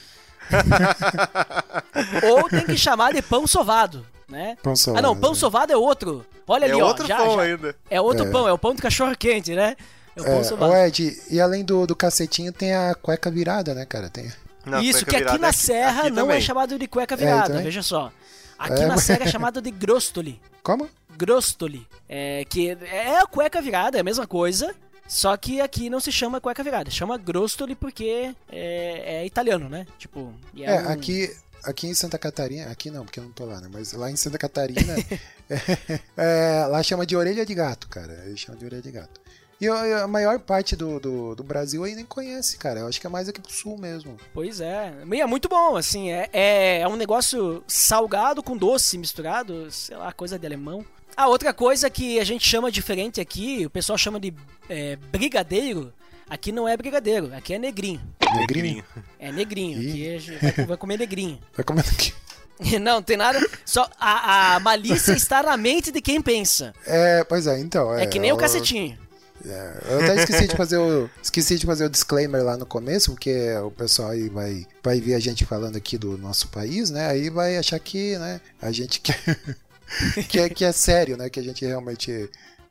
Ou 2.23 2.49
tem 2.49 2.65
que 2.65 2.77
chamar 2.77 3.13
de 3.13 3.21
pão 3.21 3.45
sovado, 3.47 4.05
né? 4.27 4.57
Pão 4.61 4.73
Ah 4.73 4.75
não, 4.75 4.75
sovado, 4.75 5.15
pão 5.17 5.35
sovado 5.35 5.73
é 5.73 5.77
outro. 5.77 6.25
Olha 6.47 6.65
É 6.65 6.71
ali, 6.71 6.81
ó. 6.81 6.87
outro 6.87 7.07
já- 7.07 7.17
pão 7.17 7.35
já- 7.35 7.41
ainda. 7.43 7.75
É 7.89 8.01
outro 8.01 8.25
É. 8.27 8.31
pão, 8.31 8.47
é 8.47 8.51
o 8.53 8.57
pão 8.57 8.73
de 8.75 8.81
cachorro 8.81 9.15
quente, 9.17 9.53
né? 9.55 9.75
É 10.15 10.21
o 10.21 10.25
pão 10.25 10.39
É, 10.39 10.43
sovado. 10.43 10.71
ô 10.71 10.75
Ed, 10.75 11.21
e 11.29 11.39
além 11.39 11.63
do, 11.63 11.87
do 11.87 11.95
cacetinho 11.95 12.51
tem 12.51 12.73
a 12.75 12.93
cueca 12.95 13.31
virada, 13.31 13.73
né, 13.73 13.85
cara? 13.85 14.09
Tem. 14.09 14.31
Não, 14.65 14.81
Isso 14.81 15.05
que 15.05 15.15
aqui 15.15 15.37
na 15.39 15.49
aqui- 15.49 15.57
Serra 15.57 16.01
aqui 16.03 16.09
não 16.11 16.23
é 16.23 16.27
também. 16.27 16.41
chamado 16.41 16.79
de 16.79 16.87
cueca 16.87 17.15
virada, 17.15 17.47
também? 17.49 17.63
veja 17.63 17.81
só. 17.83 18.11
Aqui 18.57 18.81
É, 18.81 18.85
na 18.85 18.95
mas- 18.95 19.03
Serra 19.03 19.25
é 19.25 19.27
chamado 19.27 19.61
de 19.61 19.69
grostoli. 19.71 20.39
Como? 20.61 20.89
Grostoli. 21.17 21.85
É, 22.07 22.45
que 22.45 22.69
é 22.69 23.17
a 23.19 23.25
cueca 23.25 23.61
virada, 23.61 23.97
é 23.97 24.01
a 24.01 24.03
mesma 24.03 24.25
coisa. 24.25 24.73
Só 25.07 25.35
que 25.35 25.59
aqui 25.59 25.89
não 25.89 25.99
se 25.99 26.11
chama 26.13 26.39
cueca 26.39 26.63
virada, 26.63 26.89
chama 26.89 27.17
grostoli 27.17 27.75
porque 27.75 28.33
é, 28.49 29.21
é 29.21 29.25
italiano, 29.25 29.67
né? 29.67 29.85
Tipo, 29.99 30.33
e 30.53 30.63
É, 30.63 30.81
um- 30.81 30.89
aqui, 30.89 31.35
aqui 31.63 31.87
em 31.87 31.93
Santa 31.93 32.17
Catarina, 32.17 32.71
aqui 32.71 32.89
não, 32.89 33.03
porque 33.03 33.19
eu 33.19 33.23
não 33.25 33.31
tô 33.31 33.43
lá, 33.45 33.59
né? 33.59 33.67
Mas 33.71 33.91
lá 33.91 34.09
em 34.09 34.15
Santa 34.15 34.37
Catarina, 34.37 34.95
é, 36.17 36.65
lá 36.69 36.81
chama 36.81 37.05
de 37.05 37.15
orelha 37.15 37.45
de 37.45 37.53
gato, 37.53 37.87
cara. 37.89 38.13
Eles 38.25 38.39
chamam 38.39 38.57
de 38.57 38.65
orelha 38.65 38.81
de 38.81 38.91
gato. 38.91 39.21
E 39.63 39.69
a 39.69 40.03
a 40.03 40.07
maior 40.07 40.39
parte 40.39 40.75
do, 40.75 40.99
do, 40.99 41.35
do 41.35 41.43
Brasil 41.43 41.83
aí 41.83 41.95
nem 41.95 42.05
conhece, 42.05 42.57
cara. 42.57 42.81
Eu 42.81 42.87
acho 42.87 42.99
que 42.99 43.07
é 43.07 43.09
mais 43.09 43.29
aqui 43.29 43.39
pro 43.41 43.51
sul 43.51 43.77
mesmo. 43.77 44.17
Pois 44.33 44.59
é. 44.59 44.93
E 45.11 45.21
é 45.21 45.25
muito 45.25 45.47
bom, 45.47 45.75
assim. 45.77 46.11
É, 46.11 46.29
é, 46.33 46.79
é 46.81 46.87
um 46.87 46.95
negócio 46.95 47.63
salgado 47.67 48.41
com 48.43 48.57
doce 48.57 48.97
misturado, 48.97 49.71
sei 49.71 49.95
lá, 49.95 50.11
coisa 50.11 50.37
de 50.37 50.45
alemão. 50.45 50.85
Ah, 51.15 51.27
outra 51.27 51.53
coisa 51.53 51.89
que 51.89 52.19
a 52.19 52.23
gente 52.23 52.47
chama 52.47 52.71
diferente 52.71 53.21
aqui, 53.21 53.65
o 53.65 53.69
pessoal 53.69 53.97
chama 53.97 54.19
de 54.19 54.33
é, 54.69 54.95
brigadeiro. 55.11 55.93
Aqui 56.29 56.51
não 56.51 56.67
é 56.67 56.75
brigadeiro, 56.75 57.33
aqui 57.35 57.53
é 57.53 57.59
negrinho. 57.59 58.01
Negrinho. 58.35 58.83
É 59.19 59.31
negrinho. 59.31 59.79
Ih. 59.81 60.15
Aqui 60.15 60.35
a 60.35 60.51
vai, 60.51 60.65
vai 60.65 60.77
comer 60.77 60.97
negrinho. 60.97 61.39
Vai 61.55 61.63
comendo 61.63 61.89
aqui. 61.89 62.13
Não, 62.79 63.01
tem 63.01 63.17
nada. 63.17 63.39
Só 63.65 63.89
a, 63.99 64.55
a 64.55 64.59
malícia 64.59 65.13
está 65.13 65.43
na 65.43 65.57
mente 65.57 65.91
de 65.91 66.01
quem 66.01 66.21
pensa. 66.21 66.73
É, 66.85 67.23
pois 67.23 67.47
é, 67.47 67.59
então. 67.59 67.93
É 67.93 68.05
que 68.05 68.19
nem 68.19 68.31
o 68.31 68.33
eu- 68.35 68.37
cacetinho. 68.37 68.97
É, 69.45 69.77
eu 69.89 70.03
até 70.03 70.15
esqueci 70.15 70.47
de 70.47 70.55
fazer 70.55 70.77
o 70.77 71.09
esqueci 71.21 71.57
de 71.57 71.65
fazer 71.65 71.85
o 71.85 71.89
disclaimer 71.89 72.43
lá 72.43 72.55
no 72.55 72.65
começo, 72.65 73.11
porque 73.11 73.53
o 73.57 73.71
pessoal 73.71 74.09
aí 74.11 74.29
vai 74.29 74.65
vai 74.81 75.01
ver 75.01 75.15
a 75.15 75.19
gente 75.19 75.45
falando 75.45 75.75
aqui 75.75 75.97
do 75.97 76.17
nosso 76.17 76.47
país, 76.47 76.89
né? 76.89 77.07
Aí 77.07 77.29
vai 77.29 77.57
achar 77.57 77.79
que, 77.79 78.17
né, 78.17 78.39
a 78.61 78.71
gente 78.71 79.01
quer 79.01 79.17
que 80.29 80.39
é 80.39 80.49
que 80.49 80.63
é 80.63 80.71
sério, 80.71 81.17
né, 81.17 81.29
que 81.29 81.39
a 81.39 81.43
gente 81.43 81.65
realmente 81.65 82.29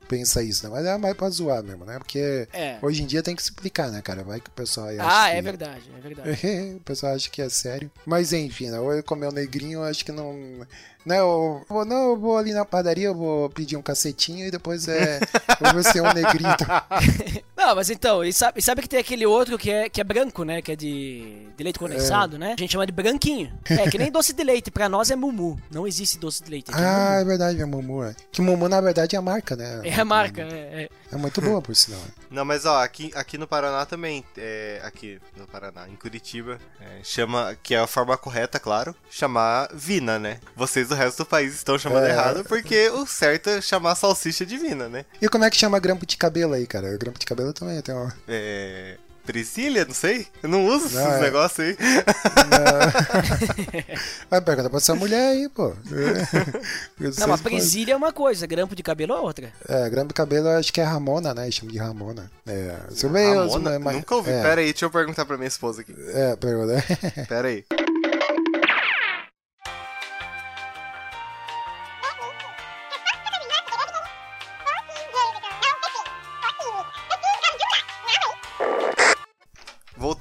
pensa 0.08 0.42
isso, 0.42 0.64
né? 0.64 0.70
Mas 0.74 0.84
é 0.84 0.98
mais 0.98 1.16
pra 1.16 1.30
zoar 1.30 1.62
mesmo, 1.62 1.84
né? 1.84 1.98
Porque 1.98 2.46
É. 2.52 2.76
hoje 2.82 3.02
em 3.02 3.06
dia 3.06 3.22
tem 3.22 3.34
que 3.34 3.40
explicar, 3.42 3.90
né, 3.90 4.02
cara? 4.02 4.22
Vai 4.22 4.40
que 4.40 4.48
o 4.48 4.52
pessoal 4.52 4.88
aí 4.88 4.98
acha 4.98 5.24
Ah, 5.26 5.30
que... 5.30 5.36
é 5.36 5.42
verdade, 5.42 5.82
é 5.96 6.00
verdade. 6.00 6.30
o 6.76 6.80
pessoal 6.80 7.14
acha 7.14 7.30
que 7.30 7.40
é 7.40 7.48
sério. 7.48 7.90
Mas 8.04 8.32
enfim, 8.32 8.68
né? 8.70 8.78
Ou 8.78 8.92
eu 8.92 9.02
comer 9.02 9.28
um 9.28 9.32
negrinho, 9.32 9.78
eu 9.80 9.84
acho 9.84 10.04
que 10.04 10.12
não. 10.12 10.66
Né, 11.04 11.18
eu 11.18 11.64
vou, 11.68 11.84
não, 11.84 12.10
eu 12.10 12.16
vou 12.16 12.36
ali 12.36 12.52
na 12.52 12.64
padaria, 12.64 13.06
eu 13.06 13.14
vou 13.14 13.50
pedir 13.50 13.76
um 13.76 13.82
cacetinho 13.82 14.46
e 14.46 14.50
depois 14.50 14.86
é. 14.86 15.18
eu 15.60 15.72
vou 15.72 15.82
ser 15.82 16.00
um 16.00 16.12
negrinho. 16.12 16.52
Então. 16.52 17.42
Não, 17.62 17.76
mas 17.76 17.90
então, 17.90 18.24
e 18.24 18.32
sabe, 18.32 18.58
e 18.58 18.62
sabe 18.62 18.82
que 18.82 18.88
tem 18.88 18.98
aquele 18.98 19.24
outro 19.24 19.56
que 19.56 19.70
é, 19.70 19.88
que 19.88 20.00
é 20.00 20.04
branco, 20.04 20.42
né? 20.42 20.60
Que 20.60 20.72
é 20.72 20.76
de, 20.76 21.46
de 21.56 21.62
leite 21.62 21.78
condensado, 21.78 22.36
né? 22.36 22.54
A 22.54 22.60
gente 22.60 22.72
chama 22.72 22.84
de 22.84 22.90
branquinho. 22.90 23.52
É, 23.70 23.88
que 23.88 23.96
nem 23.96 24.10
doce 24.12 24.32
de 24.32 24.42
leite. 24.42 24.68
Pra 24.68 24.88
nós 24.88 25.12
é 25.12 25.16
mumu. 25.16 25.60
Não 25.70 25.86
existe 25.86 26.18
doce 26.18 26.42
de 26.42 26.50
leite. 26.50 26.72
Aqui 26.72 26.80
Ah, 26.82 27.18
é 27.20 27.22
é 27.22 27.24
verdade, 27.24 27.62
é 27.62 27.64
Mumu. 27.64 28.04
É. 28.04 28.14
Que 28.30 28.42
Mumu, 28.42 28.68
na 28.68 28.80
verdade, 28.80 29.16
é 29.16 29.18
a 29.18 29.22
marca, 29.22 29.56
né? 29.56 29.80
É 29.84 29.94
a 29.94 30.04
marca, 30.04 30.42
é, 30.42 30.84
é. 30.84 30.88
É 31.10 31.16
muito 31.16 31.40
boa, 31.40 31.62
por 31.62 31.74
sinal. 31.74 32.00
Não, 32.30 32.44
mas 32.44 32.64
ó, 32.66 32.82
aqui, 32.82 33.10
aqui 33.14 33.38
no 33.38 33.46
Paraná 33.46 33.84
também, 33.86 34.24
é, 34.36 34.80
aqui 34.82 35.20
no 35.36 35.46
Paraná, 35.46 35.88
em 35.88 35.96
Curitiba, 35.96 36.58
é, 36.80 37.04
chama, 37.04 37.56
que 37.62 37.74
é 37.74 37.78
a 37.78 37.86
forma 37.86 38.16
correta, 38.16 38.58
claro, 38.58 38.94
chamar 39.10 39.68
Vina, 39.74 40.18
né? 40.18 40.40
Vocês 40.56 40.90
do 40.92 40.98
resto 40.98 41.18
do 41.18 41.26
país 41.26 41.54
estão 41.54 41.78
chamando 41.78 42.04
É. 42.06 42.10
errado, 42.10 42.44
porque 42.44 42.88
o 42.90 43.06
certo 43.06 43.50
é 43.50 43.60
chamar 43.60 43.94
salsicha 43.94 44.44
de 44.46 44.56
Vina, 44.58 44.88
né? 44.88 45.04
E 45.20 45.28
como 45.28 45.44
é 45.44 45.50
que 45.50 45.56
chama 45.56 45.78
grampo 45.80 46.06
de 46.06 46.16
cabelo 46.16 46.54
aí, 46.54 46.66
cara? 46.66 46.96
Grampo 46.96 47.18
de 47.18 47.26
cabelo 47.26 47.52
também 47.52 47.80
tem 47.82 47.94
uma. 47.94 48.12
É... 48.28 48.96
Priscília, 49.24 49.84
não 49.84 49.94
sei? 49.94 50.26
Eu 50.42 50.48
não 50.48 50.66
uso 50.66 50.92
Não, 50.96 51.06
esses 51.08 51.20
é. 51.20 51.22
negócios 51.22 51.60
aí. 51.60 51.76
Vai 54.28 54.40
perguntar 54.40 54.68
pra 54.68 54.78
essa 54.78 54.96
mulher 54.96 55.28
aí, 55.30 55.48
pô. 55.48 55.72
Não, 57.18 57.28
mas 57.28 57.40
presilha 57.40 57.92
é 57.92 57.96
uma 57.96 58.12
coisa, 58.12 58.44
grampo 58.48 58.74
de 58.74 58.82
cabelo 58.82 59.12
é 59.14 59.20
outra. 59.20 59.52
É, 59.68 59.88
grampo 59.88 60.08
de 60.08 60.14
cabelo 60.14 60.48
eu 60.48 60.58
acho 60.58 60.72
que 60.72 60.80
é 60.80 60.84
Ramona, 60.84 61.32
né? 61.34 61.48
Chama 61.52 61.70
de 61.70 61.78
Ramona. 61.78 62.28
É, 62.46 62.74
Ramona? 63.00 63.78
mas- 63.78 63.94
Nunca 63.96 64.16
ouvi. 64.16 64.30
É, 64.32 64.42
Pera 64.42 64.60
aí, 64.60 64.72
deixa 64.72 64.86
eu 64.86 64.90
perguntar 64.90 65.24
pra 65.24 65.36
minha 65.36 65.46
esposa 65.48 65.82
aqui. 65.82 65.94
é, 66.14 66.34
pergunta. 66.36 66.82
Pera 67.28 67.46
aí. 67.48 67.64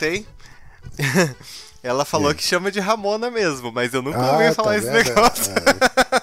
Voltei. 0.02 0.26
Ela 1.84 2.06
falou 2.06 2.34
que 2.36 2.44
chama 2.44 2.72
de 2.72 2.80
Ramona 2.80 3.32
mesmo, 3.32 3.72
mas 3.72 3.92
eu 3.92 4.04
nunca 4.04 4.20
ouvi 4.34 4.54
falar 4.54 4.70
tá 4.74 4.78
esse 4.78 4.86
vendo? 4.92 5.04
negócio. 5.08 5.54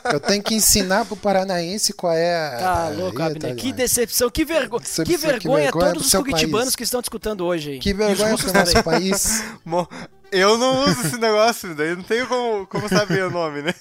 É. 0.08 0.14
Eu 0.14 0.20
tenho 0.20 0.40
que 0.42 0.54
ensinar 0.54 1.04
pro 1.04 1.16
paranaense 1.16 1.92
qual 1.92 2.12
é 2.12 2.36
a. 2.36 2.58
Tá 2.58 2.84
a- 2.86 2.88
louco, 2.90 3.18
Ih, 3.18 3.22
Abner. 3.24 3.40
tá 3.50 3.54
Que 3.60 3.72
decepção, 3.72 4.30
que, 4.30 4.44
vergo... 4.44 4.78
Decepção, 4.78 5.04
que 5.04 5.12
que 5.12 5.16
vergonha 5.18 5.62
vergonha 5.64 5.92
todos 5.94 6.06
os 6.06 6.14
curitibanos 6.14 6.66
país. 6.66 6.76
que 6.76 6.82
estão 6.84 7.02
te 7.02 7.06
escutando 7.06 7.44
hoje 7.44 7.72
aí. 7.72 7.78
Que 7.80 7.92
vergonha 7.92 8.36
pro 8.38 8.52
nosso 8.52 8.72
também. 8.72 8.82
país. 8.84 9.42
Mo- 9.64 9.88
Eu 10.30 10.56
não 10.58 10.84
uso 10.84 11.00
esse 11.06 11.16
negócio, 11.18 11.74
daí 11.74 11.96
não 11.96 12.04
tenho 12.04 12.28
como, 12.28 12.64
como 12.68 12.88
saber 12.88 13.24
o 13.24 13.30
nome, 13.30 13.62
né? 13.62 13.74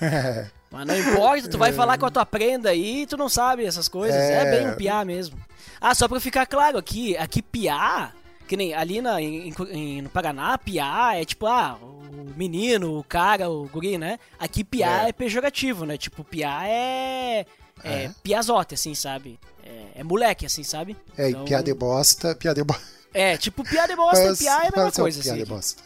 Mas 0.70 0.86
não 0.86 0.96
importa, 0.98 1.48
tu 1.48 1.58
vai 1.58 1.72
falar 1.72 1.96
com 1.98 2.06
a 2.06 2.10
tua 2.10 2.26
prenda 2.26 2.70
aí, 2.70 3.06
tu 3.06 3.16
não 3.16 3.28
sabe 3.28 3.64
essas 3.64 3.88
coisas. 3.88 4.16
É, 4.18 4.42
É. 4.42 4.50
bem 4.58 4.68
um 4.68 4.74
piá 4.74 5.04
mesmo. 5.04 5.38
Ah, 5.80 5.94
só 5.94 6.08
pra 6.08 6.18
ficar 6.18 6.46
claro 6.46 6.76
aqui, 6.78 7.16
aqui 7.16 7.40
piá, 7.42 8.10
que 8.52 8.56
nem 8.58 8.74
ali 8.74 9.00
na, 9.00 9.18
em, 9.18 9.50
em- 9.70 10.02
no 10.02 10.10
Paraná, 10.10 10.58
piá 10.58 11.12
é 11.14 11.24
tipo, 11.24 11.46
ah, 11.46 11.78
o 11.80 12.34
menino, 12.36 12.98
o 12.98 13.02
cara, 13.02 13.48
o 13.48 13.66
guri, 13.66 13.96
né? 13.96 14.18
Aqui 14.38 14.62
piá 14.62 15.04
é, 15.06 15.08
É. 15.08 15.12
pejorativo, 15.12 15.86
né? 15.86 15.96
Tipo, 15.96 16.22
piá 16.22 16.68
é. 16.68 17.46
É, 17.82 18.04
É? 18.04 18.10
piazote, 18.22 18.74
assim, 18.74 18.94
sabe? 18.94 19.40
É, 19.64 20.00
é 20.00 20.04
moleque, 20.04 20.44
assim, 20.44 20.62
sabe? 20.62 20.94
É, 21.16 21.30
Então, 21.30 21.46
piada 21.46 21.62
de 21.64 21.72
bosta, 21.72 22.34
piada 22.34 22.60
de 22.60 22.64
bosta. 22.66 22.82
É, 23.14 23.38
tipo, 23.38 23.64
piá 23.64 23.86
de 23.86 23.96
bosta 23.96 24.22
e 24.34 24.36
piá 24.36 24.64
é 24.64 24.68
a 24.68 24.70
mesma 24.76 24.90
seu 24.90 25.04
coisa, 25.04 25.20
assim. 25.20 25.34
de 25.34 25.44
bosta. 25.46 25.82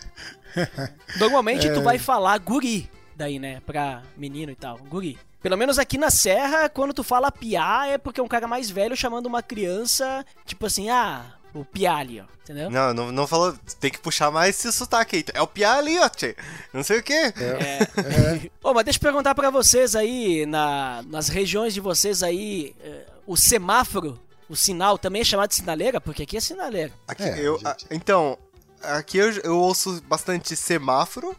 Normalmente 1.20 1.68
É. 1.68 1.72
tu 1.72 1.82
vai 1.82 1.98
falar 2.00 2.36
guri, 2.38 2.90
daí, 3.14 3.38
né? 3.38 3.60
Pra 3.64 4.02
menino 4.16 4.50
e 4.50 4.56
tal. 4.56 4.76
Guri. 4.88 5.16
Pelo 5.40 5.56
menos 5.56 5.78
aqui 5.78 5.96
na 5.96 6.10
Serra, 6.10 6.68
quando 6.68 6.92
tu 6.92 7.04
fala 7.04 7.30
piá, 7.30 7.86
é 7.86 7.96
porque 7.96 8.18
é 8.18 8.22
um 8.24 8.26
cara 8.28 8.48
mais 8.48 8.68
velho 8.68 8.96
chamando 8.96 9.26
uma 9.26 9.40
criança, 9.42 10.26
tipo 10.44 10.66
assim, 10.66 10.90
ah, 10.90 11.35
o 11.60 11.64
piá 11.64 11.96
ali, 11.96 12.20
ó. 12.20 12.24
Entendeu? 12.44 12.70
Não, 12.70 12.94
não, 12.94 13.10
não 13.12 13.26
falou. 13.26 13.56
Tem 13.80 13.90
que 13.90 13.98
puxar 13.98 14.30
mais 14.30 14.50
esse 14.58 14.72
sotaque 14.72 15.16
aí. 15.16 15.24
É 15.34 15.42
o 15.42 15.48
Piá 15.48 15.74
ali, 15.78 15.98
ó, 15.98 16.08
tchê. 16.08 16.36
Não 16.72 16.84
sei 16.84 17.00
o 17.00 17.02
quê. 17.02 17.12
É. 17.12 18.50
Ô, 18.62 18.72
mas 18.72 18.84
deixa 18.84 18.98
eu 18.98 19.02
perguntar 19.02 19.34
pra 19.34 19.50
vocês 19.50 19.96
aí, 19.96 20.46
na, 20.46 21.02
nas 21.08 21.28
regiões 21.28 21.74
de 21.74 21.80
vocês 21.80 22.22
aí, 22.22 22.72
eh, 22.80 23.04
o 23.26 23.36
semáforo, 23.36 24.16
o 24.48 24.54
sinal, 24.54 24.96
também 24.96 25.22
é 25.22 25.24
chamado 25.24 25.48
de 25.48 25.56
sinaleira? 25.56 26.00
Porque 26.00 26.22
aqui 26.22 26.36
é 26.36 26.40
sinaleira. 26.40 26.92
Aqui, 27.08 27.24
É, 27.24 27.40
eu, 27.40 27.58
a- 27.64 27.76
então, 27.90 28.38
aqui 28.80 29.18
eu, 29.18 29.30
eu 29.42 29.58
ouço 29.58 30.00
bastante 30.06 30.54
semáforo 30.54 31.34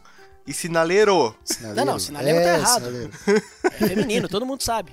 e 0.46 0.52
sinaleiro. 0.52 1.34
Sinaleiro. 1.42 1.86
Não, 1.86 1.92
não, 1.94 1.98
sinaleiro 1.98 2.38
tá 2.42 2.44
é, 2.50 2.54
errado. 2.58 2.74
sinaleiro. 2.84 3.10
É 3.64 3.70
feminino, 3.70 4.28
todo 4.28 4.44
mundo 4.44 4.62
sabe. 4.62 4.92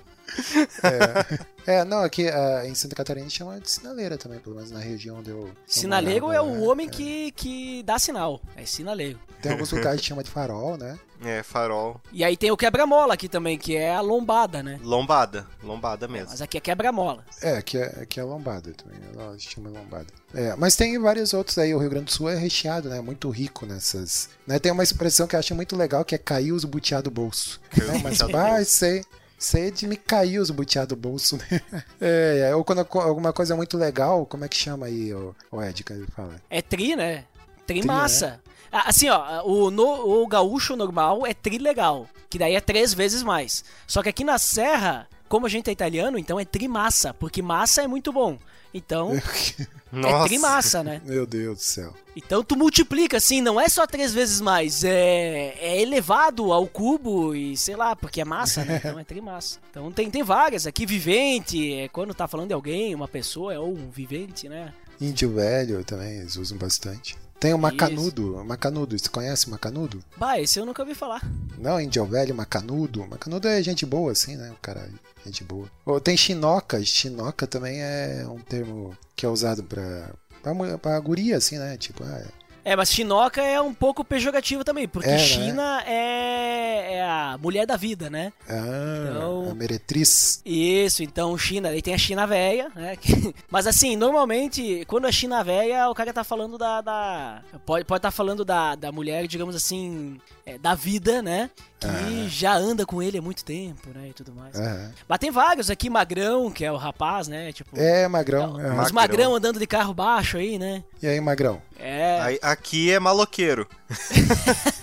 É, 1.68 1.84
não, 1.84 2.04
aqui 2.04 2.28
ah, 2.28 2.62
em 2.64 2.76
Santa 2.76 2.96
Catarina 2.96 3.28
chama 3.28 3.60
de 3.60 3.70
sinaleira 3.72 4.20
também, 4.20 4.38
pelo 4.38 4.56
menos 4.56 4.70
na 4.70 4.80
região 4.80 5.18
onde 5.18 5.32
eu. 5.32 5.48
eu 5.48 5.52
Sinaleiro 5.66 6.32
é 6.32 6.40
o 6.40 6.62
homem 6.62 6.88
que, 6.88 7.32
que 7.32 7.82
dá 7.82 7.98
sinal. 7.98 8.40
É 8.56 8.66
sinaleiro. 8.66 9.20
Tem 9.42 9.52
alguns 9.52 9.72
lugares 9.72 10.00
que 10.00 10.08
chama 10.08 10.24
de 10.24 10.30
farol, 10.30 10.78
né? 10.78 10.98
É, 11.24 11.42
farol. 11.42 12.00
E 12.12 12.24
aí 12.24 12.38
tem 12.38 12.52
o 12.52 12.58
quebra-mola 12.58 13.14
aqui 13.14 13.28
também, 13.28 13.58
que 13.58 13.76
é 13.76 13.94
a 13.94 14.02
lombada, 14.02 14.62
né? 14.62 14.80
Lombada. 14.84 15.48
Lombada 15.64 16.08
mesmo. 16.08 16.30
Mas 16.30 16.42
aqui 16.42 16.58
é 16.58 16.62
quebra-mola. 16.62 17.24
É, 17.42 17.58
aqui 17.58 17.78
é, 17.78 17.86
aqui 18.02 18.20
é 18.20 18.24
lombada 18.24 18.72
também. 18.74 19.00
Ela 19.14 19.36
chama 19.40 19.70
lombada. 19.70 20.08
É, 20.34 20.56
mas 20.56 20.76
tem 20.76 21.00
vários 21.00 21.34
outros 21.34 21.58
aí. 21.58 21.74
O 21.74 21.80
Rio 21.80 21.90
Grande 21.90 22.06
do 22.06 22.12
Sul 22.12 22.30
é 22.30 22.36
recheado, 22.36 22.90
né? 22.90 23.02
Muito 23.02 23.30
rico 23.30 23.66
nessas. 23.66 24.30
Né? 24.46 24.60
Tem 24.60 24.72
uma 24.72 24.84
expressão 24.84 25.26
que 25.26 25.36
eu 25.36 25.40
acho 25.40 25.56
muito 25.56 25.76
legal 25.76 26.06
que 26.06 26.14
é 26.14 26.20
cair 26.20 26.52
os 26.52 26.64
butiá 26.64 27.02
do 27.02 27.10
bolso. 27.10 27.60
Não, 27.88 28.00
mas 28.00 28.20
vai 28.20 28.66
ser. 28.66 29.04
Isso 29.38 29.58
aí 29.58 29.68
é 29.68 29.72
de 29.72 29.88
me 29.88 29.98
cair 29.98 30.40
os 30.40 30.50
butiá 30.50 30.86
do 30.86 30.96
bolso, 30.96 31.38
né? 31.38 31.62
É, 32.02 32.50
é, 32.50 32.56
ou 32.56 32.64
quando 32.64 32.80
alguma 33.00 33.32
coisa 33.34 33.54
é 33.54 33.58
muito 33.58 33.78
legal, 33.78 34.26
como 34.26 34.46
é 34.46 34.48
que 34.50 34.56
chama 34.58 34.86
aí, 34.88 35.14
o, 35.14 35.36
o 35.52 35.62
Ed, 35.62 35.84
que 35.84 35.94
ele 35.94 36.08
fala? 36.16 36.36
É 36.50 36.62
tri, 36.62 36.96
né? 36.96 37.26
Tri, 37.68 37.80
Tri, 37.80 37.88
massa. 37.88 38.40
Ah, 38.72 38.90
Assim, 38.90 39.10
ó, 39.10 39.44
o, 39.46 39.72
no- 39.72 40.22
o 40.24 40.28
gaúcho 40.28 40.76
normal 40.76 41.26
é 41.26 41.34
tri 41.34 41.58
legal, 41.58 42.08
que 42.30 42.38
daí 42.38 42.56
é 42.56 42.62
três 42.62 42.94
vezes 42.94 43.24
mais. 43.24 43.64
Só 43.88 44.02
que 44.04 44.10
aqui 44.10 44.24
na 44.24 44.38
Serra, 44.38 45.08
como 45.30 45.46
a 45.46 45.50
gente 45.50 45.70
é 45.70 45.74
italiano, 45.74 46.18
então 46.18 46.40
é 46.40 46.46
tri 46.46 46.68
massa, 46.68 47.14
porque 47.14 47.42
massa 47.42 47.82
é 47.82 47.88
muito 47.88 48.12
bom. 48.12 48.38
Então, 48.78 49.14
é 49.16 50.24
tri 50.26 50.38
massa, 50.38 50.84
né? 50.84 51.02
Meu 51.06 51.26
Deus 51.26 51.58
do 51.60 51.64
céu. 51.64 51.94
Então 52.14 52.44
tu 52.44 52.58
multiplica, 52.58 53.16
assim, 53.16 53.40
não 53.40 53.60
é 53.60 53.70
só 53.70 53.88
três 53.88 54.14
vezes 54.14 54.42
mais, 54.42 54.84
é, 54.84 55.56
é 55.62 55.82
elevado 55.82 56.52
ao 56.52 56.68
cubo 56.68 57.34
e 57.34 57.56
sei 57.56 57.78
lá, 57.78 57.96
porque 57.96 58.20
é 58.20 58.26
massa, 58.26 58.66
né? 58.66 58.76
Então 58.86 59.00
é 59.00 59.06
trimassa. 59.06 59.60
Então 59.72 59.90
tem, 59.94 60.12
tem 60.12 60.24
várias 60.24 60.68
aqui, 60.68 60.86
vivente, 60.86 61.74
é 61.74 61.88
quando 61.88 62.14
tá 62.14 62.28
falando 62.28 62.50
de 62.50 62.54
alguém, 62.54 62.94
uma 62.94 63.08
pessoa, 63.08 63.54
é 63.54 63.58
ou 63.58 63.74
um 63.74 63.90
vivente, 63.90 64.50
né? 64.50 64.74
Índio 65.00 65.34
velho 65.34 65.82
também, 65.86 66.18
eles 66.18 66.36
usam 66.36 66.58
bastante. 66.58 67.16
Tem 67.40 67.54
o 67.54 67.58
macanudo. 67.58 68.44
Macanudo, 68.46 68.98
você 68.98 69.10
conhece 69.10 69.48
o 69.48 69.52
macanudo? 69.52 70.04
Bah, 70.18 70.40
esse 70.40 70.60
eu 70.60 70.66
nunca 70.66 70.82
ouvi 70.82 70.96
falar. 70.96 71.22
Não, 71.58 71.80
índio 71.80 72.06
velho, 72.06 72.34
macanudo. 72.34 73.06
Macanudo 73.08 73.48
é 73.48 73.62
gente 73.62 73.86
boa, 73.86 74.12
assim, 74.12 74.36
né? 74.36 74.52
O 74.52 74.62
cara, 74.62 74.90
é 75.22 75.26
gente 75.26 75.44
boa. 75.44 75.70
Ou 75.86 76.00
tem 76.00 76.16
chinoca. 76.18 76.84
Chinoca 76.84 77.46
também 77.46 77.82
é 77.82 78.26
um 78.28 78.40
termo 78.40 78.98
que 79.16 79.26
é 79.26 79.30
usado 79.30 79.64
pra, 79.64 80.12
pra, 80.42 80.78
pra 80.78 81.00
guria, 81.00 81.38
assim, 81.38 81.58
né? 81.58 81.78
Tipo, 81.78 82.04
ah, 82.04 82.26
É, 82.66 82.76
mas 82.76 82.92
chinoca 82.92 83.42
é 83.44 83.62
um 83.62 83.74
pouco 83.74 84.04
pejorativo 84.04 84.64
também, 84.64 84.88
porque 84.88 85.08
É, 85.08 85.12
né? 85.14 85.20
China 85.20 85.84
é, 85.86 86.96
é 86.96 87.04
a 87.04 87.38
mulher 87.40 87.68
da 87.68 87.78
vida, 87.78 88.10
né? 88.10 88.34
ah, 88.50 89.08
Então- 89.12 89.50
a 89.52 89.54
meretriz. 89.54 90.42
Isso, 90.44 91.04
então 91.04 91.38
China, 91.38 91.70
aí 91.70 91.80
tem 91.82 91.94
a 91.94 91.98
China 91.98 92.26
velha, 92.26 92.72
né? 92.76 92.98
Mas 93.52 93.68
assim, 93.68 93.96
normalmente, 93.96 94.84
quando 94.88 95.08
é 95.08 95.12
China 95.12 95.44
velha, 95.44 95.88
o 95.90 95.94
cara 95.94 96.12
tá 96.12 96.24
falando 96.24 96.58
da. 96.58 96.82
da- 96.82 97.42
pode 97.66 97.84
estar 97.84 98.00
tá 98.00 98.12
falando 98.12 98.44
da, 98.44 98.74
da 98.74 98.92
mulher, 98.92 99.28
digamos 99.28 99.56
assim, 99.56 100.20
é, 100.46 100.58
da 100.58 100.76
vida, 100.76 101.22
né? 101.22 101.50
Que 101.80 102.30
já 102.30 102.56
anda 102.56 102.86
com 102.86 103.02
ele 103.02 103.18
há 103.18 103.22
muito 103.22 103.44
tempo, 103.44 103.90
né? 103.94 104.10
E 104.10 104.14
tudo 104.14 104.34
mais. 104.34 104.56
Aham. 104.56 104.92
Mas 105.08 105.20
tem 105.20 105.32
vários 105.32 105.70
aqui, 105.70 105.90
Magrão, 105.90 106.52
que 106.52 106.64
é 106.64 106.72
o 106.72 106.78
rapaz, 106.78 107.28
né? 107.28 107.52
Tipo. 107.52 107.78
É, 107.80 108.08
magrão. 108.08 108.58
aham. 108.58 108.82
Os 108.82 108.92
Magrão. 108.92 108.94
magrão 108.94 109.36
andando 109.36 109.60
de 109.60 109.68
carro 109.68 109.94
baixo 109.94 110.38
aí, 110.38 110.58
né? 110.58 110.84
E 111.02 111.08
aí, 111.08 111.20
magrão? 111.20 111.62
É. 111.78 112.20
Aí, 112.22 112.40
aqui 112.42 112.92
é 112.92 113.00
maloqueiro. 113.00 113.68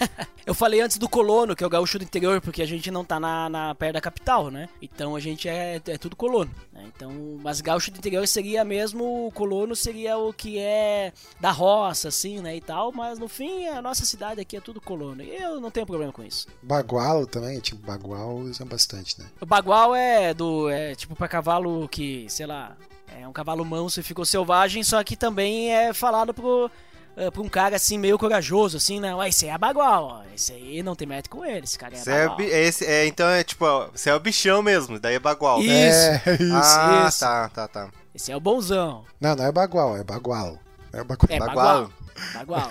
Eu 0.45 0.55
falei 0.55 0.81
antes 0.81 0.99
do 0.99 1.09
colono, 1.09 1.55
que 1.55 1.63
é 1.63 1.67
o 1.67 1.71
gaúcho 1.71 1.99
do 1.99 2.05
interior, 2.05 2.41
porque 2.41 2.63
a 2.63 2.67
gente 2.67 2.91
não 2.91 3.05
tá 3.05 3.21
na, 3.21 3.49
na 3.49 3.75
perto 3.75 3.95
da 3.95 4.01
capital, 4.01 4.51
né? 4.51 4.69
Então 4.81 5.15
a 5.15 5.21
gente 5.21 5.49
é, 5.49 5.81
é 5.87 5.99
tudo 5.99 6.17
colono. 6.17 6.51
Né? 6.83 6.91
Então, 6.95 7.39
mas 7.43 7.61
gaúcho 7.61 7.91
do 7.91 7.99
interior 7.99 8.27
seria 8.27 8.65
mesmo, 8.65 9.27
o 9.27 9.33
colono 9.33 9.75
seria 9.77 10.19
o 10.19 10.33
que 10.33 10.59
é 10.59 11.13
da 11.41 11.51
roça, 11.51 12.09
assim, 12.09 12.41
né? 12.41 12.57
E 12.57 12.61
tal, 12.61 12.93
mas 12.93 13.19
no 13.19 13.29
fim 13.29 13.67
a 13.67 13.81
nossa 13.81 14.05
cidade 14.05 14.41
aqui 14.41 14.57
é 14.57 14.61
tudo 14.61 14.81
colono. 14.81 15.23
E 15.23 15.35
eu 15.35 15.61
não 15.61 15.71
tenho 15.71 15.87
problema 15.87 16.13
com 16.13 16.23
isso. 16.23 16.47
Bagual 16.63 17.27
também, 17.27 17.61
tipo, 17.61 17.85
bagual 17.85 18.37
usam 18.37 18.67
bastante, 18.67 19.19
né? 19.21 19.27
O 19.41 19.47
bagual 19.47 19.95
é 19.95 20.35
do. 20.35 20.69
É 20.69 20.95
tipo 20.95 21.15
pra 21.15 21.29
cavalo 21.29 21.89
que, 21.89 22.27
sei 22.29 22.47
lá, 22.47 22.77
é 23.19 23.27
um 23.27 23.33
cavalo 23.33 23.65
manso 23.65 24.01
e 24.01 24.03
ficou 24.03 24.25
selvagem, 24.25 24.83
só 24.83 25.03
que 25.05 25.17
também 25.17 25.73
é 25.73 25.93
falado 25.93 26.35
pro. 26.35 26.71
Eh, 27.17 27.31
Pra 27.31 27.43
um 27.43 27.49
cara 27.49 27.77
assim, 27.77 27.99
meio 27.99 28.19
corajoso, 28.19 28.77
assim, 28.77 29.01
né? 29.01 29.15
Ué, 29.15 29.29
esse 29.29 29.45
aí 29.47 29.51
é 29.51 29.59
bagual, 29.59 30.05
ó. 30.05 30.35
Esse 30.35 30.53
aí 30.53 30.83
não 30.83 30.95
tem 30.97 31.07
mete 31.07 31.29
com 31.29 31.45
ele, 31.45 31.65
esse 31.65 31.79
cara 31.79 31.95
é 31.95 31.99
Você 31.99 32.11
é, 32.11 32.29
bagual. 32.29 32.41
é 32.41 32.61
esse, 32.63 32.85
é, 32.87 33.07
então 33.07 33.29
é 33.29 33.43
tipo, 33.45 33.65
ó, 33.65 33.89
você 33.95 34.11
é 34.11 34.15
o 34.15 34.21
bichão 34.21 34.63
mesmo, 34.63 34.99
daí 34.99 35.15
é 35.15 35.19
bagual. 35.19 35.61
Isso. 35.61 35.71
É, 35.71 36.23
isso. 36.41 36.55
ah, 36.55 37.07
isso. 37.09 37.21
tá, 37.21 37.49
tá, 37.49 37.69
tá. 37.69 37.89
Esse 38.15 38.31
é 38.33 38.37
o 38.37 38.41
bonzão. 38.41 39.05
Não, 39.21 39.35
não 39.35 39.45
é 39.45 39.53
bagual, 39.53 39.97
é 39.97 40.05
bagual. 40.05 40.59
É 40.93 41.03
bagual. 41.03 41.29
É, 41.31 41.39
Bagual. 41.39 41.91
bagual. 42.35 42.69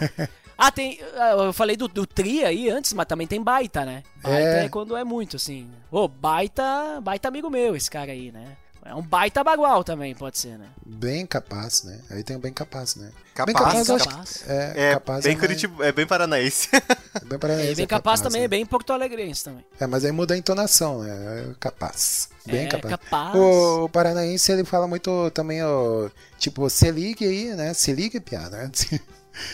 Ah, 0.57 0.71
tem. 0.71 0.99
ah, 1.17 1.31
Eu 1.31 1.53
falei 1.53 1.75
do, 1.75 1.87
do 1.87 2.05
tri 2.05 2.45
aí 2.45 2.69
antes, 2.69 2.93
mas 2.93 3.07
também 3.07 3.25
tem 3.25 3.41
baita, 3.41 3.83
né? 3.83 4.03
Baita 4.21 4.37
É. 4.39 4.65
é, 4.65 4.69
quando 4.69 4.95
é 4.95 5.03
muito, 5.03 5.35
assim. 5.37 5.67
Ô, 5.89 6.07
baita. 6.07 7.01
Baita 7.01 7.27
amigo 7.27 7.49
meu, 7.49 7.75
esse 7.75 7.89
cara 7.89 8.11
aí, 8.11 8.31
né? 8.31 8.55
É 8.83 8.95
um 8.95 9.01
baita 9.01 9.43
bagual 9.43 9.83
também, 9.83 10.15
pode 10.15 10.37
ser, 10.39 10.57
né? 10.57 10.65
Bem 10.85 11.25
capaz, 11.25 11.83
né? 11.83 11.99
Aí 12.09 12.23
tem 12.23 12.35
o 12.35 12.39
bem 12.39 12.51
capaz, 12.51 12.95
né? 12.95 13.05
bem 13.45 13.53
Capaz, 13.53 13.57
capaz, 13.57 13.89
eu 13.89 13.95
acho 13.95 14.09
capaz. 14.09 14.37
que- 14.37 14.51
É, 14.51 14.73
É, 14.75 14.93
capaz 14.93 15.23
bem 15.23 15.31
é 15.33 15.35
mais- 15.35 15.47
Curitiba, 15.47 15.85
é 15.85 15.91
bem 15.91 16.07
paranaense. 16.07 16.67
é 16.73 17.25
bem 17.25 17.37
paranaense, 17.39 17.71
E 17.71 17.75
bem 17.75 17.83
é 17.83 17.87
capaz, 17.87 18.21
também, 18.21 18.41
né? 18.41 18.45
é 18.45 18.47
bem 18.47 18.65
porto 18.65 18.91
alegrense 18.91 19.43
também. 19.43 19.63
É, 19.79 19.85
mas 19.85 20.03
aí 20.03 20.11
muda 20.11 20.33
a 20.33 20.37
entonação, 20.37 21.03
né? 21.03 21.51
É 21.51 21.53
capaz. 21.59 22.29
Bem 22.45 22.65
é, 22.65 22.67
capaz. 22.69 22.89
capaz. 22.95 23.35
O, 23.35 23.83
o 23.85 23.89
paranaense, 23.89 24.51
ele 24.51 24.63
fala 24.65 24.87
muito 24.87 25.29
também, 25.31 25.63
ó, 25.63 26.09
tipo, 26.39 26.67
se 26.69 26.89
ligue 26.91 27.25
aí, 27.25 27.55
né? 27.55 27.73
Se 27.75 27.93
ligue, 27.93 28.19
piada, 28.19 28.57
né? 28.57 28.71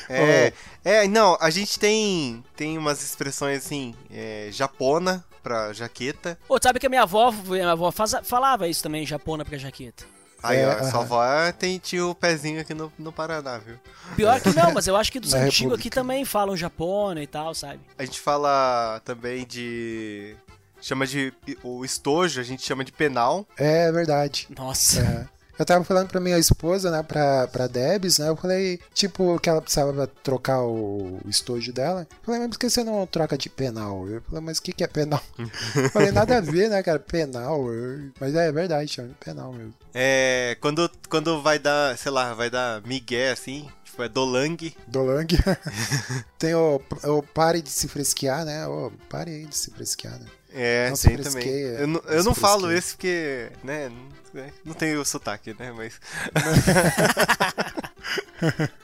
É, 0.10 0.52
é, 0.84 1.08
não, 1.08 1.38
a 1.40 1.52
gente 1.52 1.78
tem, 1.78 2.44
tem 2.56 2.78
umas 2.80 3.04
expressões 3.04 3.64
assim, 3.64 3.94
é, 4.12 4.50
japona 4.52 5.24
pra 5.42 5.72
jaqueta. 5.74 6.38
Ô, 6.50 6.58
sabe 6.62 6.80
que 6.80 6.86
a 6.86 6.90
minha 6.90 7.04
avó, 7.04 7.32
minha 7.32 7.72
avó 7.72 7.92
faz- 7.92 8.16
falava 8.24 8.68
isso 8.68 8.84
também, 8.84 9.06
japona 9.06 9.44
pra 9.46 9.58
jaqueta. 9.58 10.04
Aí, 10.44 10.58
É, 10.60 10.68
ó, 10.68 10.84
sua 10.92 11.02
avó 11.02 11.22
tem 11.58 11.80
tio 11.80 12.14
pezinho 12.14 12.62
aqui 12.62 12.74
no, 12.74 12.94
no 13.00 13.12
Paraná, 13.12 13.58
viu? 13.58 13.76
Pior 14.16 14.40
que 14.40 14.54
não, 14.54 14.72
mas 14.72 14.88
eu 14.88 14.96
acho 14.96 15.12
que 15.12 15.20
dos 15.20 15.34
antigos 15.36 15.80
aqui 15.80 15.90
também 15.90 16.24
falam 16.26 16.56
japona 16.56 17.22
e 17.24 17.28
tal, 17.28 17.56
sabe? 17.56 17.80
A 17.98 18.06
gente 18.06 18.20
fala 18.20 19.02
também 19.04 19.46
de. 19.48 20.36
Chama 20.80 21.08
de. 21.08 21.34
O 21.64 21.84
estojo, 21.84 22.40
a 22.40 22.44
gente 22.44 22.62
chama 22.64 22.86
de 22.86 22.92
penal. 22.92 23.48
É 23.58 23.92
verdade. 23.92 24.48
Nossa. 24.56 25.02
É. 25.02 25.37
Eu 25.58 25.66
tava 25.66 25.84
falando 25.84 26.08
pra 26.10 26.20
minha 26.20 26.38
esposa, 26.38 26.92
né, 26.92 27.02
pra, 27.04 27.48
pra 27.48 27.68
Debs, 27.68 28.20
né, 28.20 28.30
eu 28.30 28.36
falei, 28.36 28.80
tipo, 28.94 29.40
que 29.40 29.50
ela 29.50 29.62
precisava 29.62 30.08
trocar 30.24 30.62
o, 30.62 31.20
o 31.26 31.30
estojo 31.30 31.74
dela. 31.74 32.08
Eu 32.10 32.18
falei, 32.26 32.42
mas 32.42 32.50
por 32.50 32.60
que 32.60 32.70
você 32.70 32.84
não 32.84 33.06
troca 33.08 33.38
de 33.38 33.50
penal? 33.50 34.08
Eu 34.08 34.22
falei, 34.22 34.42
mas 34.42 34.58
o 34.58 34.62
que 34.62 34.72
que 34.72 34.84
é 34.84 34.88
penal? 34.88 35.22
Eu 35.76 35.90
falei, 35.90 36.12
nada 36.12 36.38
a 36.38 36.42
ver, 36.42 36.70
né, 36.70 36.82
cara, 36.84 37.00
penal. 37.00 37.72
Eu- 37.74 38.12
Mas 38.20 38.36
é, 38.36 38.52
verdade, 38.52 38.92
chama 38.92 39.10
penal 39.20 39.52
mesmo. 39.54 39.74
É. 39.94 40.58
Quando, 40.62 40.90
quando 41.10 41.42
vai 41.42 41.58
dar, 41.60 41.98
sei 41.98 42.12
lá, 42.12 42.34
vai 42.34 42.50
dar 42.50 42.82
migué 42.84 43.32
assim, 43.32 43.68
tipo, 43.84 44.04
é 44.04 44.10
dolang. 44.10 44.58
Dolang. 44.88 45.28
Tem 46.38 46.54
o, 46.54 46.82
o 47.04 47.24
pare 47.24 47.62
de 47.62 47.70
se 47.70 47.88
fresquear, 47.88 48.46
né, 48.46 48.68
ô, 48.68 48.92
pare 49.10 49.32
aí 49.32 49.46
de 49.46 49.56
se 49.56 49.72
fresquear, 49.72 50.20
né. 50.20 50.26
É, 50.54 50.90
Não 50.90 50.96
se 50.96 51.08
tem 51.08 51.18
também. 51.18 51.48
Eu, 51.48 52.02
eu 52.08 52.24
não 52.24 52.34
falo 52.34 52.72
esse 52.72 52.94
porque, 52.94 53.50
né, 53.64 53.92
não, 54.34 54.42
é, 54.42 54.52
não 54.66 54.74
tenho 54.74 55.04
sotaque, 55.06 55.56
né, 55.58 55.72
mas. 55.72 56.00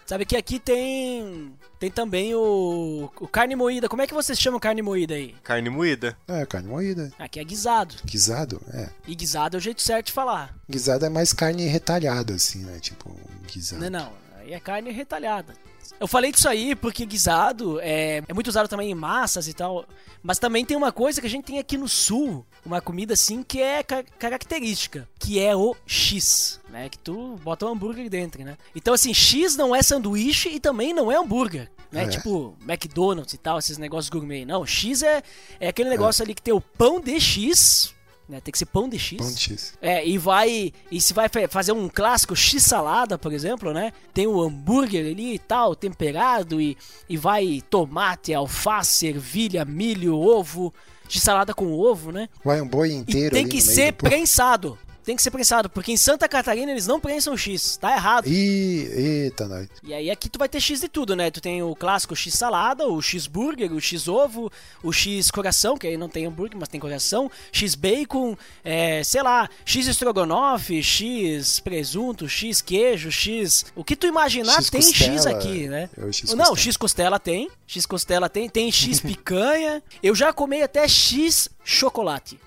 Sabe 0.06 0.26
que 0.26 0.36
aqui 0.36 0.60
tem. 0.60 1.54
Tem 1.80 1.92
também 1.92 2.34
o, 2.34 3.12
o 3.20 3.28
carne 3.28 3.56
moída. 3.56 3.90
Como 3.90 4.02
é 4.02 4.08
que 4.08 4.14
vocês 4.14 4.40
chamam 4.40 4.60
carne 4.60 4.82
moída 4.82 5.16
aí? 5.16 5.36
Carne 5.44 5.70
moída. 5.70 6.18
É, 6.28 6.46
carne 6.46 6.68
moída. 6.68 7.12
Aqui 7.20 7.40
é 7.40 7.44
guisado. 7.44 7.96
Guisado, 8.06 8.62
é. 8.74 8.90
E 9.08 9.16
guisado 9.16 9.58
é 9.58 9.60
o 9.60 9.62
jeito 9.62 9.82
certo 9.82 10.08
de 10.08 10.14
falar. 10.14 10.56
Guisado 10.70 11.06
é 11.06 11.10
mais 11.10 11.34
carne 11.34 11.68
retalhada, 11.68 12.36
assim, 12.36 12.60
né, 12.60 12.80
tipo, 12.80 13.16
guisado. 13.52 13.82
Não, 13.82 13.90
não. 13.90 14.14
Aí 14.40 14.54
é 14.54 14.60
carne 14.60 14.92
retalhada. 14.92 15.54
Eu 16.00 16.08
falei 16.08 16.32
disso 16.32 16.48
aí 16.50 16.76
porque 16.76 17.06
guisado 17.06 17.80
é, 17.82 18.22
é 18.28 18.34
muito 18.34 18.48
usado 18.48 18.68
também 18.68 18.92
em 18.92 18.96
massas 18.96 19.48
e 19.48 19.54
tal. 19.54 19.86
Mas 20.22 20.40
também 20.40 20.64
tem 20.66 20.78
uma 20.78 20.92
coisa 20.92 21.20
que 21.20 21.28
a 21.28 21.30
gente 21.30 21.46
tem 21.46 21.60
aqui 21.60 21.78
no 21.78 21.88
sul, 21.88 22.46
uma 22.66 22.80
comida 22.80 23.14
assim 23.14 23.44
que 23.44 23.62
é 23.62 23.84
ca- 23.84 24.04
característica, 24.18 25.08
que 25.20 25.40
é 25.40 25.56
o 25.56 25.76
X, 25.86 26.60
né? 26.70 26.88
Que 26.90 26.98
tu 26.98 27.38
bota 27.44 27.66
um 27.66 27.70
hambúrguer 27.70 28.10
dentro, 28.10 28.44
né? 28.44 28.58
Então 28.76 28.94
assim, 28.94 29.14
X 29.14 29.56
não 29.56 29.76
é 29.76 29.82
sanduíche 29.84 30.50
e 30.50 30.60
também 30.60 30.94
não 30.94 31.12
é 31.12 31.18
hambúrguer. 31.18 31.70
Né? 31.92 32.06
É. 32.06 32.08
Tipo 32.08 32.56
McDonald's 32.68 33.34
e 33.34 33.38
tal, 33.38 33.60
esses 33.60 33.78
negócios 33.78 34.10
gourmet. 34.10 34.46
Não, 34.46 34.66
X 34.66 35.04
é, 35.04 35.22
é 35.60 35.68
aquele 35.68 35.90
negócio 35.90 36.24
ali 36.24 36.34
que 36.34 36.42
tem 36.42 36.54
o 36.54 36.62
pão 36.62 37.00
de 37.00 37.20
X, 37.20 37.94
né? 38.34 38.42
Tem 38.42 38.52
que 38.52 38.58
ser 38.58 38.66
pão 38.66 38.90
de 38.90 39.00
X. 39.00 39.18
Pão 39.18 39.32
de 39.32 39.40
X. 39.40 39.74
É, 39.82 40.06
e 40.06 40.18
vai. 40.18 40.74
E 40.92 41.00
se 41.00 41.14
vai 41.14 41.30
fa- 41.30 41.48
fazer 41.48 41.72
um 41.72 41.88
clássico 41.88 42.36
X-salada, 42.36 43.18
por 43.18 43.32
exemplo, 43.32 43.72
né? 43.74 43.94
Tem 44.14 44.28
o 44.28 44.42
hambúrguer 44.42 45.06
ali 45.06 45.36
e 45.36 45.40
tal, 45.40 45.76
temperado, 45.76 46.60
e, 46.60 46.78
e 47.08 47.16
vai 47.16 47.62
tomate, 47.70 48.34
alface, 48.34 49.08
ervilha, 49.08 49.64
milho, 49.64 50.18
ovo, 50.18 50.74
x-salada 51.08 51.54
com 51.54 51.72
ovo, 51.72 52.12
né? 52.12 52.28
Vai 52.44 52.60
um 52.62 52.68
boi 52.68 52.90
E 52.90 52.94
inteiro 52.96 53.34
tem 53.34 53.44
ali 53.44 53.52
que 53.52 53.62
ser 53.62 53.94
prensado. 53.94 54.78
Tem 55.04 55.16
que 55.16 55.24
ser 55.24 55.32
prensado, 55.32 55.70
porque 55.70 55.92
em 55.92 55.98
Santa 55.98 56.30
Catarina 56.30 56.72
eles 56.72 56.88
não 56.88 57.00
prensam 57.00 57.36
X, 57.36 57.78
tá 57.78 57.92
errado. 57.92 58.28
Ih, 58.28 58.88
eita, 58.94 59.48
nós. 59.48 59.68
E 59.84 59.94
aí 59.94 60.10
aqui 60.10 60.30
tu 60.30 60.40
vai 60.40 60.48
ter 60.48 60.62
X 60.62 60.80
de 60.80 60.88
tudo, 60.88 61.16
né? 61.16 61.30
Tu 61.30 61.42
tem 61.42 61.62
o 61.62 61.76
clássico 61.76 62.16
X 62.16 62.34
salada, 62.34 62.88
o 62.88 63.02
X 63.02 63.28
burger, 63.28 63.74
o 63.74 63.82
X 63.82 64.08
ovo, 64.08 64.52
o 64.82 64.94
X 64.94 65.30
coração, 65.30 65.78
que 65.78 65.88
aí 65.88 65.98
não 65.98 66.08
tem 66.08 66.26
hambúrguer, 66.26 66.58
mas 66.58 66.70
tem 66.70 66.80
coração, 66.80 67.30
X 67.52 67.76
bacon, 67.76 68.38
é, 68.64 69.04
sei 69.04 69.22
lá, 69.22 69.50
X 69.66 69.88
estrogonofe, 69.88 70.82
X 70.82 71.60
presunto, 71.60 72.30
X 72.30 72.62
queijo, 72.62 73.12
X... 73.12 73.66
O 73.76 73.84
que 73.84 73.96
tu 73.96 74.08
imaginar 74.08 74.56
X 74.56 74.70
tem 74.70 74.82
X 74.82 75.12
costela, 75.12 75.38
aqui, 75.38 75.68
né? 75.68 75.90
é 75.98 76.06
o 76.06 76.14
X 76.14 76.30
não, 76.30 76.38
costela. 76.38 76.58
X 76.58 76.78
costela 76.78 77.20
tem, 77.20 77.50
X 77.68 77.86
costela 77.86 78.30
tem, 78.30 78.50
tem 78.50 78.72
X 78.72 79.00
picanha. 79.02 79.84
Eu 80.02 80.16
já 80.16 80.32
comi 80.32 80.62
até 80.62 80.88
X 80.88 81.50
chocolate. 81.64 82.40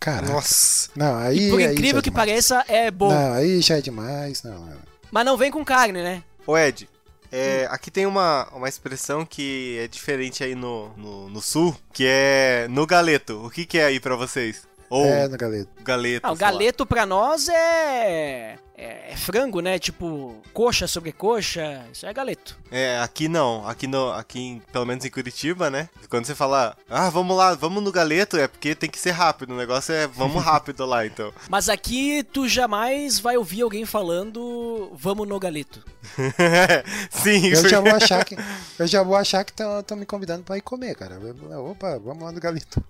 Caraca. 0.00 0.32
Nossa. 0.32 0.88
Não, 0.96 1.16
aí. 1.18 1.46
E 1.48 1.50
por 1.50 1.58
aí 1.60 1.66
já 1.66 1.72
incrível 1.72 1.98
é 1.98 2.02
que 2.02 2.10
demais. 2.10 2.26
pareça, 2.28 2.64
é 2.66 2.90
bom. 2.90 3.12
Não, 3.12 3.32
aí 3.34 3.60
já 3.60 3.76
é 3.76 3.80
demais. 3.82 4.42
Não, 4.42 4.64
não. 4.64 4.78
Mas 5.10 5.24
não 5.26 5.36
vem 5.36 5.50
com 5.50 5.62
carne, 5.64 6.02
né? 6.02 6.22
Ô 6.46 6.56
Ed, 6.56 6.88
é, 7.30 7.68
aqui 7.70 7.90
tem 7.90 8.06
uma, 8.06 8.48
uma 8.52 8.68
expressão 8.68 9.26
que 9.26 9.78
é 9.78 9.86
diferente 9.88 10.42
aí 10.42 10.54
no, 10.54 10.88
no, 10.96 11.28
no 11.28 11.40
sul, 11.42 11.76
que 11.92 12.04
é 12.06 12.66
no 12.70 12.86
galeto. 12.86 13.44
O 13.44 13.50
que, 13.50 13.66
que 13.66 13.78
é 13.78 13.84
aí 13.84 14.00
pra 14.00 14.16
vocês? 14.16 14.62
Ou 14.88 15.04
É, 15.04 15.28
no 15.28 15.36
galeto. 15.36 15.68
galeto. 15.84 16.26
Ah, 16.26 16.32
o 16.32 16.36
sei 16.36 16.46
lá. 16.46 16.50
galeto 16.52 16.86
pra 16.86 17.06
nós 17.06 17.48
é... 17.48 18.56
é. 18.80 19.12
é 19.12 19.16
frango, 19.16 19.60
né? 19.60 19.78
Tipo, 19.78 20.36
coxa 20.52 20.86
sobre 20.86 21.12
coxa. 21.12 21.84
Isso 21.92 22.06
é 22.06 22.12
galeto. 22.12 22.56
É, 22.70 22.98
aqui 23.00 23.28
não. 23.28 23.66
Aqui, 23.68 23.86
no, 23.86 24.10
aqui 24.12 24.40
em- 24.40 24.62
pelo 24.72 24.86
menos 24.86 25.04
em 25.04 25.10
Curitiba, 25.10 25.68
né? 25.70 25.88
Quando 26.08 26.24
você 26.26 26.34
fala, 26.34 26.76
ah, 26.88 27.10
vamos 27.10 27.36
lá, 27.36 27.54
vamos 27.54 27.82
no 27.82 27.92
galeto, 27.92 28.36
é 28.36 28.48
porque 28.48 28.74
tem 28.74 28.88
que 28.90 28.98
ser 28.98 29.10
rápido. 29.10 29.52
O 29.52 29.56
negócio 29.56 29.92
é 29.94 30.06
vamos 30.06 30.42
rápido 30.42 30.84
lá, 30.86 31.04
então. 31.06 31.32
Mas 31.48 31.68
aqui 31.68 32.22
tu 32.32 32.48
jamais 32.48 33.18
vai 33.18 33.36
ouvir 33.36 33.62
alguém 33.62 33.84
falando 33.84 34.90
vamos 34.94 35.28
no 35.28 35.38
galeto. 35.38 35.84
Sim, 37.10 37.48
Eu 37.52 37.68
já 37.68 37.80
vou 37.80 37.94
achar 37.94 38.24
que. 38.24 38.36
Eu 38.78 38.86
já 38.86 39.02
vou 39.02 39.16
achar 39.16 39.44
que 39.44 39.52
estão 39.52 39.96
me 39.96 40.06
convidando 40.06 40.42
pra 40.42 40.56
ir 40.56 40.62
comer, 40.62 40.94
cara. 40.94 41.14
Eu- 41.50 41.70
Opa, 41.70 41.98
vamos 41.98 42.22
lá 42.22 42.32
no 42.32 42.40
galeto. 42.40 42.82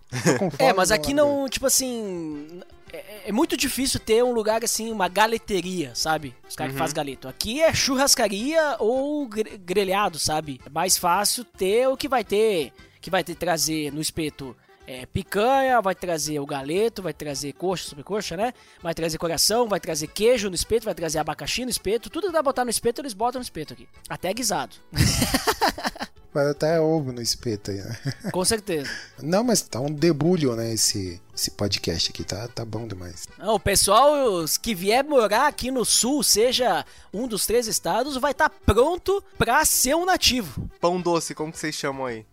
É, 0.59 0.73
mas 0.73 0.91
aqui 0.91 1.13
não, 1.15 1.49
tipo 1.49 1.67
assim. 1.67 2.61
É, 2.93 3.23
é 3.27 3.33
muito 3.33 3.57
difícil 3.57 4.01
ter 4.01 4.23
um 4.25 4.33
lugar 4.33 4.65
assim, 4.65 4.91
uma 4.93 5.09
galeteria, 5.09 5.93
sabe? 5.95 6.35
Os 6.49 6.57
caras 6.57 6.73
que 6.73 6.79
fazem 6.79 6.95
galeto. 6.97 7.29
Aqui 7.29 7.61
é 7.63 7.73
churrascaria 7.73 8.77
ou 8.79 9.27
gre- 9.29 9.59
grelhado, 9.59 10.19
sabe? 10.19 10.61
É 10.65 10.71
mais 10.71 10.97
fácil 10.99 11.45
ter 11.45 11.87
o 11.89 11.97
que 11.97 12.09
vai 12.09 12.25
ter. 12.25 12.73
Que 13.01 13.11
vai 13.11 13.23
ter 13.25 13.35
trazer 13.35 13.93
no 13.93 14.01
espeto 14.01 14.57
é, 14.87 15.07
picanha, 15.07 15.81
vai 15.81 15.95
trazer 15.95 16.41
o 16.41 16.45
galeto, 16.47 17.01
vai 17.03 17.13
trazer 17.15 17.53
coxa 17.53 17.89
sobre 17.89 18.03
coxa, 18.05 18.37
né? 18.37 18.53
Vai 18.83 18.93
trazer 18.93 19.19
coração, 19.19 19.69
vai 19.69 19.79
trazer 19.79 20.09
queijo 20.09 20.49
no 20.49 20.55
espeto, 20.55 20.85
vai 20.85 20.95
trazer 20.95 21.19
abacaxi 21.21 21.65
no 21.65 21.71
espeto. 21.71 22.11
Tudo 22.11 22.27
que 22.27 22.33
dá 22.33 22.39
pra 22.43 22.51
botar 22.51 22.65
no 22.65 22.71
espeto, 22.71 23.01
eles 23.01 23.15
botam 23.15 23.39
no 23.39 23.45
espeto 23.45 23.73
aqui. 23.73 23.89
Até 24.09 24.33
guisado. 24.35 24.75
Vai 26.33 26.49
até 26.49 26.81
ovo 26.81 27.13
no 27.13 27.21
espeto 27.21 27.73
aí, 27.73 27.79
né? 27.79 27.99
Com 28.33 28.45
certeza. 28.45 28.89
Não, 29.21 29.43
mas 29.43 29.63
tá 29.63 29.81
um 29.81 29.91
debulho, 29.93 30.55
né? 30.55 30.73
Esse, 30.73 31.21
esse 31.35 31.51
podcast 31.51 32.11
aqui. 32.11 32.23
Tá, 32.23 32.47
tá 32.47 32.65
bom 32.65 32.87
demais. 32.87 33.27
Não, 33.37 33.55
o 33.57 33.61
pessoal 33.61 34.13
os 34.35 34.57
que 34.57 34.73
vier 34.75 35.03
morar 35.03 35.49
aqui 35.49 35.73
no 35.73 35.85
sul, 35.85 36.23
seja 36.23 36.85
um 37.13 37.27
dos 37.27 37.47
três 37.47 37.67
estados, 37.67 38.17
vai 38.17 38.31
estar 38.31 38.49
pronto 38.49 39.23
pra 39.37 39.65
ser 39.65 39.97
um 39.97 40.05
nativo. 40.05 40.71
Pão 40.81 41.01
doce, 41.01 41.35
como 41.35 41.51
que 41.51 41.59
vocês 41.59 41.75
chamam 41.75 42.07
aí? 42.07 42.25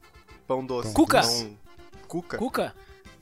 Pão 0.45 0.63
doce. 0.63 0.93
Cuca. 0.93 1.21
Pão- 1.21 1.57
Cuca? 2.07 2.37
Cuca? 2.37 2.75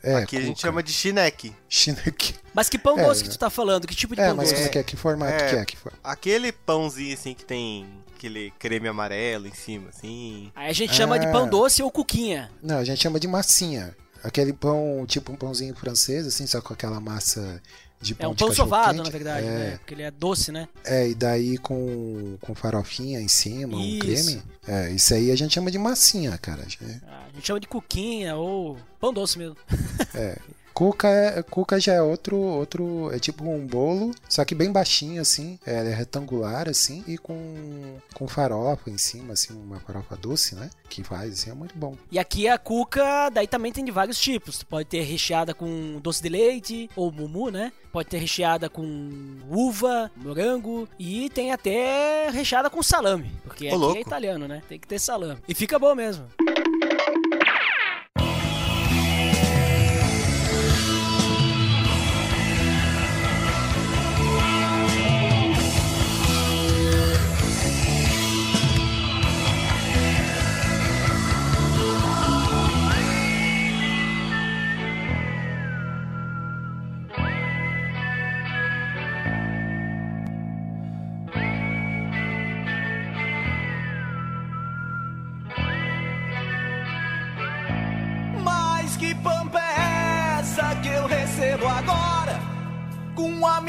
É, 0.04 0.16
Aqui 0.18 0.38
a 0.38 0.42
gente 0.42 0.62
chama 0.62 0.84
de 0.84 0.92
chineque. 0.94 1.52
Chineque. 1.68 2.36
Mas 2.54 2.70
que 2.70 2.78
pão 2.78 3.00
É, 3.00 3.04
doce 3.06 3.24
que 3.24 3.30
né? 3.30 3.34
tu 3.36 3.40
tá 3.40 3.50
falando? 3.50 3.88
Que 3.88 3.96
tipo 3.96 4.14
de 4.16 4.22
É, 4.22 4.28
pão 4.28 4.36
mas 4.36 4.50
doce? 4.50 4.56
como 4.56 4.68
é 4.68 4.70
que 4.72 4.78
é? 4.78 4.84
Que 4.84 4.96
formato 4.96 5.32
É. 5.44 5.50
que 5.50 5.56
é? 5.56 5.66
Que 5.66 5.78
for... 5.78 5.92
Aquele 6.04 6.52
pãozinho 6.52 7.14
assim 7.16 7.34
que 7.34 7.44
tem 7.44 7.88
aquele 8.26 8.52
creme 8.58 8.88
amarelo 8.88 9.48
em 9.48 9.54
cima, 9.54 9.90
assim. 9.90 10.52
Aí 10.56 10.70
a 10.70 10.74
gente 10.74 10.94
chama 10.96 11.20
de 11.20 11.28
Ah. 11.28 11.32
pão 11.32 11.48
doce 11.48 11.84
ou 11.84 11.92
cuquinha. 11.92 12.50
Não, 12.62 12.78
a 12.80 12.84
gente 12.84 13.02
chama 13.02 13.20
de 13.20 13.28
massinha. 13.28 13.96
Aquele 14.24 14.52
pão, 14.54 15.06
tipo 15.08 15.32
um 15.32 15.36
pãozinho 15.36 15.76
francês, 15.76 16.26
assim, 16.26 16.48
só 16.48 16.60
com 16.60 16.74
aquela 16.74 17.00
massa 17.00 17.62
de 18.02 18.14
É 18.14 18.16
pão 18.16 18.32
um 18.32 18.34
de 18.34 18.44
pão 18.44 18.52
sovado, 18.54 19.04
na 19.04 19.10
verdade, 19.10 19.46
é, 19.46 19.50
né? 19.52 19.78
Porque 19.78 19.94
ele 19.94 20.02
é 20.02 20.10
doce, 20.10 20.52
né? 20.52 20.68
É, 20.84 21.08
e 21.08 21.14
daí 21.14 21.58
com, 21.60 22.36
com 22.42 22.56
farofinha 22.56 23.22
em 23.22 23.28
cima, 23.28 23.78
um 23.78 23.82
Isso. 23.82 24.00
creme. 24.00 24.44
É, 24.68 24.90
isso 24.92 25.14
aí 25.14 25.30
a 25.30 25.36
gente 25.36 25.54
chama 25.54 25.70
de 25.70 25.78
massinha, 25.78 26.36
cara. 26.40 26.64
É, 26.82 27.00
Ah, 27.08 27.26
A 27.30 27.36
gente 27.36 27.46
chama 27.46 27.60
de 27.60 27.68
cuquinha 27.68 28.36
ou 28.36 28.78
pão 29.00 29.14
doce 29.14 29.38
mesmo. 29.38 29.56
Cuca, 30.76 31.08
é- 31.08 31.42
cuca 31.42 31.80
já 31.80 31.94
é 31.94 32.02
outro, 32.02 32.36
outro, 32.36 33.10
é 33.14 33.18
tipo 33.18 33.50
um 33.50 33.66
bolo, 33.66 34.12
só 34.28 34.44
que 34.44 34.54
bem 34.54 34.74
baixinho 34.74 35.22
assim, 35.22 35.58
é, 35.66 35.76
é 35.76 35.94
retangular 35.96 36.68
assim 36.68 37.02
e 37.08 37.18
com, 37.18 37.98
com 38.14 38.28
farofa 38.28 38.90
em 38.90 38.98
cima, 38.98 39.32
assim, 39.32 39.54
uma 39.54 39.80
farofa 39.80 40.18
doce, 40.18 40.54
né? 40.54 40.70
Que 40.90 41.02
faz, 41.02 41.32
assim, 41.32 41.50
é 41.50 41.54
muito 41.54 41.74
bom. 41.78 41.96
E 42.12 42.20
aqui 42.20 42.50
a 42.50 42.58
cuca, 42.58 43.30
daí 43.30 43.48
também 43.48 43.72
tem 43.72 43.86
de 43.86 43.92
vários 43.92 44.20
tipos. 44.20 44.58
Tu 44.60 44.66
pode 44.66 44.90
ter 44.90 45.02
recheada 45.04 45.54
com 45.54 45.98
doce 46.04 46.22
de 46.22 46.28
leite 46.28 46.90
ou 46.94 47.10
mumu, 47.10 47.50
né? 47.50 47.72
Pode 47.90 48.10
ter 48.10 48.18
recheada 48.18 48.70
com 48.70 49.38
uva, 49.50 50.12
morango 50.18 50.90
e 51.00 51.30
tem 51.30 51.54
até 51.54 52.30
recheada 52.30 52.70
com 52.70 52.84
salame, 52.84 53.32
porque 53.46 53.66
Ô, 53.68 53.70
aqui 53.70 53.78
louco. 53.78 53.98
é 53.98 54.02
italiano, 54.02 54.46
né? 54.46 54.62
Tem 54.68 54.78
que 54.78 54.86
ter 54.88 55.00
salame. 55.00 55.40
E 55.48 55.56
fica 55.56 55.80
bom 55.80 55.96
mesmo. 55.96 56.26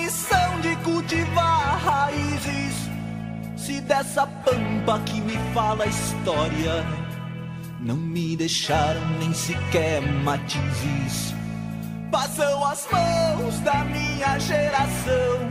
Missão 0.07 0.61
de 0.61 0.77
cultivar 0.85 1.81
raízes. 1.85 2.75
Se 3.57 3.81
dessa 3.81 4.25
pampa 4.25 5.01
que 5.05 5.21
me 5.21 5.37
fala 5.53 5.83
a 5.83 5.89
história, 5.89 6.87
não 7.81 7.97
me 7.97 8.37
deixaram 8.37 9.05
nem 9.19 9.35
sequer 9.35 10.01
matizes. 10.23 11.35
Passam 12.13 12.65
as 12.65 12.87
mãos 12.93 13.59
da 13.61 13.85
minha 13.85 14.39
geração. 14.39 15.51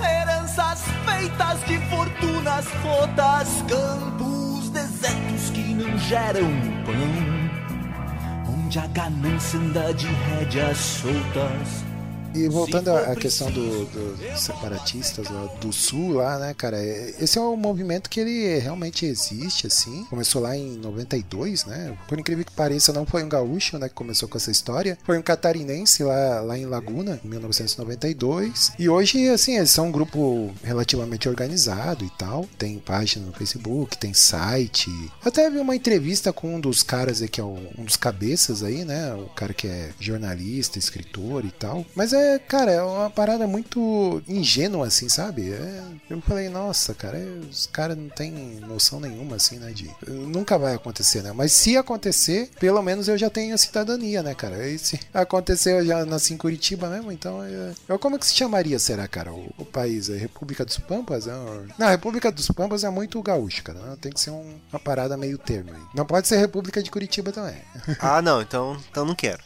Heranças 0.00 0.82
feitas 1.06 1.64
de 1.66 1.78
fortunas 1.88 2.66
rotas, 2.82 3.62
campos 3.68 4.70
desertos 4.70 5.50
que 5.50 5.74
não 5.74 5.96
geram 5.98 6.50
pão 6.84 8.54
onde 8.54 8.78
a 8.78 8.86
ganância 8.88 9.58
anda 9.58 9.94
de 9.94 10.06
rédeas 10.06 10.76
soltas. 10.78 11.87
E 12.34 12.48
voltando 12.48 12.90
à 12.90 13.14
questão 13.16 13.50
do, 13.50 13.86
dos 13.86 14.40
separatistas 14.40 15.28
lá 15.28 15.46
do 15.60 15.72
sul 15.72 16.12
lá, 16.12 16.38
né, 16.38 16.54
cara, 16.56 16.78
é- 16.78 17.14
esse 17.20 17.38
é 17.38 17.40
um 17.40 17.56
movimento 17.56 18.08
que 18.10 18.20
ele 18.20 18.58
realmente 18.58 19.06
existe, 19.06 19.66
assim. 19.66 20.04
Começou 20.10 20.42
lá 20.42 20.56
em 20.56 20.76
92, 20.76 21.64
né? 21.64 21.96
Por 22.06 22.18
incrível 22.18 22.44
que 22.44 22.52
pareça, 22.52 22.92
não 22.92 23.06
foi 23.06 23.22
um 23.22 23.28
gaúcho, 23.28 23.78
né, 23.78 23.88
que 23.88 23.94
começou 23.94 24.28
com 24.28 24.36
essa 24.36 24.50
história. 24.50 24.98
Foi 25.04 25.18
um 25.18 25.22
catarinense 25.22 26.02
lá, 26.02 26.40
lá 26.40 26.58
em 26.58 26.66
Laguna, 26.66 27.18
em 27.24 27.28
1992. 27.28 28.72
E 28.78 28.88
hoje, 28.88 29.28
assim, 29.28 29.56
eles 29.56 29.70
são 29.70 29.88
um 29.88 29.92
grupo 29.92 30.52
relativamente 30.62 31.28
organizado 31.28 32.04
e 32.04 32.10
tal. 32.10 32.46
Tem 32.58 32.78
página 32.78 33.26
no 33.26 33.32
Facebook, 33.32 33.96
tem 33.98 34.12
site. 34.14 34.90
Eu 34.90 35.28
até 35.28 35.48
vi 35.50 35.58
uma 35.58 35.74
entrevista 35.76 36.32
com 36.32 36.56
um 36.56 36.60
dos 36.60 36.82
caras 36.82 37.22
aí, 37.22 37.28
que 37.28 37.40
é 37.40 37.44
um 37.44 37.84
dos 37.84 37.96
cabeças 37.96 38.62
aí, 38.62 38.84
né? 38.84 39.14
O 39.14 39.26
cara 39.34 39.54
que 39.54 39.66
é 39.66 39.90
jornalista, 39.98 40.78
escritor 40.78 41.44
e 41.44 41.50
tal. 41.50 41.84
Mas 41.94 42.12
é 42.12 42.17
é, 42.18 42.38
cara, 42.38 42.70
é 42.70 42.82
uma 42.82 43.10
parada 43.10 43.46
muito 43.46 44.22
ingênua, 44.28 44.86
assim, 44.86 45.08
sabe? 45.08 45.52
É, 45.52 45.82
eu 46.10 46.20
falei, 46.20 46.48
nossa, 46.48 46.94
cara, 46.94 47.18
é, 47.18 47.24
os 47.50 47.66
caras 47.66 47.96
não 47.96 48.08
tem 48.08 48.32
noção 48.66 49.00
nenhuma, 49.00 49.36
assim, 49.36 49.58
né? 49.58 49.72
De. 49.72 49.90
Nunca 50.06 50.58
vai 50.58 50.74
acontecer, 50.74 51.22
né? 51.22 51.32
Mas 51.32 51.52
se 51.52 51.76
acontecer, 51.76 52.50
pelo 52.58 52.82
menos 52.82 53.08
eu 53.08 53.16
já 53.16 53.30
tenho 53.30 53.54
a 53.54 53.58
cidadania, 53.58 54.22
né, 54.22 54.34
cara? 54.34 54.68
E 54.68 54.78
se 54.78 54.98
acontecer, 55.12 55.80
eu 55.80 55.86
já 55.86 56.04
nasci 56.04 56.34
em 56.34 56.36
Curitiba 56.36 56.88
mesmo, 56.88 57.12
então. 57.12 57.42
É... 57.42 57.72
Eu, 57.88 57.98
como 57.98 58.16
é 58.16 58.18
que 58.18 58.26
se 58.26 58.34
chamaria, 58.34 58.78
será, 58.78 59.06
cara, 59.06 59.32
o, 59.32 59.52
o 59.58 59.64
país? 59.64 60.10
É 60.10 60.16
República 60.16 60.64
dos 60.64 60.78
Pampas? 60.78 61.26
É... 61.26 61.32
Não, 61.78 61.86
a 61.86 61.90
República 61.90 62.30
dos 62.30 62.48
Pampas 62.48 62.84
é 62.84 62.90
muito 62.90 63.22
gaúcho, 63.22 63.62
cara. 63.62 63.78
Né? 63.78 63.96
Tem 64.00 64.12
que 64.12 64.20
ser 64.20 64.30
um, 64.30 64.58
uma 64.72 64.80
parada 64.80 65.16
meio 65.16 65.38
termo 65.38 65.70
aí. 65.72 65.82
Não 65.94 66.04
pode 66.04 66.28
ser 66.28 66.38
República 66.38 66.82
de 66.82 66.90
Curitiba 66.90 67.32
também. 67.32 67.56
Ah, 68.00 68.22
não, 68.22 68.40
então, 68.40 68.76
então 68.90 69.04
não 69.04 69.14
quero. 69.14 69.42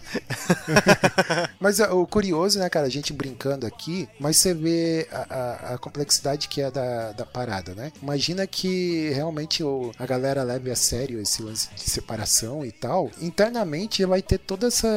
mas 1.60 1.80
o 1.80 2.06
curioso, 2.06 2.61
né, 2.62 2.70
cara, 2.70 2.86
a 2.86 2.90
gente 2.90 3.12
brincando 3.12 3.66
aqui, 3.66 4.08
mas 4.18 4.36
você 4.36 4.54
vê 4.54 5.08
a, 5.10 5.26
a, 5.34 5.74
a 5.74 5.78
complexidade 5.78 6.48
que 6.48 6.60
é 6.60 6.70
da, 6.70 7.12
da 7.12 7.26
parada, 7.26 7.74
né? 7.74 7.92
Imagina 8.02 8.46
que 8.46 9.10
realmente 9.10 9.62
o, 9.62 9.92
a 9.98 10.06
galera 10.06 10.42
leve 10.42 10.70
a 10.70 10.76
sério 10.76 11.20
esse 11.20 11.42
lance 11.42 11.68
de 11.74 11.82
separação 11.82 12.64
e 12.64 12.72
tal. 12.72 13.10
Internamente 13.20 14.04
vai 14.04 14.22
ter 14.22 14.38
toda 14.38 14.68
essa, 14.68 14.88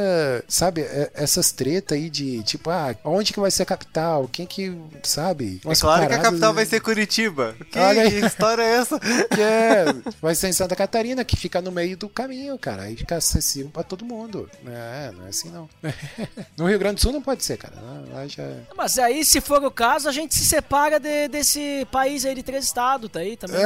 sabe, 0.48 0.82
é, 0.82 1.12
essas 1.14 1.52
tretas 1.52 1.98
aí 1.98 2.10
de 2.10 2.44
tipo, 2.44 2.70
ah, 2.70 2.96
onde 3.04 3.34
que 3.34 3.40
vai 3.40 3.52
ser 3.52 3.64
a 3.64 3.66
capital? 3.66 4.30
Quem 4.32 4.46
que, 4.46 4.78
sabe? 5.04 5.62
É 5.66 5.76
claro 5.76 6.08
que 6.08 6.14
a 6.14 6.20
capital 6.20 6.54
vai 6.54 6.66
ser 6.66 6.80
Curitiba. 6.82 7.56
Que 7.72 7.80
Olha 7.80 8.08
história 8.08 8.62
é 8.62 8.76
essa? 8.78 9.00
Que 9.36 9.42
é, 9.42 9.86
vai 10.22 10.36
ser 10.36 10.50
em 10.50 10.54
Santa 10.54 10.76
Catarina, 10.76 11.26
que 11.26 11.36
fica 11.36 11.62
no 11.62 11.72
meio 11.72 11.98
do 11.98 12.08
caminho, 12.08 12.58
cara. 12.58 12.84
Aí 12.84 12.96
fica 12.96 13.16
acessível 13.16 13.72
pra 13.72 13.84
todo 13.84 14.06
mundo. 14.06 14.50
É, 14.66 15.12
não 15.12 15.26
é 15.26 15.30
assim 15.30 15.50
não. 15.50 15.70
no 16.58 16.68
Rio 16.68 16.80
Grande 16.80 16.96
do 16.96 17.02
Sul 17.02 17.12
não 17.12 17.22
pode 17.22 17.44
ser, 17.44 17.55
cara. 17.58 17.76
Lá 18.12 18.28
já... 18.28 18.44
Mas 18.76 18.98
aí, 18.98 19.24
se 19.24 19.42
for 19.42 19.64
o 19.64 19.72
caso, 19.72 20.08
a 20.08 20.12
gente 20.12 20.34
se 20.36 20.46
separa 20.46 21.00
de, 21.00 21.28
desse 21.28 21.88
país 21.92 22.26
aí 22.26 22.36
de 22.36 22.44
três 22.44 22.66
estados, 22.66 23.10
tá 23.10 23.20
aí 23.20 23.38
também. 23.38 23.62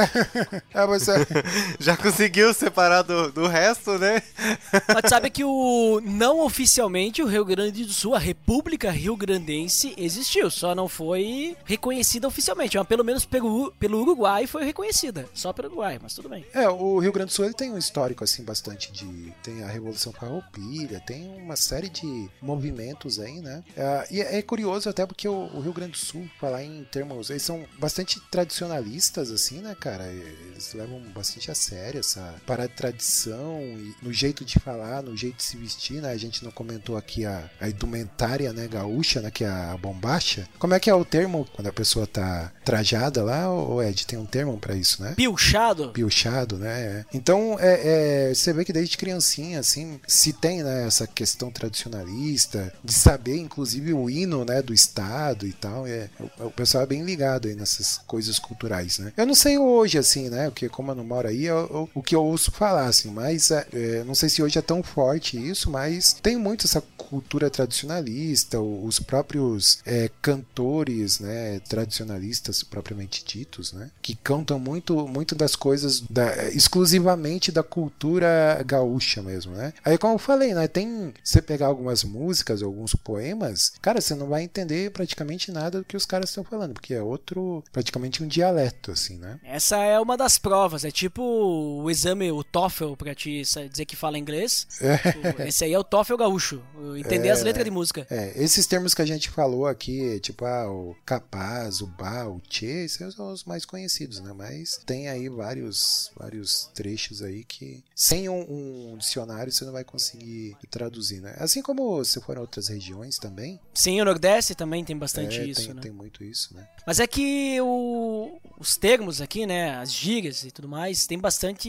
É, 0.72 0.86
você... 0.86 1.12
Já 1.78 1.96
conseguiu 1.96 2.52
separar 2.54 3.02
do, 3.02 3.30
do 3.32 3.46
resto, 3.46 3.98
né? 3.98 4.22
Mas 4.94 5.08
sabe 5.08 5.30
que 5.30 5.44
o 5.44 6.00
não 6.04 6.40
oficialmente 6.40 7.22
o 7.22 7.26
Rio 7.26 7.44
Grande 7.44 7.84
do 7.84 7.92
Sul, 7.92 8.14
a 8.14 8.18
República 8.18 8.90
Rio 8.90 9.16
Grandense, 9.16 9.94
existiu, 9.96 10.50
só 10.50 10.74
não 10.74 10.88
foi 10.88 11.56
reconhecida 11.64 12.26
oficialmente. 12.26 12.76
Mas 12.76 12.86
pelo 12.86 13.04
menos 13.04 13.24
pelo, 13.24 13.72
pelo 13.72 14.00
Uruguai 14.00 14.46
foi 14.46 14.64
reconhecida. 14.64 15.28
Só 15.34 15.52
pelo 15.52 15.68
Uruguai, 15.68 15.98
mas 16.00 16.14
tudo 16.14 16.28
bem. 16.28 16.44
É, 16.52 16.68
o 16.68 16.98
Rio 16.98 17.12
Grande 17.12 17.30
do 17.30 17.34
Sul 17.34 17.44
ele 17.44 17.54
tem 17.54 17.72
um 17.72 17.78
histórico 17.78 18.24
assim 18.24 18.44
bastante 18.44 18.92
de. 18.92 19.32
Tem 19.42 19.62
a 19.62 19.68
Revolução 19.68 20.12
Farroupilha, 20.12 21.00
tem 21.00 21.26
uma 21.36 21.56
série 21.56 21.88
de 21.88 22.28
movimentos 22.40 23.18
aí, 23.18 23.40
né? 23.40 23.62
É, 23.80 24.06
e 24.10 24.20
é 24.20 24.42
curioso 24.42 24.88
até 24.88 25.06
porque 25.06 25.26
o, 25.26 25.50
o 25.54 25.60
Rio 25.60 25.72
Grande 25.72 25.92
do 25.92 25.98
Sul, 25.98 26.28
falar 26.38 26.62
em 26.62 26.84
termos. 26.84 27.30
Eles 27.30 27.42
são 27.42 27.64
bastante 27.78 28.20
tradicionalistas, 28.30 29.30
assim, 29.30 29.60
né, 29.60 29.74
cara? 29.78 30.06
Eles 30.06 30.74
levam 30.74 31.00
bastante 31.14 31.50
a 31.50 31.54
sério 31.54 32.00
essa 32.00 32.34
parada 32.46 32.68
de 32.68 32.74
tradição 32.74 33.60
e 33.60 33.94
no 34.02 34.12
jeito 34.12 34.44
de 34.44 34.58
falar, 34.58 35.02
no 35.02 35.16
jeito 35.16 35.36
de 35.36 35.42
se 35.42 35.56
vestir, 35.56 36.02
né? 36.02 36.10
A 36.10 36.16
gente 36.16 36.44
não 36.44 36.50
comentou 36.50 36.96
aqui 36.96 37.24
a, 37.24 37.50
a 37.58 37.68
indumentária, 37.68 38.52
né, 38.52 38.68
gaúcha, 38.68 39.20
né, 39.20 39.30
que 39.30 39.44
é 39.44 39.48
a 39.48 39.76
bombacha. 39.76 40.46
Como 40.58 40.74
é 40.74 40.80
que 40.80 40.90
é 40.90 40.94
o 40.94 41.04
termo 41.04 41.48
quando 41.54 41.68
a 41.68 41.72
pessoa 41.72 42.06
tá 42.06 42.52
trajada 42.64 43.22
lá, 43.22 43.50
ou 43.50 43.82
Ed, 43.82 44.06
tem 44.06 44.18
um 44.18 44.26
termo 44.26 44.58
para 44.58 44.74
isso, 44.74 45.02
né? 45.02 45.14
Pilchado. 45.16 45.90
Pilchado, 45.90 46.58
né? 46.58 47.06
Então, 47.14 47.56
é, 47.58 48.28
é, 48.30 48.34
você 48.34 48.52
vê 48.52 48.64
que 48.64 48.72
desde 48.72 48.96
criancinha, 48.96 49.60
assim, 49.60 50.00
se 50.06 50.32
tem, 50.32 50.62
né, 50.62 50.86
essa 50.86 51.06
questão 51.06 51.50
tradicionalista, 51.50 52.72
de 52.84 52.92
saber, 52.92 53.38
inclusive, 53.38 53.69
o 53.92 54.10
hino, 54.10 54.44
né, 54.44 54.62
do 54.62 54.72
estado 54.72 55.46
e 55.46 55.52
tal, 55.52 55.86
é, 55.86 56.08
o, 56.18 56.46
o 56.46 56.50
pessoal 56.50 56.84
é 56.84 56.86
bem 56.86 57.04
ligado 57.04 57.48
aí 57.48 57.54
nessas 57.54 57.98
coisas 58.06 58.38
culturais, 58.38 58.98
né? 58.98 59.12
Eu 59.16 59.26
não 59.26 59.34
sei 59.34 59.58
hoje, 59.58 59.98
assim, 59.98 60.28
né, 60.28 60.50
porque 60.50 60.68
como 60.68 60.90
eu 60.90 60.94
não 60.94 61.04
moro 61.04 61.28
aí, 61.28 61.44
eu, 61.44 61.56
eu, 61.56 61.90
o 61.94 62.02
que 62.02 62.14
eu 62.14 62.24
ouço 62.24 62.50
falar, 62.50 62.86
assim, 62.86 63.10
mas 63.10 63.50
é, 63.50 63.66
é, 63.72 64.04
não 64.04 64.14
sei 64.14 64.28
se 64.28 64.42
hoje 64.42 64.58
é 64.58 64.62
tão 64.62 64.82
forte 64.82 65.36
isso, 65.36 65.70
mas 65.70 66.14
tem 66.22 66.36
muito 66.36 66.66
essa 66.66 66.82
cultura 66.96 67.50
tradicionalista, 67.50 68.60
os 68.60 69.00
próprios 69.00 69.80
é, 69.84 70.10
cantores, 70.22 71.18
né, 71.20 71.60
tradicionalistas 71.68 72.62
propriamente 72.62 73.24
ditos, 73.24 73.72
né, 73.72 73.90
que 74.00 74.14
cantam 74.14 74.58
muito, 74.58 75.06
muito 75.08 75.34
das 75.34 75.56
coisas 75.56 76.00
da, 76.00 76.48
exclusivamente 76.50 77.50
da 77.50 77.62
cultura 77.62 78.62
gaúcha 78.64 79.22
mesmo, 79.22 79.52
né. 79.52 79.72
Aí 79.84 79.98
como 79.98 80.14
eu 80.14 80.18
falei, 80.18 80.54
né, 80.54 80.68
tem 80.68 81.12
você 81.22 81.42
pegar 81.42 81.66
algumas 81.66 82.04
músicas, 82.04 82.62
alguns 82.62 82.94
poemas, 82.94 83.59
cara, 83.80 84.00
você 84.00 84.14
não 84.14 84.28
vai 84.28 84.42
entender 84.42 84.90
praticamente 84.90 85.52
nada 85.52 85.78
do 85.78 85.84
que 85.84 85.96
os 85.96 86.06
caras 86.06 86.30
estão 86.30 86.44
falando, 86.44 86.74
porque 86.74 86.94
é 86.94 87.02
outro, 87.02 87.62
praticamente 87.72 88.22
um 88.22 88.26
dialeto, 88.26 88.92
assim, 88.92 89.16
né. 89.18 89.38
Essa 89.44 89.76
é 89.78 89.98
uma 90.00 90.16
das 90.16 90.38
provas, 90.38 90.84
é 90.84 90.90
tipo 90.90 91.22
o 91.22 91.90
exame, 91.90 92.30
o 92.30 92.42
TOEFL, 92.42 92.94
pra 92.94 93.14
te 93.14 93.42
dizer 93.42 93.84
que 93.84 93.96
fala 93.96 94.18
inglês. 94.18 94.66
É. 94.90 95.48
Esse 95.48 95.64
aí 95.64 95.72
é 95.72 95.78
o 95.78 95.84
TOEFL 95.84 96.16
gaúcho, 96.16 96.62
entender 96.96 97.28
é, 97.28 97.30
as 97.30 97.42
letras 97.42 97.64
de 97.64 97.70
música. 97.70 98.06
É, 98.10 98.32
esses 98.36 98.66
termos 98.66 98.92
que 98.92 99.02
a 99.02 99.06
gente 99.06 99.30
falou 99.30 99.66
aqui, 99.66 100.18
tipo, 100.20 100.44
ah, 100.44 100.70
o 100.70 100.96
capaz, 101.04 101.80
o 101.80 101.86
ba, 101.86 102.26
o 102.26 102.40
che, 102.48 102.66
esses 102.66 103.14
são 103.14 103.32
os 103.32 103.44
mais 103.44 103.64
conhecidos, 103.64 104.20
né? 104.20 104.32
Mas 104.32 104.80
tem 104.84 105.08
aí 105.08 105.28
vários, 105.28 106.10
vários 106.16 106.70
trechos 106.74 107.22
aí 107.22 107.44
que 107.44 107.82
sem 107.94 108.28
um, 108.28 108.92
um 108.92 108.96
dicionário 108.98 109.52
você 109.52 109.64
não 109.64 109.72
vai 109.72 109.84
conseguir 109.84 110.56
traduzir, 110.70 111.20
né? 111.20 111.34
Assim 111.38 111.62
como 111.62 112.04
se 112.04 112.20
for 112.20 112.36
em 112.36 112.40
outras 112.40 112.68
regiões 112.68 113.18
também. 113.18 113.49
Sim, 113.72 114.00
o 114.00 114.04
Nordeste 114.04 114.54
também 114.54 114.84
tem 114.84 114.96
bastante 114.96 115.38
é, 115.38 115.44
isso, 115.44 115.66
tem, 115.66 115.74
né? 115.74 115.82
Tem 115.82 115.90
muito 115.90 116.22
isso, 116.22 116.54
né? 116.54 116.66
Mas 116.86 117.00
é 117.00 117.06
que 117.06 117.60
o, 117.60 118.38
os 118.58 118.76
termos 118.76 119.20
aqui, 119.20 119.46
né, 119.46 119.76
as 119.76 119.92
gírias 119.92 120.44
e 120.44 120.50
tudo 120.50 120.68
mais, 120.68 121.06
tem 121.06 121.18
bastante 121.18 121.68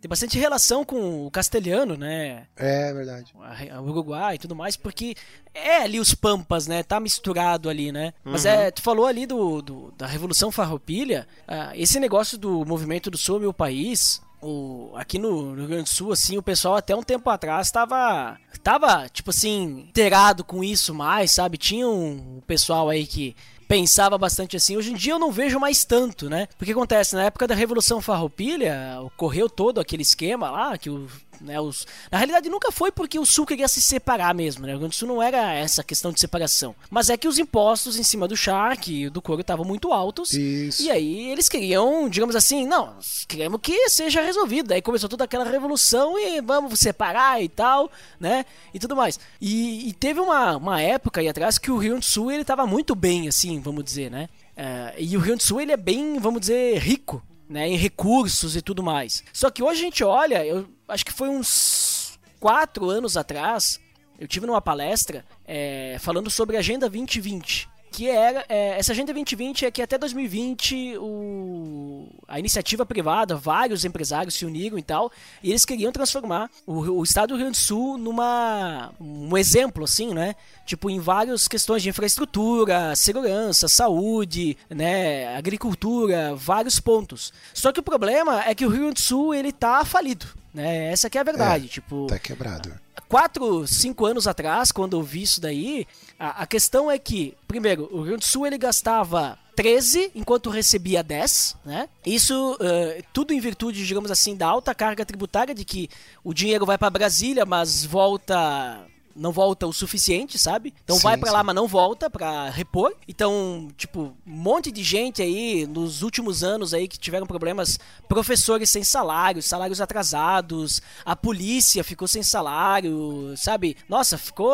tem 0.00 0.08
bastante 0.08 0.38
relação 0.38 0.84
com 0.84 1.26
o 1.26 1.30
castelhano, 1.30 1.96
né? 1.96 2.46
É, 2.56 2.92
verdade. 2.92 3.32
O 3.78 3.82
Uruguai 3.90 4.36
e 4.36 4.38
tudo 4.38 4.54
mais, 4.54 4.76
porque 4.76 5.14
é 5.54 5.78
ali 5.78 5.98
os 5.98 6.14
pampas, 6.14 6.66
né? 6.66 6.82
Tá 6.82 7.00
misturado 7.00 7.68
ali, 7.68 7.90
né? 7.90 8.12
Uhum. 8.24 8.32
Mas 8.32 8.44
é, 8.44 8.70
tu 8.70 8.82
falou 8.82 9.06
ali 9.06 9.26
do, 9.26 9.60
do 9.62 9.90
da 9.96 10.06
Revolução 10.06 10.50
Farroupilha, 10.50 11.26
uh, 11.48 11.74
esse 11.74 11.98
negócio 11.98 12.38
do 12.38 12.64
movimento 12.64 13.10
do 13.10 13.18
Sul 13.18 13.40
Meu 13.40 13.52
País, 13.52 14.22
o, 14.42 14.92
aqui 14.94 15.18
no 15.18 15.54
Rio 15.54 15.66
Grande 15.66 15.84
do 15.84 15.88
Sul, 15.88 16.12
assim, 16.12 16.38
o 16.38 16.42
pessoal 16.42 16.76
até 16.76 16.94
um 16.94 17.02
tempo 17.02 17.28
atrás 17.28 17.66
estava, 17.66 18.38
tava, 18.62 19.08
tipo 19.08 19.30
assim, 19.30 19.86
inteirado 19.88 20.44
com 20.44 20.64
isso 20.64 20.94
mais, 20.94 21.30
sabe? 21.30 21.58
Tinha 21.58 21.88
um 21.88 22.40
pessoal 22.46 22.88
aí 22.88 23.06
que 23.06 23.36
pensava 23.68 24.18
bastante 24.18 24.56
assim. 24.56 24.76
Hoje 24.76 24.90
em 24.90 24.96
dia 24.96 25.12
eu 25.12 25.18
não 25.18 25.30
vejo 25.30 25.60
mais 25.60 25.84
tanto, 25.84 26.28
né? 26.28 26.48
Porque 26.58 26.72
acontece, 26.72 27.14
na 27.14 27.24
época 27.24 27.46
da 27.46 27.54
Revolução 27.54 28.00
Farroupilha, 28.00 28.98
ocorreu 29.02 29.48
todo 29.48 29.78
aquele 29.78 30.02
esquema 30.02 30.50
lá, 30.50 30.76
que 30.76 30.90
o 30.90 31.08
né, 31.40 31.60
os... 31.60 31.86
Na 32.10 32.18
realidade, 32.18 32.48
nunca 32.48 32.70
foi 32.70 32.92
porque 32.92 33.18
o 33.18 33.24
Sul 33.24 33.46
queria 33.46 33.68
se 33.68 33.80
separar 33.80 34.34
mesmo, 34.34 34.66
né? 34.66 34.68
O 34.68 34.72
Rio 34.72 34.80
Grande 34.80 34.94
do 34.94 34.98
Sul 34.98 35.08
não 35.08 35.22
era 35.22 35.52
essa 35.54 35.82
questão 35.82 36.12
de 36.12 36.20
separação. 36.20 36.74
Mas 36.90 37.10
é 37.10 37.16
que 37.16 37.28
os 37.28 37.38
impostos 37.38 37.98
em 37.98 38.02
cima 38.02 38.28
do 38.28 38.36
charque 38.36 39.04
e 39.04 39.10
do 39.10 39.22
couro 39.22 39.40
estavam 39.40 39.64
muito 39.64 39.92
altos. 39.92 40.32
Isso. 40.32 40.82
E 40.82 40.90
aí 40.90 41.30
eles 41.30 41.48
queriam, 41.48 42.08
digamos 42.08 42.36
assim, 42.36 42.66
não, 42.66 42.94
queremos 43.26 43.60
que 43.62 43.88
seja 43.88 44.20
resolvido. 44.20 44.72
Aí 44.72 44.82
começou 44.82 45.08
toda 45.08 45.24
aquela 45.24 45.44
revolução 45.44 46.18
e 46.18 46.40
vamos 46.40 46.78
separar 46.78 47.42
e 47.42 47.48
tal, 47.48 47.90
né? 48.18 48.44
E 48.72 48.78
tudo 48.78 48.94
mais. 48.94 49.18
E, 49.40 49.88
e 49.88 49.92
teve 49.92 50.20
uma, 50.20 50.56
uma 50.56 50.80
época 50.80 51.20
aí 51.20 51.28
atrás 51.28 51.58
que 51.58 51.70
o 51.70 51.78
Rio 51.78 51.92
Grande 51.92 52.06
do 52.06 52.10
Sul 52.10 52.30
ele 52.30 52.44
tava 52.44 52.66
muito 52.66 52.94
bem, 52.94 53.28
assim, 53.28 53.60
vamos 53.60 53.84
dizer, 53.84 54.10
né? 54.10 54.28
Uh, 54.56 54.94
e 54.98 55.16
o 55.16 55.20
Rio 55.20 55.28
Grande 55.28 55.38
do 55.38 55.46
Sul 55.46 55.60
ele 55.60 55.72
é 55.72 55.76
bem, 55.76 56.18
vamos 56.18 56.40
dizer, 56.40 56.78
rico 56.78 57.22
né, 57.50 57.68
em 57.68 57.76
recursos 57.76 58.54
e 58.54 58.62
tudo 58.62 58.80
mais. 58.80 59.24
Só 59.32 59.50
que 59.50 59.60
hoje 59.60 59.80
a 59.80 59.84
gente 59.84 60.04
olha, 60.04 60.46
eu 60.46 60.68
acho 60.90 61.04
que 61.04 61.12
foi 61.12 61.28
uns 61.28 62.18
quatro 62.38 62.90
anos 62.90 63.16
atrás, 63.16 63.80
eu 64.18 64.28
tive 64.28 64.46
numa 64.46 64.60
palestra 64.60 65.24
é, 65.46 65.96
falando 66.00 66.30
sobre 66.30 66.56
Agenda 66.56 66.88
2020 66.88 67.68
que 67.90 68.08
era 68.08 68.44
é, 68.48 68.78
essa 68.78 68.92
agenda 68.92 69.12
2020 69.12 69.66
é 69.66 69.70
que 69.70 69.82
até 69.82 69.98
2020 69.98 70.96
o, 70.98 72.08
a 72.28 72.38
iniciativa 72.38 72.86
privada, 72.86 73.36
vários 73.36 73.84
empresários 73.84 74.34
se 74.34 74.46
uniram 74.46 74.78
e 74.78 74.82
tal, 74.82 75.10
e 75.42 75.50
eles 75.50 75.64
queriam 75.64 75.90
transformar 75.90 76.48
o, 76.66 76.78
o 76.98 77.02
estado 77.02 77.28
do 77.28 77.34
Rio 77.34 77.44
Grande 77.44 77.58
do 77.58 77.62
Sul 77.62 77.98
numa 77.98 78.92
um 79.00 79.36
exemplo 79.36 79.84
assim, 79.84 80.14
né? 80.14 80.34
Tipo 80.64 80.88
em 80.88 81.00
várias 81.00 81.48
questões 81.48 81.82
de 81.82 81.88
infraestrutura, 81.88 82.94
segurança, 82.94 83.68
saúde, 83.68 84.56
né, 84.68 85.36
agricultura, 85.36 86.34
vários 86.36 86.78
pontos. 86.78 87.32
Só 87.52 87.72
que 87.72 87.80
o 87.80 87.82
problema 87.82 88.44
é 88.44 88.54
que 88.54 88.64
o 88.64 88.68
Rio 88.68 88.80
Grande 88.80 88.94
do 88.94 89.00
Sul 89.00 89.34
ele 89.34 89.52
tá 89.52 89.84
falido, 89.84 90.26
né? 90.54 90.92
Essa 90.92 91.10
que 91.10 91.18
é 91.18 91.20
a 91.20 91.24
verdade, 91.24 91.66
é, 91.66 91.68
tipo, 91.68 92.06
tá 92.06 92.18
quebrado 92.18 92.79
quatro, 93.08 93.66
cinco 93.66 94.06
anos 94.06 94.26
atrás, 94.26 94.70
quando 94.72 94.96
eu 94.96 95.02
vi 95.02 95.22
isso 95.22 95.40
daí, 95.40 95.86
a, 96.18 96.42
a 96.42 96.46
questão 96.46 96.90
é 96.90 96.98
que, 96.98 97.34
primeiro, 97.48 97.88
o 97.90 97.96
Rio 97.96 98.04
Grande 98.04 98.20
do 98.20 98.26
Sul 98.26 98.46
ele 98.46 98.58
gastava 98.58 99.38
13 99.56 100.12
enquanto 100.14 100.48
recebia 100.50 101.02
10, 101.02 101.56
né? 101.64 101.88
Isso 102.04 102.54
uh, 102.54 103.02
tudo 103.12 103.32
em 103.32 103.40
virtude, 103.40 103.86
digamos 103.86 104.10
assim, 104.10 104.34
da 104.36 104.46
alta 104.46 104.74
carga 104.74 105.04
tributária 105.04 105.54
de 105.54 105.64
que 105.64 105.88
o 106.24 106.32
dinheiro 106.32 106.64
vai 106.64 106.78
para 106.78 106.88
Brasília, 106.90 107.44
mas 107.44 107.84
volta 107.84 108.86
não 109.14 109.32
volta 109.32 109.66
o 109.66 109.72
suficiente, 109.72 110.38
sabe? 110.38 110.74
Então 110.84 110.96
Sim, 110.96 111.02
vai 111.02 111.18
sim. 111.18 111.24
lá, 111.24 111.42
mas 111.42 111.54
não 111.54 111.66
volta 111.66 112.08
pra 112.08 112.50
repor. 112.50 112.94
Então, 113.08 113.68
tipo, 113.76 114.16
um 114.26 114.30
monte 114.30 114.70
de 114.70 114.82
gente 114.82 115.22
aí 115.22 115.66
nos 115.66 116.02
últimos 116.02 116.42
anos 116.42 116.72
aí 116.72 116.88
que 116.88 116.98
tiveram 116.98 117.26
problemas, 117.26 117.78
professores 118.08 118.70
sem 118.70 118.82
salário, 118.84 119.42
salários 119.42 119.80
atrasados, 119.80 120.80
a 121.04 121.14
polícia 121.16 121.84
ficou 121.84 122.08
sem 122.08 122.22
salário, 122.22 123.34
sabe? 123.36 123.76
Nossa, 123.88 124.16
ficou 124.16 124.52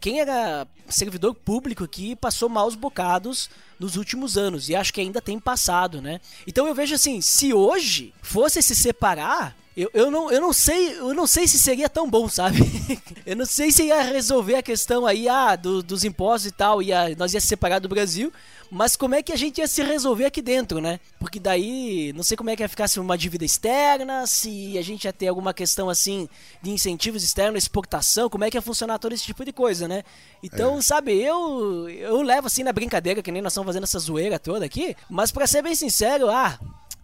quem 0.00 0.20
era 0.20 0.66
servidor 0.88 1.34
público 1.34 1.84
aqui 1.84 2.16
passou 2.16 2.48
maus 2.48 2.74
bocados 2.74 3.50
nos 3.78 3.96
últimos 3.96 4.36
anos 4.36 4.68
e 4.68 4.74
acho 4.74 4.92
que 4.92 5.00
ainda 5.00 5.20
tem 5.20 5.38
passado, 5.38 6.00
né? 6.00 6.20
Então 6.46 6.66
eu 6.66 6.74
vejo 6.74 6.94
assim, 6.94 7.20
se 7.20 7.52
hoje 7.52 8.12
fosse 8.22 8.62
se 8.62 8.74
separar, 8.74 9.56
eu, 9.82 9.90
eu, 9.94 10.10
não, 10.10 10.30
eu 10.30 10.40
não 10.40 10.52
sei 10.52 10.98
eu 10.98 11.14
não 11.14 11.26
sei 11.26 11.46
se 11.46 11.58
seria 11.58 11.88
tão 11.88 12.10
bom, 12.10 12.28
sabe? 12.28 12.58
eu 13.24 13.36
não 13.36 13.46
sei 13.46 13.70
se 13.70 13.84
ia 13.84 14.02
resolver 14.02 14.56
a 14.56 14.62
questão 14.62 15.06
aí 15.06 15.28
ah, 15.28 15.54
do- 15.54 15.82
dos 15.82 16.02
impostos 16.04 16.46
e 16.50 16.52
tal, 16.52 16.82
ia, 16.82 17.14
nós 17.16 17.32
ia 17.32 17.40
se 17.40 17.46
separar 17.46 17.78
do 17.78 17.88
Brasil, 17.88 18.32
mas 18.70 18.96
como 18.96 19.14
é 19.14 19.22
que 19.22 19.32
a 19.32 19.36
gente 19.36 19.58
ia 19.58 19.68
se 19.68 19.82
resolver 19.82 20.24
aqui 20.26 20.42
dentro, 20.42 20.80
né? 20.80 20.98
Porque 21.18 21.38
daí, 21.38 22.12
não 22.14 22.22
sei 22.22 22.36
como 22.36 22.50
é 22.50 22.56
que 22.56 22.62
ia 22.62 22.68
ficar 22.68 22.88
se 22.88 22.98
uma 23.00 23.16
dívida 23.16 23.44
externa, 23.44 24.26
se 24.26 24.76
a 24.76 24.82
gente 24.82 25.04
ia 25.04 25.12
ter 25.12 25.28
alguma 25.28 25.54
questão 25.54 25.88
assim 25.88 26.28
de 26.60 26.70
incentivos 26.70 27.22
externos, 27.22 27.62
exportação, 27.62 28.28
como 28.28 28.44
é 28.44 28.50
que 28.50 28.56
ia 28.56 28.62
funcionar 28.62 28.98
todo 28.98 29.12
esse 29.12 29.24
tipo 29.24 29.44
de 29.44 29.52
coisa, 29.52 29.86
né? 29.86 30.02
Então, 30.42 30.82
sabe, 30.82 31.12
eu 31.22 31.88
eu 31.88 32.20
levo 32.22 32.46
assim 32.48 32.62
na 32.62 32.72
brincadeira, 32.72 33.22
que 33.22 33.30
nem 33.32 33.40
nós 33.40 33.52
estamos 33.52 33.66
fazendo 33.68 33.84
essa 33.84 33.98
zoeira 33.98 34.38
toda 34.38 34.64
aqui, 34.66 34.96
mas 35.08 35.30
pra 35.30 35.46
ser 35.46 35.62
bem 35.62 35.74
sincero, 35.74 36.28
ah, 36.28 36.58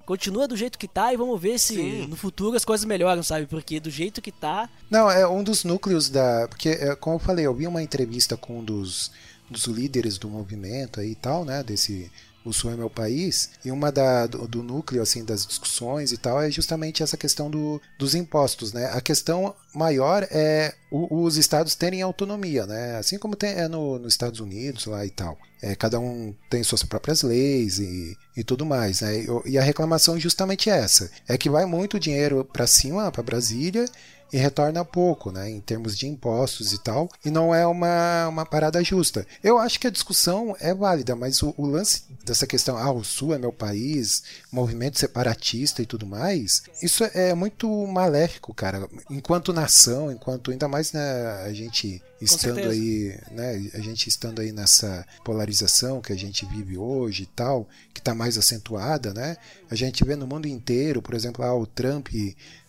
continua 0.05 0.47
do 0.47 0.57
jeito 0.57 0.79
que 0.79 0.89
tá 0.89 1.13
e 1.13 1.17
vamos 1.17 1.41
ver 1.41 1.59
se 1.59 2.07
no 2.09 2.17
futuro 2.17 2.57
as 2.57 2.65
coisas 2.65 2.85
melhoram, 2.85 3.23
sabe? 3.23 3.47
Porque 3.47 3.81
do 3.81 3.91
jeito 3.91 4.21
que 4.23 4.33
tá, 4.33 4.69
Não, 4.91 5.11
é 5.11 5.27
um 5.27 5.43
dos 5.43 5.65
núcleos 5.65 6.09
da. 6.09 6.47
Porque, 6.49 6.69
é, 6.69 6.95
como 6.95 7.17
eu 7.17 7.21
falei, 7.21 7.47
eu 7.47 7.55
vi 7.55 7.67
uma 7.67 7.83
entrevista 7.83 8.37
com 8.37 8.61
um 8.61 8.65
dos, 8.65 9.11
dos 9.51 9.65
líderes 9.65 10.19
do 10.19 10.29
movimento 10.29 11.01
aí 11.01 11.13
e 11.13 11.17
tal, 11.17 11.45
né? 11.45 11.63
Desse. 11.63 12.11
O 12.45 12.53
Sul 12.53 12.73
é 12.73 12.77
meu 12.77 12.91
país, 12.91 13.51
e 13.65 13.71
uma 13.71 13.91
da, 13.91 14.27
do, 14.27 14.47
do 14.47 14.63
núcleo 14.63 15.01
assim 15.03 15.25
das 15.25 15.47
discussões 15.47 16.13
e 16.13 16.19
tal 16.19 16.43
é 16.43 16.51
justamente 16.51 17.03
essa 17.03 17.17
questão 17.17 17.51
do, 17.51 17.81
dos 17.99 18.15
impostos, 18.15 18.73
né? 18.73 18.87
A 18.93 19.01
questão 19.01 19.55
maior 19.75 20.27
é 20.31 20.75
o- 20.91 21.23
os 21.25 21.37
estados 21.39 21.75
terem 21.75 22.03
autonomia, 22.03 22.67
né? 22.67 22.97
Assim 22.97 23.19
como 23.19 23.35
tem 23.35 23.51
é 23.55 23.67
no, 23.67 23.99
nos 23.99 24.13
Estados 24.13 24.41
Unidos 24.41 24.87
lá 24.87 25.05
e 25.07 25.11
tal. 25.11 25.39
É, 25.63 25.75
cada 25.75 25.99
um 25.99 26.35
tem 26.51 26.63
suas 26.63 26.83
próprias 26.83 27.23
leis 27.23 27.79
e, 27.79 28.15
e 28.37 28.45
tudo 28.45 28.67
mais, 28.67 29.01
né? 29.01 29.21
E, 29.47 29.53
e 29.53 29.59
a 29.59 29.63
reclamação 29.63 30.21
justamente 30.21 30.69
é 30.69 30.77
essa, 30.77 31.11
é 31.27 31.39
que 31.39 31.49
vai 31.49 31.65
muito 31.65 31.99
dinheiro 31.99 32.45
para 32.45 32.67
cima, 32.67 33.11
para 33.11 33.23
Brasília, 33.23 33.87
e 34.33 34.37
retorna 34.37 34.85
pouco, 34.85 35.31
né, 35.31 35.49
em 35.51 35.61
termos 35.61 35.97
de 35.97 36.07
impostos 36.07 36.73
e 36.73 36.83
tal, 36.83 37.09
e 37.25 37.31
não 37.31 37.55
é 37.55 37.67
uma, 37.67 38.29
uma 38.29 38.47
parada 38.47 38.83
justa. 38.83 39.27
Eu 39.43 39.59
acho 39.59 39.79
que 39.79 39.87
a 39.87 39.91
discussão 39.91 40.57
é 40.61 40.75
válida, 40.75 41.15
mas 41.15 41.43
o, 41.43 41.55
o 41.57 41.67
lance 41.67 42.03
dessa 42.25 42.47
questão, 42.47 42.77
ah, 42.77 42.91
o 42.91 43.05
Sul 43.05 43.35
é 43.35 43.39
meu 43.39 43.53
país, 43.53 44.23
movimento 44.51 44.99
separatista 44.99 45.83
e 45.83 45.87
tudo 45.87 46.07
mais, 46.07 46.63
isso 46.83 47.05
é 47.15 47.35
muito 47.35 47.69
maléfico, 47.87 48.53
cara. 48.55 48.89
Enquanto 49.11 49.53
nação, 49.53 50.11
enquanto 50.11 50.51
ainda 50.51 50.69
mais 50.69 50.93
né, 50.93 51.43
a 51.45 51.53
gente 51.53 52.03
estando 52.25 52.69
aí, 52.69 53.19
né, 53.31 53.71
a 53.75 53.81
gente 53.81 54.09
estando 54.09 54.41
aí 54.41 54.53
nessa 54.53 55.07
polarização 55.25 56.01
que 56.01 56.13
a 56.13 56.17
gente 56.17 56.47
vive 56.47 56.77
hoje 56.77 57.25
e 57.25 57.27
tal, 57.27 57.69
que 57.93 58.01
está 58.01 58.15
mais 58.15 58.37
acentuada, 58.39 59.13
né? 59.13 59.37
A 59.71 59.75
gente 59.75 60.05
vê 60.05 60.17
no 60.17 60.27
mundo 60.27 60.47
inteiro, 60.47 61.01
por 61.01 61.15
exemplo, 61.15 61.45
ah, 61.45 61.55
o 61.55 61.67
Trump 61.67 62.09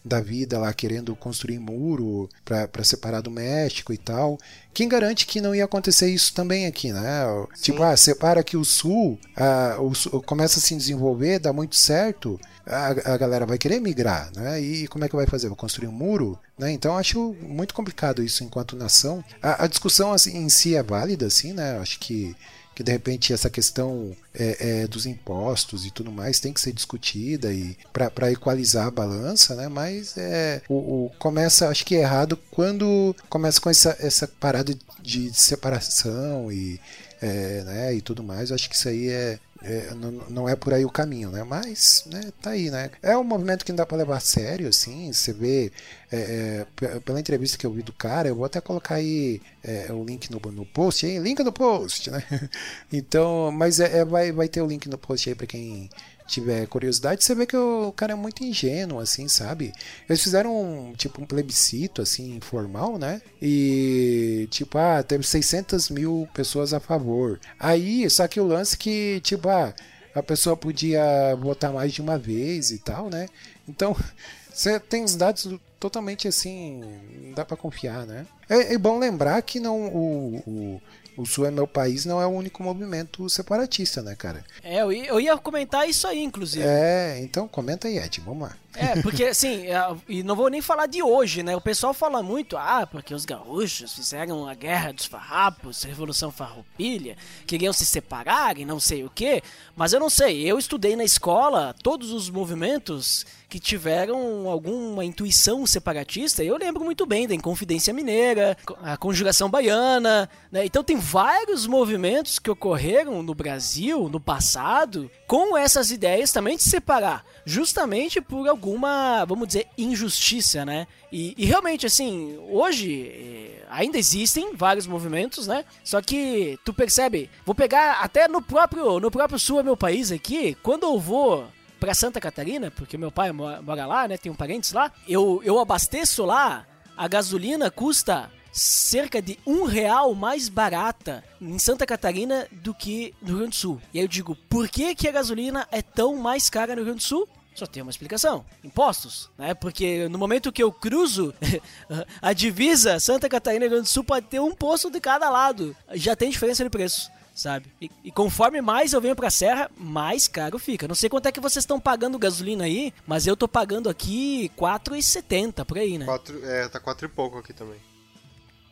da 0.03 0.21
vida 0.21 0.59
lá 0.59 0.71
querendo 0.71 1.15
construir 1.15 1.57
muro 1.57 2.29
para 2.43 2.83
separar 2.83 3.21
do 3.21 3.31
México 3.31 3.91
e 3.91 3.97
tal. 3.97 4.37
Quem 4.71 4.87
garante 4.87 5.25
que 5.25 5.41
não 5.41 5.55
ia 5.55 5.65
acontecer 5.65 6.07
isso 6.09 6.33
também 6.33 6.67
aqui, 6.67 6.93
né? 6.93 7.23
Tipo, 7.61 7.81
ah, 7.81 7.97
separa 7.97 8.43
que 8.43 8.55
o 8.55 8.63
Sul, 8.63 9.19
ah, 9.35 9.77
o 9.79 9.95
Sul 9.95 10.21
começa 10.21 10.59
a 10.59 10.61
se 10.61 10.75
desenvolver, 10.75 11.39
dá 11.39 11.51
muito 11.51 11.75
certo, 11.75 12.39
a, 12.65 13.13
a 13.13 13.17
galera 13.17 13.45
vai 13.45 13.57
querer 13.57 13.79
migrar, 13.79 14.31
né? 14.35 14.61
E 14.61 14.87
como 14.87 15.05
é 15.05 15.09
que 15.09 15.15
vai 15.15 15.25
fazer? 15.25 15.47
Vai 15.47 15.57
construir 15.57 15.87
um 15.87 15.91
muro? 15.91 16.37
Né? 16.57 16.71
Então 16.71 16.97
acho 16.97 17.33
muito 17.41 17.73
complicado 17.73 18.23
isso 18.23 18.43
enquanto 18.43 18.75
nação. 18.75 19.23
A, 19.41 19.65
a 19.65 19.67
discussão 19.67 20.13
assim, 20.13 20.37
em 20.37 20.49
si 20.49 20.75
é 20.75 20.83
válida, 20.83 21.25
assim, 21.27 21.53
né? 21.53 21.77
Acho 21.79 21.99
que 21.99 22.35
que 22.73 22.83
de 22.83 22.91
repente 22.91 23.31
essa 23.31 23.49
questão 23.49 24.11
é, 24.33 24.81
é, 24.83 24.87
dos 24.87 25.05
impostos 25.05 25.85
e 25.85 25.91
tudo 25.91 26.11
mais 26.11 26.41
tem 26.41 26.51
que 26.51 26.59
ser 26.59 26.73
discutida 26.73 27.53
e 27.53 27.77
para 27.93 28.29
equalizar 28.33 28.85
a 28.87 28.91
balança, 28.91 29.55
né? 29.55 29.69
Mas 29.69 30.17
é, 30.17 30.61
o, 30.67 31.05
o- 31.05 31.11
começa, 31.17 31.69
acho 31.69 31.85
que 31.85 31.95
é 31.95 31.99
errado 32.01 32.37
quando 32.51 33.15
começa 33.29 33.61
com 33.61 33.69
essa, 33.69 33.95
essa 33.97 34.27
parada 34.27 34.77
de 35.01 35.33
separação 35.33 36.51
e 36.51 36.77
é, 37.21 37.63
né, 37.63 37.93
e 37.95 38.01
tudo 38.01 38.21
mais. 38.21 38.51
Acho 38.51 38.69
que 38.69 38.75
isso 38.75 38.89
aí 38.89 39.07
é, 39.07 39.39
é, 39.67 39.93
não, 40.29 40.47
é 40.47 40.55
por 40.55 40.73
aí 40.75 40.85
o 40.85 40.91
caminho, 40.91 41.31
né? 41.31 41.43
Mas, 41.43 42.03
né, 42.05 42.31
tá 42.39 42.51
aí, 42.51 42.69
né? 42.69 42.91
É 43.01 43.17
um 43.17 43.23
movimento 43.23 43.65
que 43.65 43.71
não 43.71 43.77
dá 43.77 43.85
para 43.85 43.97
levar 43.97 44.17
a 44.17 44.19
sério, 44.19 44.67
assim. 44.67 45.11
Você 45.11 45.33
vê 45.33 45.71
é, 46.11 46.65
é, 46.81 46.99
pela 46.99 47.19
entrevista 47.19 47.57
que 47.57 47.65
eu 47.65 47.71
vi 47.71 47.81
do 47.81 47.91
cara, 47.91 48.27
eu 48.27 48.35
vou 48.35 48.45
até 48.45 48.61
colocar 48.61 48.95
aí 48.95 49.41
é, 49.67 49.91
o 49.91 50.03
link 50.03 50.29
no, 50.31 50.39
no 50.51 50.65
post, 50.65 51.07
hein? 51.07 51.19
Link 51.19 51.41
no 51.43 51.51
post, 51.51 52.11
né? 52.11 52.23
Então, 52.93 53.51
mas 53.51 53.79
é, 53.79 53.99
é, 53.99 54.05
vai, 54.05 54.31
vai 54.31 54.47
ter 54.47 54.61
o 54.61 54.67
link 54.67 54.87
no 54.87 54.97
post 54.97 55.27
aí 55.27 55.35
para 55.35 55.47
quem 55.47 55.89
tiver 56.27 56.65
curiosidade, 56.67 57.23
você 57.23 57.35
vê 57.35 57.45
que 57.45 57.55
o 57.55 57.91
cara 57.91 58.13
é 58.13 58.15
muito 58.15 58.43
ingênuo, 58.43 58.99
assim, 58.99 59.27
sabe? 59.27 59.71
Eles 60.09 60.23
fizeram 60.23 60.55
um, 60.55 60.93
tipo 60.93 61.21
um 61.21 61.25
plebiscito, 61.25 62.01
assim, 62.01 62.35
informal, 62.35 62.97
né? 62.97 63.21
E, 63.41 64.47
tipo, 64.49 64.77
ah, 64.77 65.03
teve 65.03 65.23
600 65.25 65.89
mil 65.89 66.27
pessoas 66.33 66.73
a 66.73 66.79
favor. 66.79 67.39
Aí, 67.59 68.09
só 68.09 68.27
que 68.27 68.39
o 68.39 68.47
lance 68.47 68.77
que, 68.77 69.19
tipo, 69.21 69.49
ah, 69.49 69.73
a 70.15 70.23
pessoa 70.23 70.57
podia 70.57 71.35
votar 71.39 71.71
mais 71.71 71.93
de 71.93 72.01
uma 72.01 72.17
vez 72.17 72.71
e 72.71 72.79
tal, 72.79 73.09
né? 73.09 73.27
Então, 73.67 73.95
você 74.51 74.79
tem 74.79 75.03
os 75.03 75.15
dados 75.15 75.47
totalmente 75.85 76.27
assim, 76.27 76.81
não 77.21 77.33
dá 77.33 77.45
pra 77.45 77.55
confiar, 77.55 78.07
né? 78.07 78.25
É, 78.49 78.73
é 78.73 78.77
bom 78.77 78.97
lembrar 78.97 79.39
que 79.43 79.59
não 79.59 79.85
o, 79.85 80.37
o, 80.47 80.81
o 81.17 81.25
Sul 81.27 81.45
é 81.45 81.51
meu 81.51 81.67
país 81.67 82.05
não 82.05 82.19
é 82.19 82.25
o 82.25 82.29
único 82.29 82.63
movimento 82.63 83.29
separatista, 83.29 84.01
né, 84.01 84.15
cara? 84.15 84.43
é, 84.63 84.81
eu 84.81 84.91
ia, 84.91 85.05
eu 85.05 85.21
ia 85.21 85.37
comentar 85.37 85.87
isso 85.87 86.07
aí, 86.07 86.23
inclusive. 86.23 86.65
É, 86.65 87.19
então 87.19 87.47
comenta 87.47 87.87
aí, 87.87 87.99
Ed, 87.99 88.19
vamos 88.21 88.47
lá. 88.49 88.57
É, 88.75 89.01
porque 89.01 89.23
assim, 89.25 89.67
é, 89.67 89.95
e 90.07 90.23
não 90.23 90.35
vou 90.35 90.49
nem 90.49 90.61
falar 90.61 90.87
de 90.87 91.01
hoje, 91.01 91.43
né? 91.43 91.55
O 91.55 91.61
pessoal 91.61 91.93
fala 91.93 92.21
muito, 92.21 92.57
ah, 92.57 92.87
porque 92.89 93.13
os 93.13 93.25
gaúchos 93.25 93.93
fizeram 93.93 94.47
a 94.47 94.53
guerra 94.53 94.91
dos 94.91 95.05
farrapos, 95.05 95.83
Revolução 95.83 96.31
Farroupilha, 96.31 97.17
queriam 97.47 97.73
se 97.73 97.85
separar 97.85 98.57
e 98.57 98.65
não 98.65 98.79
sei 98.79 99.03
o 99.03 99.09
quê. 99.09 99.41
Mas 99.75 99.93
eu 99.93 99.99
não 99.99 100.09
sei, 100.09 100.43
eu 100.43 100.57
estudei 100.57 100.95
na 100.95 101.03
escola 101.03 101.75
todos 101.81 102.11
os 102.11 102.29
movimentos 102.29 103.25
que 103.55 103.59
tiveram 103.59 104.49
alguma 104.49 105.05
intuição 105.05 105.65
separatista. 105.65 106.43
Eu 106.43 106.57
lembro 106.57 106.83
muito 106.83 107.05
bem 107.05 107.27
da 107.27 107.33
Inconfidência 107.33 107.93
Mineira, 107.93 108.57
a 108.81 108.97
Conjuração 108.97 109.49
Baiana, 109.49 110.29
né? 110.51 110.65
Então 110.65 110.83
tem 110.83 110.97
vários 110.97 111.65
movimentos 111.65 112.39
que 112.39 112.51
ocorreram 112.51 113.23
no 113.23 113.33
Brasil, 113.33 114.09
no 114.09 114.19
passado, 114.19 115.09
com 115.27 115.55
essas 115.55 115.91
ideias 115.91 116.31
também 116.31 116.57
de 116.57 116.63
separar, 116.63 117.23
justamente 117.45 118.19
por 118.19 118.47
alguma, 118.65 119.23
vamos 119.25 119.47
dizer, 119.47 119.67
injustiça, 119.77 120.65
né? 120.65 120.87
E, 121.11 121.35
e 121.37 121.45
realmente, 121.45 121.85
assim, 121.85 122.35
hoje 122.49 123.07
eh, 123.07 123.63
ainda 123.69 123.97
existem 123.99 124.55
vários 124.55 124.87
movimentos, 124.87 125.45
né? 125.45 125.63
Só 125.83 126.01
que 126.01 126.57
tu 126.65 126.73
percebe, 126.73 127.29
vou 127.45 127.53
pegar 127.53 127.99
até 128.01 128.27
no 128.27 128.41
próprio, 128.41 128.99
no 128.99 129.11
próprio 129.11 129.37
sul 129.37 129.59
é 129.59 129.63
meu 129.63 129.77
país 129.77 130.11
aqui, 130.11 130.57
quando 130.63 130.83
eu 130.83 130.99
vou 130.99 131.47
pra 131.79 131.93
Santa 131.93 132.19
Catarina, 132.19 132.71
porque 132.71 132.97
meu 132.97 133.11
pai 133.11 133.31
mora, 133.31 133.61
mora 133.61 133.85
lá, 133.85 134.07
né? 134.07 134.17
Tem 134.17 134.31
um 134.31 134.35
parentes 134.35 134.73
lá, 134.73 134.91
eu, 135.07 135.41
eu 135.43 135.59
abasteço 135.59 136.25
lá, 136.25 136.65
a 136.97 137.07
gasolina 137.07 137.69
custa 137.69 138.31
cerca 138.51 139.21
de 139.21 139.37
um 139.45 139.65
real 139.65 140.15
mais 140.15 140.49
barata 140.49 141.23
em 141.41 141.59
Santa 141.59 141.85
Catarina 141.85 142.47
do 142.51 142.73
que 142.73 143.13
no 143.21 143.27
Rio 143.27 143.37
Grande 143.37 143.51
do 143.51 143.55
Sul. 143.55 143.81
E 143.93 143.99
aí 143.99 144.05
eu 144.05 144.07
digo, 144.07 144.35
por 144.49 144.69
que, 144.69 144.95
que 144.95 145.07
a 145.07 145.11
gasolina 145.11 145.67
é 145.71 145.81
tão 145.81 146.15
mais 146.15 146.49
cara 146.49 146.73
no 146.73 146.77
Rio 146.77 146.85
Grande 146.85 146.99
do 146.99 147.07
Sul? 147.07 147.27
Só 147.55 147.65
tem 147.65 147.81
uma 147.81 147.89
explicação: 147.89 148.45
impostos, 148.63 149.31
né? 149.37 149.53
Porque 149.53 150.07
no 150.09 150.17
momento 150.17 150.51
que 150.51 150.61
eu 150.61 150.71
cruzo 150.71 151.33
a 152.21 152.33
divisa 152.33 152.99
Santa 152.99 153.29
Catarina 153.29 153.65
e 153.65 153.67
Rio 153.67 153.77
Grande 153.77 153.89
do 153.89 153.91
Sul 153.91 154.03
pode 154.03 154.27
ter 154.27 154.39
um 154.39 154.53
posto 154.53 154.91
de 154.91 154.99
cada 154.99 155.29
lado. 155.29 155.75
Já 155.93 156.15
tem 156.15 156.29
diferença 156.29 156.63
de 156.63 156.69
preço. 156.69 157.09
Sabe? 157.33 157.69
E, 157.81 157.91
e 158.05 158.11
conforme 158.11 158.61
mais 158.61 158.93
eu 158.93 159.01
venho 159.01 159.13
pra 159.13 159.29
serra, 159.29 159.69
mais 159.75 160.25
caro 160.25 160.57
fica. 160.57 160.87
Não 160.87 160.95
sei 160.95 161.09
quanto 161.09 161.25
é 161.25 161.33
que 161.33 161.41
vocês 161.41 161.63
estão 161.63 161.81
pagando 161.81 162.17
gasolina 162.17 162.63
aí, 162.63 162.93
mas 163.05 163.27
eu 163.27 163.35
tô 163.35 163.45
pagando 163.45 163.89
aqui 163.89 164.49
4,70 164.57 165.65
por 165.65 165.77
aí, 165.77 165.97
né? 165.97 166.05
Quatro, 166.05 166.45
é, 166.45 166.69
tá 166.69 166.79
quatro 166.79 167.05
e 167.05 167.09
pouco 167.09 167.37
aqui 167.37 167.51
também. 167.51 167.77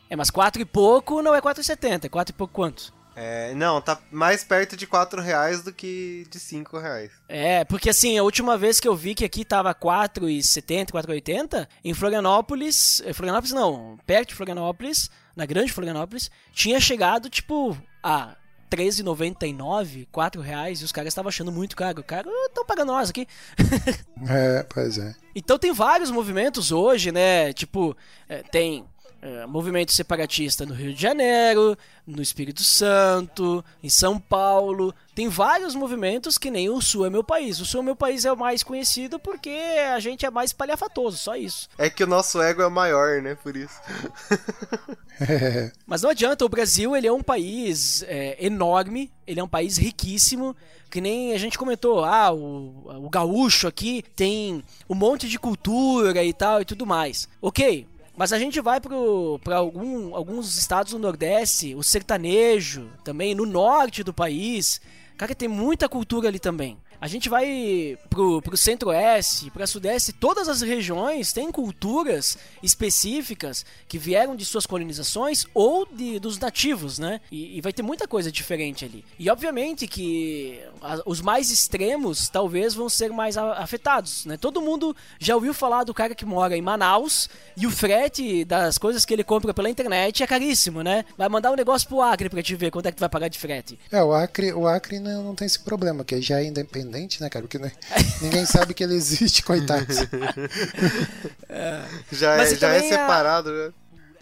É, 0.09 0.15
mas 0.15 0.29
4 0.29 0.61
e 0.61 0.65
pouco 0.65 1.23
não 1.23 1.34
é 1.34 1.41
4,70. 1.41 2.05
É 2.05 2.09
4 2.09 2.34
e 2.34 2.38
pouco 2.38 2.53
quanto? 2.53 2.93
É, 3.16 3.53
não, 3.53 3.82
tá 3.82 3.99
mais 4.11 4.43
perto 4.43 4.76
de 4.76 4.88
4 4.88 5.22
reais 5.22 5.64
do 5.64 5.72
que 5.72 6.26
de 6.30 6.39
5 6.39 6.78
reais. 6.80 7.11
É, 7.28 7.64
porque 7.66 7.89
assim, 7.89 8.18
a 8.18 8.24
última 8.24 8.57
vez 8.57 8.80
que 8.80 8.88
eu 8.88 8.95
vi 8.95 9.14
que 9.16 9.26
aqui 9.26 9.45
tava 9.45 9.74
4,70, 9.74 10.91
4,80, 10.91 11.68
em 11.84 11.93
Florianópolis, 11.93 13.01
eh, 13.05 13.14
Florianópolis 13.14 13.53
não, 13.53 13.97
perto 14.05 14.30
de 14.30 14.36
Florianópolis, 14.36 15.09
na 15.36 15.45
grande 15.45 15.72
Florianópolis, 15.72 16.30
tinha 16.51 16.80
chegado, 16.80 17.30
tipo, 17.30 17.78
a 18.01 18.36
13,99, 18.74 20.07
4 20.11 20.41
reais, 20.41 20.82
e 20.82 20.84
os 20.86 20.91
caras 20.91 21.09
estavam 21.09 21.30
achando 21.30 21.51
muito 21.51 21.76
caro. 21.76 22.01
O 22.01 22.03
cara, 22.03 22.28
estão 22.47 22.66
pagando 22.66 22.91
nós 22.91 23.09
aqui. 23.09 23.28
É, 24.26 24.64
pois 24.64 24.97
é. 24.97 25.14
Então 25.36 25.59
tem 25.59 25.74
vários 25.74 26.09
movimentos 26.09 26.72
hoje, 26.72 27.11
né? 27.11 27.51
Tipo, 27.51 27.95
é, 28.30 28.41
tem 28.41 28.86
é, 29.24 29.45
movimento 29.45 29.93
separatista 29.93 30.65
no 30.65 30.74
Rio 30.74 30.93
de 30.93 31.01
Janeiro, 31.01 31.78
no 32.05 32.21
Espírito 32.21 32.61
Santo, 32.61 33.63
em 33.82 33.89
São 33.89 34.19
Paulo. 34.19 34.93
Tem 35.15 35.30
vários 35.30 35.74
movimentos 35.76 36.38
que 36.38 36.51
nem 36.51 36.69
o 36.69 36.82
Sul 36.82 37.05
é 37.05 37.09
meu 37.09 37.24
país. 37.24 37.61
O 37.61 37.65
Sul 37.65 37.80
é 37.80 37.84
meu 37.84 37.95
país 37.95 38.26
é 38.26 38.34
o 38.34 38.38
mais 38.38 38.63
conhecido 38.63 39.17
porque 39.17 39.49
a 39.93 39.99
gente 40.01 40.26
é 40.26 40.30
mais 40.30 40.51
palhafatoso, 40.51 41.15
só 41.15 41.38
isso. 41.38 41.69
É 41.78 41.89
que 41.89 42.03
o 42.03 42.07
nosso 42.07 42.41
ego 42.41 42.61
é 42.63 42.67
maior, 42.67 43.21
né? 43.21 43.34
Por 43.36 43.55
isso. 43.55 43.80
Mas 45.88 46.01
não 46.01 46.09
adianta, 46.09 46.43
o 46.43 46.49
Brasil 46.49 46.93
ele 46.93 47.07
é 47.07 47.13
um 47.13 47.24
país 47.24 48.03
é, 48.07 48.36
enorme, 48.45 49.09
ele 49.26 49.39
é 49.39 49.43
um 49.43 49.47
país 49.47 49.78
riquíssimo, 49.78 50.53
que 50.89 50.99
nem 50.99 51.32
a 51.32 51.38
gente 51.38 51.57
comentou, 51.57 52.03
ah, 52.03 52.34
o, 52.34 53.05
o 53.05 53.09
gaúcho 53.09 53.67
aqui 53.67 54.03
tem 54.17 54.61
um 54.89 54.95
monte 54.95 55.30
de 55.30 55.39
cultura 55.39 56.21
e 56.26 56.34
tal 56.34 56.61
e 56.61 56.65
tudo 56.65 56.86
mais. 56.86 57.30
Ok, 57.41 57.88
mas 58.16 58.32
a 58.32 58.39
gente 58.39 58.61
vai 58.61 58.80
para 58.80 59.55
algum, 59.55 60.16
alguns 60.16 60.57
estados 60.57 60.93
do 60.93 60.99
Nordeste, 60.99 61.74
o 61.76 61.82
sertanejo 61.82 62.89
também, 63.03 63.34
no 63.34 63.45
norte 63.45 64.03
do 64.03 64.14
país. 64.14 64.80
Cara, 65.18 65.34
tem 65.34 65.47
muita 65.47 65.89
cultura 65.89 66.28
ali 66.28 66.39
também. 66.39 66.78
A 67.04 67.08
gente 67.08 67.28
vai 67.28 67.97
pro, 68.10 68.41
pro 68.41 68.56
centro-oeste, 68.56 69.51
pra 69.51 69.68
sudeste, 69.68 70.14
todas 70.14 70.47
as 70.47 70.62
regiões 70.62 71.34
têm 71.34 71.51
culturas 71.51 72.38
específicas 72.64 73.66
que 73.89 73.97
vieram 73.97 74.38
de 74.38 74.45
suas 74.45 74.66
colonizações 74.66 75.45
ou 75.54 75.86
de, 75.86 76.18
dos 76.18 76.39
nativos, 76.39 76.99
né? 76.99 77.20
E, 77.30 77.58
e 77.58 77.60
vai 77.60 77.74
ter 77.74 77.84
muita 77.84 78.08
coisa 78.08 78.32
diferente 78.32 78.86
ali. 78.86 79.04
E 79.20 79.30
obviamente 79.30 79.86
que 79.86 80.62
a, 80.82 81.01
os 81.06 81.20
mais 81.20 81.51
extremos 81.51 82.30
talvez 82.30 82.74
vão 82.74 82.88
ser 82.88 83.12
mais 83.12 83.38
a, 83.38 83.51
afetados, 83.56 84.26
né? 84.26 84.38
Todo 84.38 84.62
mundo 84.62 84.95
já 85.20 85.36
ouviu 85.36 85.54
falar 85.54 85.84
do 85.84 85.93
cara 85.93 86.16
que 86.16 86.24
mora 86.24 86.56
em 86.56 86.62
Manaus 86.62 87.30
e 87.58 87.68
o 87.68 87.70
frete 87.70 88.45
das 88.45 88.78
coisas 88.78 89.04
que 89.04 89.14
ele 89.14 89.26
compra 89.26 89.54
pela 89.54 89.70
internet 89.70 90.24
é 90.24 90.28
caríssimo, 90.28 90.82
né? 90.82 91.04
Vai 91.18 91.28
mandar 91.28 91.51
um 91.51 91.58
negócio 91.58 91.86
pro 91.86 92.01
Acre 92.01 92.30
pra 92.30 92.41
te 92.41 92.56
ver 92.56 92.72
quanto 92.72 92.86
é 92.86 92.91
que 92.91 92.97
tu 92.97 93.01
vai 93.01 93.10
pagar 93.10 93.28
de 93.28 93.38
frete. 93.38 93.78
É, 93.91 94.01
o 94.01 94.14
Acre, 94.14 94.54
o 94.54 94.66
Acre 94.66 94.99
não, 94.99 95.22
não 95.22 95.36
tem 95.36 95.45
esse 95.45 95.60
problema, 95.60 96.06
que 96.06 96.22
já 96.22 96.39
é 96.39 96.45
independente 96.45 96.92
né, 97.21 97.29
cara? 97.29 97.43
Porque 97.43 97.57
né, 97.57 97.71
ninguém 98.21 98.45
sabe 98.45 98.73
que 98.73 98.83
ele 98.83 98.95
existe, 98.95 99.43
coitado. 99.43 99.85
é. 101.49 101.81
Já, 102.11 102.35
é, 102.35 102.55
já 102.55 102.69
é 102.69 102.81
separado, 102.81 103.49
a... 103.49 103.53
né? 103.53 103.73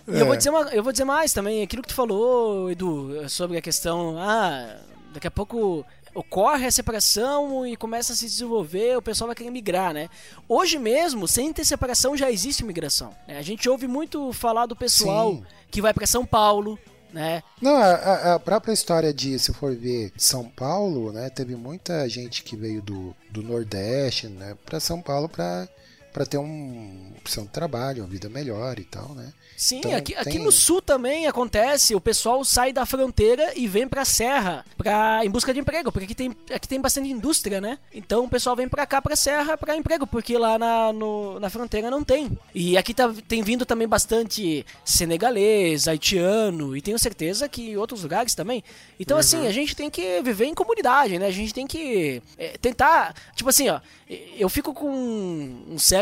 E 0.07 0.19
eu, 0.19 0.25
vou 0.25 0.33
é. 0.33 0.37
dizer 0.37 0.49
uma, 0.49 0.61
eu 0.73 0.83
vou 0.83 0.91
dizer 0.91 1.05
mais 1.05 1.31
também, 1.31 1.61
aquilo 1.61 1.81
que 1.81 1.89
tu 1.89 1.93
falou, 1.93 2.71
Edu, 2.71 3.29
sobre 3.29 3.57
a 3.57 3.61
questão, 3.61 4.17
ah, 4.17 4.77
daqui 5.13 5.27
a 5.27 5.31
pouco 5.31 5.85
ocorre 6.13 6.65
a 6.65 6.71
separação 6.71 7.65
e 7.65 7.75
começa 7.77 8.13
a 8.13 8.15
se 8.15 8.25
desenvolver, 8.25 8.97
o 8.97 9.01
pessoal 9.01 9.27
vai 9.27 9.35
querer 9.35 9.49
migrar, 9.49 9.93
né? 9.93 10.09
Hoje 10.47 10.77
mesmo, 10.77 11.27
sem 11.27 11.53
ter 11.53 11.63
separação, 11.63 12.17
já 12.17 12.31
existe 12.31 12.65
migração. 12.65 13.15
Né? 13.27 13.37
A 13.37 13.41
gente 13.41 13.69
ouve 13.69 13.87
muito 13.87 14.33
falar 14.33 14.65
do 14.65 14.75
pessoal 14.75 15.33
Sim. 15.33 15.43
que 15.69 15.81
vai 15.81 15.93
para 15.93 16.05
São 16.05 16.25
Paulo, 16.25 16.77
né? 17.13 17.43
Não, 17.61 17.75
a, 17.75 18.35
a, 18.35 18.39
própria 18.39 18.73
história 18.73 19.13
de, 19.13 19.37
se 19.37 19.53
for 19.53 19.75
ver 19.75 20.11
São 20.17 20.49
Paulo, 20.49 21.11
né, 21.11 21.29
teve 21.29 21.55
muita 21.55 22.07
gente 22.09 22.43
que 22.43 22.55
veio 22.55 22.81
do, 22.81 23.15
do 23.29 23.41
Nordeste, 23.41 24.27
né, 24.27 24.55
para 24.65 24.79
São 24.79 25.01
Paulo 25.01 25.27
para 25.29 25.67
para 26.11 26.25
ter 26.25 26.37
um 26.37 27.11
opção 27.21 27.43
de 27.43 27.49
trabalho, 27.49 28.03
uma 28.03 28.09
vida 28.09 28.27
melhor 28.29 28.79
e 28.79 28.83
tal, 28.83 29.09
né? 29.09 29.31
Sim, 29.55 29.77
então, 29.77 29.95
aqui, 29.95 30.13
tem... 30.13 30.21
aqui 30.21 30.39
no 30.39 30.51
sul 30.51 30.81
também 30.81 31.27
acontece, 31.27 31.93
o 31.93 32.01
pessoal 32.01 32.43
sai 32.43 32.73
da 32.73 32.83
fronteira 32.83 33.53
e 33.55 33.67
vem 33.67 33.87
pra 33.87 34.03
serra 34.03 34.65
pra, 34.75 35.23
em 35.23 35.29
busca 35.29 35.53
de 35.53 35.59
emprego, 35.59 35.91
porque 35.91 36.05
aqui 36.05 36.15
tem, 36.15 36.35
aqui 36.51 36.67
tem 36.67 36.81
bastante 36.81 37.09
indústria, 37.09 37.61
né? 37.61 37.77
Então 37.93 38.25
o 38.25 38.29
pessoal 38.29 38.55
vem 38.55 38.67
pra 38.67 38.87
cá 38.87 38.99
pra 38.99 39.15
serra 39.15 39.55
pra 39.55 39.77
emprego, 39.77 40.07
porque 40.07 40.35
lá 40.35 40.57
na, 40.57 40.91
no, 40.91 41.39
na 41.39 41.47
fronteira 41.49 41.91
não 41.91 42.03
tem. 42.03 42.35
E 42.55 42.75
aqui 42.75 42.91
tá, 42.91 43.13
tem 43.27 43.43
vindo 43.43 43.63
também 43.63 43.87
bastante 43.87 44.65
senegalês, 44.83 45.87
haitiano, 45.87 46.75
e 46.75 46.81
tenho 46.81 46.97
certeza 46.97 47.47
que 47.47 47.77
outros 47.77 48.01
lugares 48.01 48.33
também. 48.33 48.63
Então, 48.99 49.15
assim, 49.15 49.37
uhum. 49.37 49.43
assim, 49.43 49.49
a 49.49 49.53
gente 49.53 49.75
tem 49.75 49.91
que 49.91 50.21
viver 50.23 50.45
em 50.45 50.55
comunidade, 50.55 51.19
né? 51.19 51.27
A 51.27 51.31
gente 51.31 51.53
tem 51.53 51.67
que 51.67 52.21
é, 52.35 52.57
tentar, 52.57 53.13
tipo 53.35 53.49
assim, 53.49 53.69
ó, 53.69 53.79
eu 54.37 54.49
fico 54.49 54.73
com 54.73 54.89
um 54.89 55.79
certo. 55.79 56.00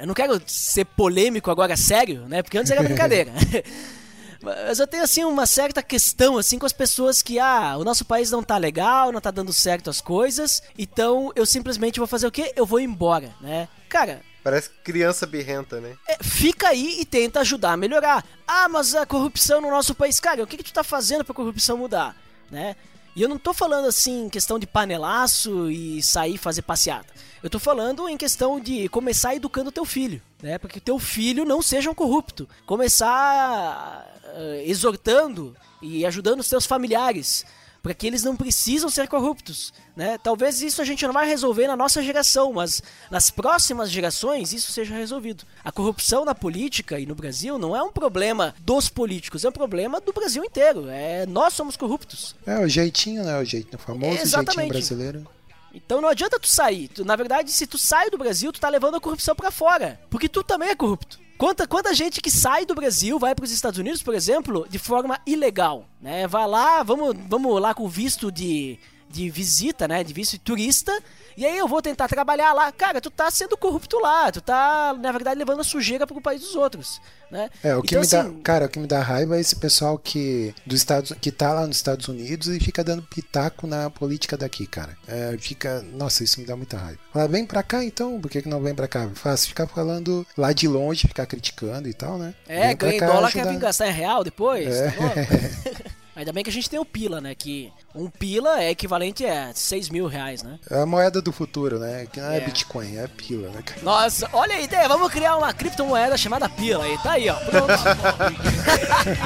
Eu 0.00 0.06
não 0.06 0.14
quero 0.14 0.40
ser 0.46 0.84
polêmico 0.84 1.50
agora, 1.50 1.76
sério, 1.76 2.26
né? 2.28 2.42
Porque 2.42 2.56
antes 2.56 2.70
era 2.70 2.82
brincadeira. 2.82 3.32
Mas 4.40 4.78
eu 4.78 4.86
tenho 4.86 5.02
assim 5.02 5.24
uma 5.24 5.46
certa 5.46 5.82
questão 5.82 6.38
assim 6.38 6.58
com 6.58 6.66
as 6.66 6.72
pessoas 6.72 7.22
que 7.22 7.40
ah, 7.40 7.76
o 7.76 7.84
nosso 7.84 8.04
país 8.04 8.30
não 8.30 8.42
tá 8.42 8.56
legal, 8.56 9.10
não 9.10 9.20
tá 9.20 9.32
dando 9.32 9.52
certo 9.52 9.90
as 9.90 10.00
coisas, 10.00 10.62
então 10.78 11.32
eu 11.34 11.44
simplesmente 11.44 11.98
vou 11.98 12.06
fazer 12.06 12.28
o 12.28 12.30
quê? 12.30 12.52
Eu 12.54 12.64
vou 12.64 12.78
embora, 12.78 13.34
né? 13.40 13.68
Cara, 13.88 14.20
Parece 14.42 14.70
criança 14.82 15.26
birrenta, 15.26 15.80
né? 15.80 15.96
É, 16.08 16.16
fica 16.22 16.68
aí 16.68 17.00
e 17.00 17.04
tenta 17.04 17.40
ajudar 17.40 17.72
a 17.72 17.76
melhorar. 17.76 18.24
Ah, 18.46 18.68
mas 18.68 18.94
a 18.94 19.04
corrupção 19.04 19.60
no 19.60 19.70
nosso 19.70 19.94
país, 19.94 20.18
cara, 20.20 20.42
o 20.42 20.46
que, 20.46 20.56
que 20.56 20.64
tu 20.64 20.72
tá 20.72 20.84
fazendo 20.84 21.24
pra 21.24 21.34
corrupção 21.34 21.76
mudar? 21.76 22.16
Né? 22.50 22.76
E 23.14 23.20
eu 23.20 23.28
não 23.28 23.36
tô 23.36 23.52
falando 23.52 23.86
assim 23.88 24.28
questão 24.28 24.58
de 24.58 24.66
panelaço 24.66 25.70
e 25.70 26.02
sair 26.02 26.38
fazer 26.38 26.62
passeata. 26.62 27.12
Eu 27.42 27.48
tô 27.48 27.58
falando 27.58 28.08
em 28.08 28.16
questão 28.16 28.58
de 28.58 28.88
começar 28.88 29.34
educando 29.34 29.70
teu 29.70 29.84
filho, 29.84 30.20
né? 30.42 30.58
Para 30.58 30.70
que 30.70 30.80
teu 30.80 30.98
filho 30.98 31.44
não 31.44 31.62
seja 31.62 31.90
um 31.90 31.94
corrupto. 31.94 32.48
Começar 32.66 34.06
uh, 34.24 34.54
exortando 34.64 35.56
e 35.80 36.04
ajudando 36.04 36.40
os 36.40 36.48
teus 36.48 36.66
familiares 36.66 37.44
para 37.82 37.94
que 37.94 38.06
eles 38.06 38.22
não 38.22 38.36
precisam 38.36 38.90
ser 38.90 39.08
corruptos, 39.08 39.72
né? 39.96 40.18
Talvez 40.18 40.60
isso 40.60 40.82
a 40.82 40.84
gente 40.84 41.06
não 41.06 41.12
vai 41.12 41.28
resolver 41.28 41.66
na 41.66 41.76
nossa 41.76 42.02
geração, 42.02 42.52
mas 42.52 42.82
nas 43.10 43.30
próximas 43.30 43.90
gerações 43.90 44.52
isso 44.52 44.72
seja 44.72 44.94
resolvido. 44.94 45.44
A 45.64 45.70
corrupção 45.70 46.24
na 46.24 46.34
política 46.34 46.98
e 46.98 47.06
no 47.06 47.14
Brasil 47.14 47.58
não 47.58 47.76
é 47.76 47.82
um 47.82 47.92
problema 47.92 48.54
dos 48.60 48.88
políticos, 48.88 49.44
é 49.44 49.48
um 49.48 49.52
problema 49.52 50.00
do 50.00 50.12
Brasil 50.12 50.44
inteiro. 50.44 50.88
É 50.88 51.24
nós 51.26 51.54
somos 51.54 51.76
corruptos. 51.76 52.34
É 52.46 52.58
o 52.58 52.68
jeitinho, 52.68 53.24
né? 53.24 53.38
O 53.38 53.44
jeito 53.44 53.76
o 53.76 53.78
famoso 53.78 54.20
Exatamente. 54.20 54.54
jeitinho 54.54 54.68
brasileiro. 54.68 55.37
Então 55.84 56.00
não 56.00 56.08
adianta 56.08 56.38
tu 56.38 56.48
sair. 56.48 56.88
Tu, 56.88 57.04
na 57.04 57.16
verdade, 57.16 57.50
se 57.50 57.66
tu 57.66 57.78
sai 57.78 58.10
do 58.10 58.18
Brasil, 58.18 58.52
tu 58.52 58.60
tá 58.60 58.68
levando 58.68 58.96
a 58.96 59.00
corrupção 59.00 59.34
para 59.34 59.50
fora. 59.50 60.00
Porque 60.10 60.28
tu 60.28 60.42
também 60.42 60.68
é 60.70 60.74
corrupto. 60.74 61.18
Quanta, 61.38 61.68
quanta 61.68 61.94
gente 61.94 62.20
que 62.20 62.30
sai 62.30 62.66
do 62.66 62.74
Brasil, 62.74 63.16
vai 63.18 63.32
para 63.34 63.44
os 63.44 63.52
Estados 63.52 63.78
Unidos, 63.78 64.02
por 64.02 64.12
exemplo, 64.12 64.66
de 64.68 64.78
forma 64.78 65.20
ilegal, 65.24 65.88
né? 66.00 66.26
Vai 66.26 66.48
lá, 66.48 66.82
vamos, 66.82 67.16
vamos 67.28 67.62
lá 67.62 67.72
com 67.72 67.88
visto 67.88 68.32
de, 68.32 68.76
de 69.08 69.30
visita, 69.30 69.86
né? 69.86 70.02
De 70.02 70.12
visto 70.12 70.32
de 70.32 70.40
turista 70.40 71.00
e 71.38 71.46
aí 71.46 71.56
eu 71.56 71.68
vou 71.68 71.80
tentar 71.80 72.08
trabalhar 72.08 72.52
lá. 72.52 72.72
Cara, 72.72 73.00
tu 73.00 73.12
tá 73.12 73.30
sendo 73.30 73.56
corrupto 73.56 73.96
lá. 74.00 74.32
Tu 74.32 74.40
tá, 74.40 74.92
na 75.00 75.12
verdade, 75.12 75.38
levando 75.38 75.60
a 75.60 75.64
sujeira 75.64 76.04
pro 76.04 76.20
país 76.20 76.40
dos 76.40 76.56
outros. 76.56 77.00
Né? 77.30 77.48
É, 77.62 77.76
o 77.76 77.80
que 77.80 77.94
então, 77.94 78.00
me 78.00 78.06
assim, 78.06 78.38
dá. 78.38 78.42
Cara, 78.42 78.66
o 78.66 78.68
que 78.68 78.80
me 78.80 78.88
dá 78.88 79.00
raiva 79.00 79.36
é 79.36 79.40
esse 79.40 79.54
pessoal 79.54 79.96
que. 79.96 80.52
Dos 80.66 80.78
Estados, 80.78 81.12
que 81.20 81.30
tá 81.30 81.52
lá 81.52 81.64
nos 81.64 81.76
Estados 81.76 82.08
Unidos 82.08 82.48
e 82.48 82.58
fica 82.58 82.82
dando 82.82 83.04
pitaco 83.04 83.68
na 83.68 83.88
política 83.88 84.36
daqui, 84.36 84.66
cara. 84.66 84.96
É, 85.06 85.36
fica. 85.38 85.80
Nossa, 85.92 86.24
isso 86.24 86.40
me 86.40 86.46
dá 86.46 86.56
muita 86.56 86.76
raiva. 86.76 86.98
Fala, 87.12 87.28
vem 87.28 87.46
pra 87.46 87.62
cá 87.62 87.84
então, 87.84 88.20
por 88.20 88.28
que, 88.28 88.42
que 88.42 88.48
não 88.48 88.60
vem 88.60 88.74
pra 88.74 88.88
cá? 88.88 89.08
Fácil 89.14 89.48
ficar 89.48 89.68
falando 89.68 90.26
lá 90.36 90.52
de 90.52 90.66
longe, 90.66 91.06
ficar 91.06 91.26
criticando 91.26 91.88
e 91.88 91.94
tal, 91.94 92.18
né? 92.18 92.34
É, 92.48 92.74
ganha 92.74 93.06
dólar, 93.06 93.30
quer 93.30 93.46
vir 93.46 93.58
gastar 93.60 93.88
em 93.88 93.92
real 93.92 94.24
depois? 94.24 94.74
É. 94.74 94.90
Tá 94.90 95.88
Ainda 96.18 96.32
bem 96.32 96.42
que 96.42 96.50
a 96.50 96.52
gente 96.52 96.68
tem 96.68 96.80
o 96.80 96.84
Pila, 96.84 97.20
né? 97.20 97.32
Que 97.32 97.72
um 97.94 98.10
Pila 98.10 98.60
é 98.60 98.70
equivalente 98.70 99.24
a 99.24 99.54
6 99.54 99.88
mil 99.88 100.08
reais, 100.08 100.42
né? 100.42 100.58
É 100.68 100.80
a 100.80 100.84
moeda 100.84 101.22
do 101.22 101.30
futuro, 101.30 101.78
né? 101.78 102.08
Que 102.12 102.20
não 102.20 102.32
é, 102.32 102.38
é 102.38 102.40
Bitcoin, 102.40 102.96
é 102.96 103.06
Pila, 103.06 103.50
né? 103.50 103.62
Nossa, 103.84 104.28
olha 104.32 104.56
a 104.56 104.60
ideia, 104.60 104.88
vamos 104.88 105.12
criar 105.12 105.36
uma 105.36 105.52
criptomoeda 105.52 106.16
chamada 106.16 106.48
Pila 106.48 106.82
aí, 106.82 106.98
tá 107.04 107.12
aí, 107.12 107.28
ó. 107.28 107.36
Pronto. 107.36 107.68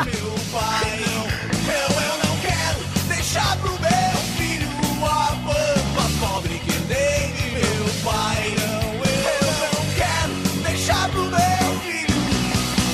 meu 0.05 0.35
pai, 0.53 1.01
não, 1.07 1.25
eu, 1.73 1.89
eu 2.03 2.19
não 2.29 2.37
quero 2.43 2.81
deixar 3.09 3.57
pro 3.57 3.71
meu 3.71 4.19
filho 4.37 4.69
a 5.03 5.35
pampa 5.47 6.11
pobre 6.21 6.59
que 6.59 6.79
nem 6.93 7.33
meu 7.55 7.87
pai, 8.05 8.55
não, 8.61 8.93
eu, 8.93 9.49
eu 9.49 9.71
não 9.73 9.85
quero 9.97 10.35
deixar 10.63 11.09
pro 11.09 11.23
meu 11.23 11.81
filho 11.81 12.21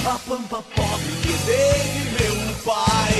a 0.06 0.18
pampa 0.20 0.62
pobre 0.76 1.12
que 1.20 1.34
nem 1.50 1.98
meu 2.12 2.54
pai. 2.64 3.17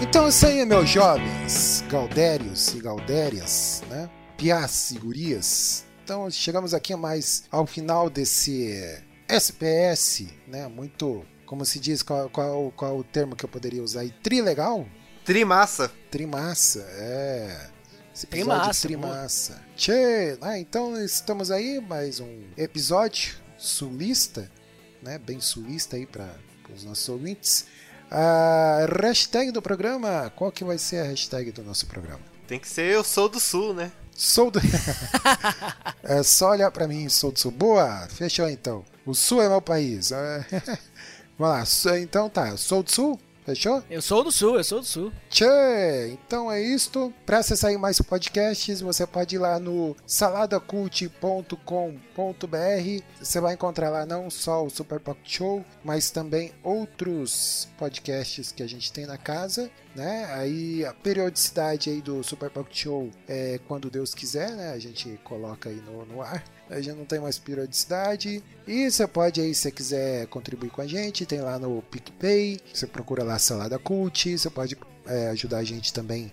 Então 0.00 0.26
é 0.26 0.28
isso 0.28 0.46
aí, 0.46 0.64
meus 0.64 0.88
jovens, 0.88 1.84
galdérios 1.88 2.72
e 2.72 2.78
galdérias, 2.78 3.82
né? 3.90 4.08
Piás 4.38 4.92
e 4.92 4.98
gurias. 4.98 5.84
Então 6.04 6.30
chegamos 6.30 6.72
aqui 6.72 6.94
mais 6.94 7.44
ao 7.50 7.66
final 7.66 8.08
desse 8.08 9.02
SPS, 9.28 10.26
né? 10.46 10.68
Muito, 10.68 11.26
como 11.44 11.64
se 11.64 11.80
diz, 11.80 12.02
qual, 12.02 12.30
qual, 12.30 12.72
qual 12.76 12.96
o 12.96 13.02
termo 13.04 13.34
que 13.34 13.44
eu 13.44 13.48
poderia 13.48 13.82
usar 13.82 14.00
aí? 14.00 14.10
Trilegal? 14.22 14.86
Trimassa. 15.24 15.90
Trimassa, 16.10 16.86
é. 16.96 17.73
Esse 18.14 18.26
episódio 18.26 18.60
Trimassa, 18.60 18.86
Trimassa. 18.86 19.62
Tchê, 19.74 20.38
né? 20.40 20.60
Então 20.60 20.96
estamos 21.02 21.50
aí, 21.50 21.80
mais 21.80 22.20
um 22.20 22.44
episódio 22.56 23.34
sulista, 23.58 24.48
né? 25.02 25.18
Bem 25.18 25.40
sulista 25.40 25.96
aí 25.96 26.06
para 26.06 26.32
os 26.72 26.84
nossos 26.84 27.08
ouvintes. 27.08 27.66
A 28.08 28.86
hashtag 29.02 29.50
do 29.50 29.60
programa, 29.60 30.32
qual 30.36 30.52
que 30.52 30.62
vai 30.62 30.78
ser 30.78 30.98
a 30.98 31.02
hashtag 31.02 31.50
do 31.50 31.64
nosso 31.64 31.88
programa? 31.88 32.20
Tem 32.46 32.60
que 32.60 32.68
ser 32.68 32.94
Eu 32.94 33.02
Sou 33.02 33.28
do 33.28 33.40
Sul, 33.40 33.74
né? 33.74 33.90
Sou 34.12 34.48
do. 34.48 34.60
é 36.04 36.22
só 36.22 36.50
olhar 36.50 36.70
pra 36.70 36.86
mim, 36.86 37.08
sou 37.08 37.32
do 37.32 37.40
sul. 37.40 37.50
Boa, 37.50 38.06
fechou 38.08 38.48
então. 38.48 38.84
O 39.04 39.12
sul 39.12 39.42
é 39.42 39.48
meu 39.48 39.60
país. 39.60 40.10
Vamos 41.36 41.84
lá, 41.84 41.98
então 41.98 42.30
tá, 42.30 42.56
sou 42.56 42.80
do 42.80 42.92
sul? 42.92 43.18
Fechou? 43.44 43.82
Eu 43.90 44.00
sou 44.00 44.24
do 44.24 44.32
sul, 44.32 44.56
eu 44.56 44.64
sou 44.64 44.80
do 44.80 44.86
sul. 44.86 45.12
Tchê! 45.28 46.12
Então 46.12 46.50
é 46.50 46.62
isto. 46.62 47.12
Para 47.26 47.38
acessar 47.38 47.78
mais 47.78 48.00
podcasts, 48.00 48.80
você 48.80 49.06
pode 49.06 49.36
ir 49.36 49.38
lá 49.38 49.58
no 49.58 49.94
saladacult.com.br. 50.06 53.04
Você 53.20 53.40
vai 53.40 53.54
encontrar 53.54 53.90
lá 53.90 54.06
não 54.06 54.30
só 54.30 54.64
o 54.64 54.70
Super 54.70 54.98
Pocket 54.98 55.36
Show, 55.36 55.64
mas 55.84 56.10
também 56.10 56.52
outros 56.62 57.68
podcasts 57.78 58.50
que 58.50 58.62
a 58.62 58.66
gente 58.66 58.90
tem 58.90 59.04
na 59.04 59.18
casa, 59.18 59.70
né? 59.94 60.26
Aí 60.34 60.84
a 60.84 60.92
periodicidade 60.92 61.90
aí 61.90 62.00
do 62.00 62.22
Super 62.22 62.50
Pocket 62.50 62.76
Show 62.76 63.10
é 63.28 63.60
quando 63.66 63.90
Deus 63.90 64.14
quiser, 64.14 64.50
né? 64.50 64.72
A 64.72 64.78
gente 64.78 65.18
coloca 65.24 65.68
aí 65.68 65.82
no, 65.86 66.04
no 66.04 66.22
ar. 66.22 66.42
A 66.68 66.80
gente 66.80 66.96
não 66.96 67.04
tem 67.04 67.20
mais 67.20 67.38
periodicidade. 67.38 68.42
E 68.66 68.90
você 68.90 69.06
pode 69.06 69.40
aí, 69.40 69.54
se 69.54 69.70
quiser 69.70 70.26
contribuir 70.26 70.70
com 70.70 70.80
a 70.80 70.86
gente, 70.86 71.26
tem 71.26 71.40
lá 71.40 71.58
no 71.58 71.82
PicPay. 71.82 72.60
Você 72.72 72.86
procura 72.86 73.22
lá 73.22 73.38
Salada 73.38 73.78
Cult. 73.78 74.36
Você 74.36 74.50
pode 74.50 74.76
é, 75.06 75.28
ajudar 75.28 75.58
a 75.58 75.64
gente 75.64 75.92
também 75.92 76.32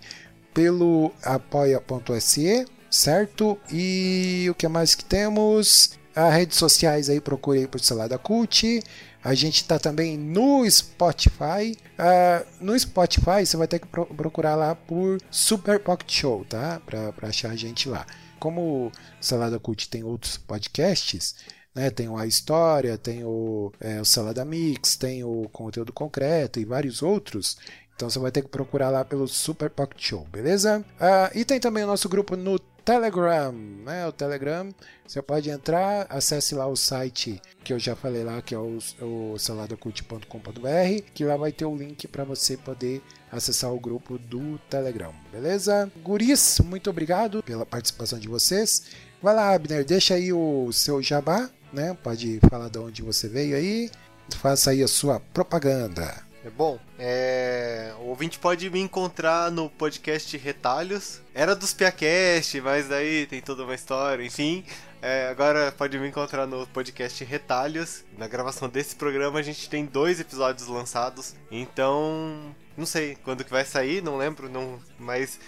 pelo 0.53 1.11
apoia.se, 1.23 2.65
certo? 2.89 3.57
E 3.71 4.47
o 4.49 4.55
que 4.55 4.67
mais 4.67 4.95
que 4.95 5.05
temos? 5.05 5.97
As 6.15 6.33
redes 6.33 6.57
sociais 6.57 7.09
aí, 7.09 7.21
procure 7.21 7.59
aí 7.59 7.67
por 7.67 7.79
Salada 7.79 8.17
Cult. 8.17 8.81
A 9.23 9.33
gente 9.35 9.63
tá 9.65 9.77
também 9.77 10.17
no 10.17 10.69
Spotify. 10.69 11.77
Ah, 11.97 12.43
no 12.59 12.77
Spotify 12.77 13.45
você 13.45 13.55
vai 13.57 13.67
ter 13.67 13.79
que 13.79 13.87
pro- 13.87 14.05
procurar 14.07 14.55
lá 14.55 14.73
por 14.75 15.19
Super 15.29 15.79
Pocket 15.79 16.11
Show, 16.11 16.45
tá? 16.45 16.81
Pra 16.85 17.13
achar 17.27 17.51
a 17.51 17.55
gente 17.55 17.87
lá. 17.87 18.05
Como 18.39 18.87
o 18.87 18.91
Salada 19.19 19.59
Cult 19.59 19.87
tem 19.89 20.03
outros 20.03 20.37
podcasts, 20.37 21.35
né? 21.75 21.89
Tem 21.91 22.09
o 22.09 22.17
A 22.17 22.25
História, 22.25 22.97
tem 22.97 23.23
o, 23.23 23.71
é, 23.79 24.01
o 24.01 24.05
Salada 24.05 24.43
Mix, 24.43 24.95
tem 24.95 25.23
o 25.23 25.47
Conteúdo 25.51 25.93
Concreto 25.93 26.59
e 26.59 26.65
vários 26.65 27.03
outros. 27.03 27.57
Então 27.95 28.09
você 28.09 28.17
vai 28.17 28.31
ter 28.31 28.41
que 28.41 28.47
procurar 28.49 28.89
lá 28.89 29.05
pelo 29.05 29.27
Super 29.27 29.69
Pocket 29.69 30.01
Show, 30.03 30.25
beleza? 30.31 30.83
Ah, 30.99 31.29
e 31.35 31.45
tem 31.45 31.59
também 31.59 31.83
o 31.83 31.87
nosso 31.87 32.09
grupo 32.09 32.35
no 32.35 32.57
Telegram, 32.91 33.53
né? 33.53 34.05
O 34.05 34.11
Telegram, 34.11 34.69
você 35.07 35.21
pode 35.21 35.49
entrar, 35.49 36.07
acesse 36.09 36.53
lá 36.53 36.67
o 36.67 36.75
site 36.75 37.41
que 37.63 37.71
eu 37.71 37.79
já 37.79 37.95
falei 37.95 38.21
lá, 38.21 38.41
que 38.41 38.53
é 38.53 38.57
o, 38.57 38.79
o 38.99 39.37
saladacult.com.br, 39.39 41.03
que 41.13 41.23
lá 41.23 41.37
vai 41.37 41.53
ter 41.53 41.63
o 41.63 41.73
link 41.73 42.05
para 42.09 42.25
você 42.25 42.57
poder 42.57 43.01
acessar 43.31 43.71
o 43.71 43.79
grupo 43.79 44.17
do 44.17 44.59
Telegram, 44.69 45.13
beleza? 45.31 45.89
Guris, 46.03 46.59
muito 46.59 46.89
obrigado 46.89 47.41
pela 47.41 47.65
participação 47.65 48.19
de 48.19 48.27
vocês. 48.27 48.83
Vai 49.21 49.35
lá, 49.35 49.53
Abner, 49.53 49.85
deixa 49.85 50.15
aí 50.15 50.33
o 50.33 50.69
seu 50.73 51.01
jabá, 51.01 51.49
né? 51.71 51.95
Pode 52.03 52.41
falar 52.49 52.67
de 52.67 52.77
onde 52.77 53.01
você 53.01 53.29
veio 53.29 53.55
aí, 53.55 53.89
faça 54.35 54.71
aí 54.71 54.83
a 54.83 54.87
sua 54.87 55.21
propaganda. 55.33 56.29
É 56.43 56.49
bom, 56.49 56.79
é... 56.97 57.93
o 57.99 58.05
ouvinte 58.05 58.39
pode 58.39 58.67
me 58.71 58.79
encontrar 58.79 59.51
no 59.51 59.69
podcast 59.69 60.35
Retalhos. 60.37 61.21
Era 61.35 61.55
dos 61.55 61.71
Piacast, 61.71 62.59
mas 62.61 62.87
daí 62.87 63.27
tem 63.27 63.39
toda 63.39 63.63
uma 63.63 63.75
história, 63.75 64.25
enfim. 64.25 64.65
É, 65.03 65.27
agora 65.29 65.71
pode 65.71 65.99
me 65.99 66.07
encontrar 66.07 66.47
no 66.47 66.65
podcast 66.65 67.23
Retalhos. 67.23 68.03
Na 68.17 68.27
gravação 68.27 68.67
desse 68.67 68.95
programa 68.95 69.37
a 69.37 69.43
gente 69.43 69.69
tem 69.69 69.85
dois 69.85 70.19
episódios 70.19 70.67
lançados. 70.67 71.35
Então, 71.51 72.55
não 72.75 72.87
sei 72.87 73.15
quando 73.23 73.43
que 73.43 73.51
vai 73.51 73.63
sair, 73.63 74.01
não 74.01 74.17
lembro, 74.17 74.49
não, 74.49 74.79
mas 74.97 75.39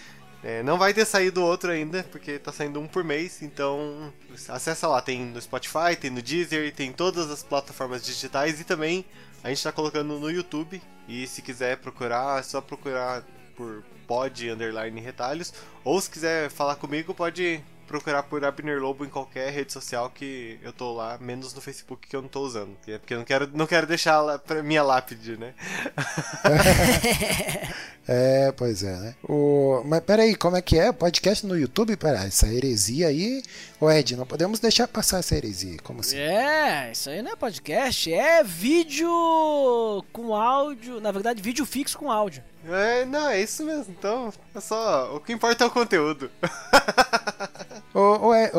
é, 0.44 0.62
não 0.62 0.78
vai 0.78 0.94
ter 0.94 1.06
saído 1.06 1.42
outro 1.42 1.72
ainda, 1.72 2.04
porque 2.12 2.38
tá 2.38 2.52
saindo 2.52 2.80
um 2.80 2.88
por 2.88 3.04
mês, 3.04 3.42
então 3.42 4.14
acessa 4.50 4.88
lá, 4.88 5.02
tem 5.02 5.22
no 5.22 5.42
Spotify, 5.42 5.96
tem 6.00 6.12
no 6.12 6.22
Deezer, 6.22 6.72
tem 6.72 6.90
em 6.90 6.94
todas 6.94 7.32
as 7.32 7.42
plataformas 7.42 8.06
digitais 8.06 8.60
e 8.60 8.64
também 8.64 9.06
a 9.44 9.50
gente 9.50 9.64
tá 9.64 9.72
colocando 9.72 10.18
no 10.18 10.32
YouTube. 10.32 10.82
E 11.08 11.28
se 11.28 11.42
quiser 11.42 11.78
procurar, 11.78 12.40
é 12.40 12.44
só 12.44 12.62
procurar 12.62 13.24
por 13.56 13.84
pod 14.08 14.50
underline 14.50 15.00
retalhos. 15.02 15.54
Ou 15.84 16.00
se 16.00 16.10
quiser 16.10 16.50
falar 16.50 16.76
comigo, 16.76 17.14
pode 17.14 17.62
procurar 17.88 18.24
por 18.24 18.44
Abner 18.44 18.82
Lobo 18.82 19.06
em 19.06 19.10
qualquer 19.10 19.52
rede 19.52 19.72
social 19.72 20.10
que 20.10 20.60
eu 20.62 20.74
tô 20.74 20.94
lá, 20.94 21.18
menos 21.20 21.54
no 21.54 21.62
Facebook 21.62 22.08
que 22.08 22.16
eu 22.16 22.22
não 22.22 22.30
tô 22.30 22.42
usando. 22.42 22.76
é 22.88 22.98
Porque 22.98 23.14
eu 23.14 23.20
não 23.20 23.26
quero, 23.26 23.50
não 23.54 23.68
quero 23.68 23.88
deixar 23.88 24.22
lá 24.22 24.40
pra 24.40 24.64
minha 24.64 24.84
lápide, 24.84 25.38
né? 25.38 25.54
É, 28.08 28.52
pois 28.52 28.84
é, 28.84 28.96
né? 28.98 29.16
O... 29.24 29.82
Mas 29.86 30.02
peraí, 30.02 30.36
como 30.36 30.58
é 30.58 30.62
que 30.62 30.78
é? 30.78 30.92
Podcast 30.92 31.46
no 31.46 31.58
YouTube? 31.58 31.96
Pera, 31.96 32.26
essa 32.26 32.48
heresia 32.48 33.08
aí. 33.08 33.42
Ô 33.80 33.90
Ed, 33.90 34.16
não 34.18 34.26
podemos 34.26 34.60
deixar 34.60 34.88
passar 34.88 35.20
essa 35.20 35.36
heresia. 35.36 35.78
Como 35.82 36.02
assim? 36.02 36.18
É, 36.18 36.92
isso 36.92 37.10
aí 37.10 37.22
não 37.22 37.32
é 37.32 37.36
podcast, 37.36 38.14
é 38.14 38.44
vídeo 38.44 39.10
com 40.12 40.36
áudio, 40.36 41.00
na 41.00 41.12
verdade, 41.12 41.42
vídeo 41.42 41.66
fixo 41.66 41.98
com 41.98 42.12
áudio. 42.12 42.44
É, 42.68 43.06
não, 43.06 43.30
é 43.30 43.42
isso 43.42 43.66
mesmo. 43.66 43.94
Então, 43.98 44.34
é 44.54 44.60
só. 44.60 45.16
O 45.16 45.20
que 45.20 45.34
importa 45.34 45.64
é 45.64 45.68
o 45.68 45.72
conteúdo. 45.72 46.30
Ô, 47.94 48.34
é, 48.34 48.52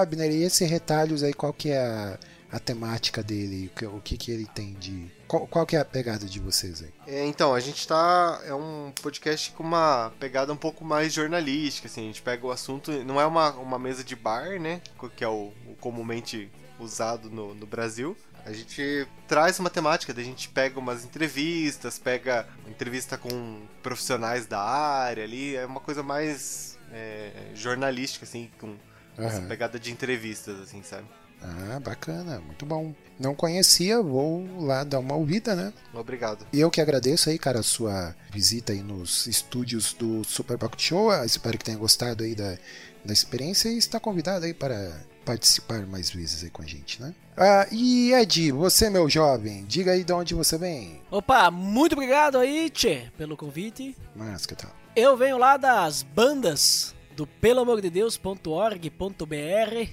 Abner, 0.00 0.30
e 0.30 0.44
esse 0.44 0.64
retalhos 0.64 1.22
aí, 1.22 1.34
qual 1.34 1.52
que 1.52 1.70
é 1.70 1.78
a, 1.78 2.18
a 2.52 2.60
temática 2.60 3.22
dele? 3.22 3.66
O 3.66 3.78
que, 3.78 3.86
o 3.86 4.00
que 4.00 4.30
ele 4.30 4.46
tem 4.46 4.74
de. 4.74 5.10
Qual, 5.26 5.46
qual 5.48 5.66
que 5.66 5.74
é 5.74 5.80
a 5.80 5.84
pegada 5.84 6.26
de 6.26 6.38
vocês 6.38 6.82
aí? 6.82 6.92
É, 7.06 7.26
então, 7.26 7.54
a 7.54 7.60
gente 7.60 7.86
tá. 7.86 8.40
É 8.44 8.54
um 8.54 8.92
podcast 9.02 9.50
com 9.52 9.64
uma 9.64 10.12
pegada 10.20 10.52
um 10.52 10.56
pouco 10.56 10.84
mais 10.84 11.12
jornalística, 11.12 11.88
assim. 11.88 12.02
A 12.02 12.06
gente 12.06 12.22
pega 12.22 12.46
o 12.46 12.52
assunto. 12.52 12.92
Não 13.04 13.20
é 13.20 13.26
uma, 13.26 13.50
uma 13.54 13.78
mesa 13.78 14.04
de 14.04 14.14
bar, 14.14 14.60
né? 14.60 14.80
Que 15.16 15.24
é 15.24 15.28
o, 15.28 15.52
o 15.66 15.74
comumente 15.80 16.48
usado 16.78 17.28
no, 17.28 17.54
no 17.54 17.66
Brasil. 17.66 18.16
A 18.46 18.52
gente 18.52 19.06
traz 19.26 19.58
uma 19.58 19.68
temática, 19.68 20.12
a 20.16 20.24
gente 20.24 20.48
pega 20.48 20.78
umas 20.78 21.04
entrevistas, 21.04 21.98
pega 21.98 22.48
entrevista 22.66 23.18
com 23.18 23.60
profissionais 23.82 24.46
da 24.46 24.60
área 24.60 25.24
ali. 25.24 25.56
É 25.56 25.66
uma 25.66 25.80
coisa 25.80 26.02
mais 26.02 26.77
é, 26.92 27.30
jornalística, 27.54 28.24
assim, 28.24 28.50
com 28.58 28.74
essa 29.16 29.42
pegada 29.42 29.78
de 29.78 29.90
entrevistas, 29.90 30.60
assim, 30.60 30.82
sabe? 30.82 31.06
Ah, 31.40 31.78
bacana, 31.80 32.40
muito 32.40 32.66
bom. 32.66 32.92
Não 33.18 33.34
conhecia, 33.34 34.02
vou 34.02 34.44
lá 34.60 34.82
dar 34.82 34.98
uma 34.98 35.14
ouvida, 35.14 35.54
né? 35.54 35.72
Obrigado. 35.94 36.46
E 36.52 36.60
eu 36.60 36.70
que 36.70 36.80
agradeço 36.80 37.30
aí, 37.30 37.38
cara, 37.38 37.60
a 37.60 37.62
sua 37.62 38.14
visita 38.32 38.72
aí 38.72 38.82
nos 38.82 39.26
estúdios 39.26 39.92
do 39.92 40.24
Super 40.24 40.58
Pocket 40.58 40.80
Show. 40.80 41.10
Ah, 41.10 41.24
Espero 41.24 41.56
que 41.56 41.64
tenha 41.64 41.78
gostado 41.78 42.24
aí 42.24 42.34
da, 42.34 42.58
da 43.04 43.12
experiência 43.12 43.68
e 43.68 43.78
está 43.78 44.00
convidado 44.00 44.46
aí 44.46 44.54
para 44.54 45.00
participar 45.24 45.86
mais 45.86 46.10
vezes 46.10 46.42
aí 46.42 46.50
com 46.50 46.62
a 46.62 46.66
gente, 46.66 47.00
né? 47.00 47.14
Ah, 47.36 47.68
e 47.70 48.12
Ed, 48.14 48.50
você, 48.50 48.90
meu 48.90 49.08
jovem, 49.08 49.64
diga 49.66 49.92
aí 49.92 50.02
de 50.02 50.12
onde 50.12 50.34
você 50.34 50.58
vem. 50.58 51.00
Opa, 51.10 51.50
muito 51.52 51.92
obrigado 51.92 52.38
aí, 52.38 52.68
Tchê, 52.68 53.10
pelo 53.16 53.36
convite. 53.36 53.96
Mas 54.16 54.44
que 54.44 54.56
tal? 54.56 54.72
Eu 54.94 55.16
venho 55.16 55.38
lá 55.38 55.56
das 55.56 56.02
bandas 56.02 56.94
do 57.18 57.26
peloamordedeus.org.br. 57.26 59.34
É, 59.34 59.88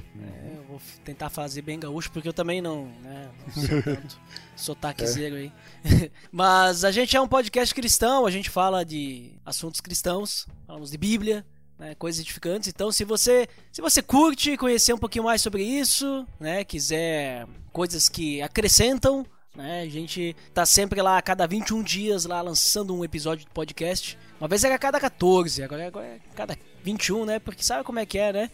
eu 0.58 0.64
vou 0.68 0.82
tentar 1.04 1.30
fazer 1.30 1.62
bem 1.62 1.80
gaúcho, 1.80 2.12
porque 2.12 2.28
eu 2.28 2.34
também 2.34 2.62
não, 2.62 2.86
né, 3.02 3.30
não 3.46 3.64
sou 3.64 3.82
tanto 3.96 4.20
sotaquezeiro 4.56 5.36
aí. 5.36 5.52
Mas 6.32 6.84
a 6.84 6.92
gente 6.92 7.18
é 7.18 7.22
um 7.22 7.28
podcast 7.28 7.74
cristão, 7.74 8.26
a 8.26 8.32
gente 8.32 8.50
fala 8.50 8.86
de 8.86 9.34
assuntos 9.46 9.82
cristãos, 9.82 10.48
falamos 10.68 10.92
de 10.92 10.98
Bíblia, 10.98 11.46
né, 11.80 11.96
coisas 11.96 12.22
edificantes. 12.22 12.70
Então, 12.70 12.92
se 12.92 13.04
você, 13.04 13.48
se 13.72 13.82
você 13.82 14.02
curte 14.02 14.58
conhecer 14.58 14.94
um 14.94 14.98
pouquinho 14.98 15.26
mais 15.26 15.42
sobre 15.42 15.64
isso, 15.64 16.28
né, 16.40 16.64
quiser 16.64 17.48
coisas 17.72 18.08
que 18.08 18.42
acrescentam, 18.42 19.26
né, 19.56 19.82
a 19.82 19.90
gente 19.90 20.36
tá 20.54 20.66
sempre 20.66 21.02
lá 21.02 21.18
a 21.18 21.22
cada 21.22 21.48
21 21.48 21.82
dias 21.82 22.26
lá 22.26 22.42
lançando 22.42 22.96
um 22.96 23.04
episódio 23.04 23.46
de 23.46 23.52
podcast. 23.52 24.18
Uma 24.40 24.48
vez 24.48 24.64
era 24.64 24.76
a 24.76 24.80
cada 24.80 25.00
14, 25.00 25.64
agora, 25.64 25.88
agora 25.88 26.06
é 26.06 26.20
a 26.32 26.36
cada 26.36 26.58
21, 26.84 27.26
né? 27.26 27.40
Porque 27.40 27.64
sabe 27.64 27.84
como 27.84 28.00
é 28.00 28.06
que 28.06 28.18
é, 28.18 28.34
né? 28.34 28.52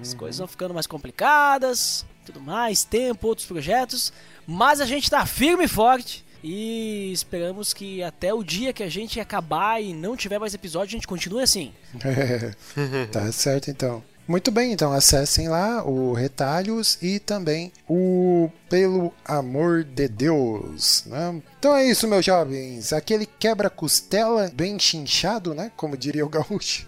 As 0.00 0.14
coisas 0.14 0.38
vão 0.38 0.46
ficando 0.46 0.74
mais 0.74 0.86
complicadas, 0.86 2.04
tudo 2.24 2.40
mais, 2.40 2.84
tempo, 2.84 3.26
outros 3.26 3.46
projetos. 3.46 4.12
Mas 4.46 4.80
a 4.80 4.86
gente 4.86 5.10
tá 5.10 5.24
firme 5.26 5.64
e 5.64 5.68
forte. 5.68 6.24
E 6.42 7.12
esperamos 7.12 7.74
que 7.74 8.02
até 8.02 8.32
o 8.32 8.42
dia 8.42 8.72
que 8.72 8.82
a 8.82 8.88
gente 8.88 9.20
acabar 9.20 9.82
e 9.82 9.92
não 9.92 10.16
tiver 10.16 10.38
mais 10.38 10.54
episódio, 10.54 10.88
a 10.88 10.96
gente 10.98 11.06
continue 11.06 11.42
assim. 11.42 11.72
tá 13.12 13.30
certo 13.30 13.70
então. 13.70 14.02
Muito 14.30 14.52
bem, 14.52 14.70
então 14.70 14.92
acessem 14.92 15.48
lá 15.48 15.84
o 15.84 16.12
Retalhos 16.12 16.96
e 17.02 17.18
também 17.18 17.72
o 17.88 18.48
Pelo 18.68 19.12
Amor 19.24 19.82
de 19.82 20.06
Deus, 20.06 21.02
né? 21.06 21.42
Então 21.58 21.74
é 21.74 21.84
isso, 21.84 22.06
meus 22.06 22.24
jovens. 22.24 22.92
Aquele 22.92 23.26
quebra-costela 23.26 24.48
bem 24.54 24.78
chinchado, 24.78 25.52
né? 25.52 25.72
Como 25.76 25.96
diria 25.96 26.24
o 26.24 26.28
gaúcho. 26.28 26.86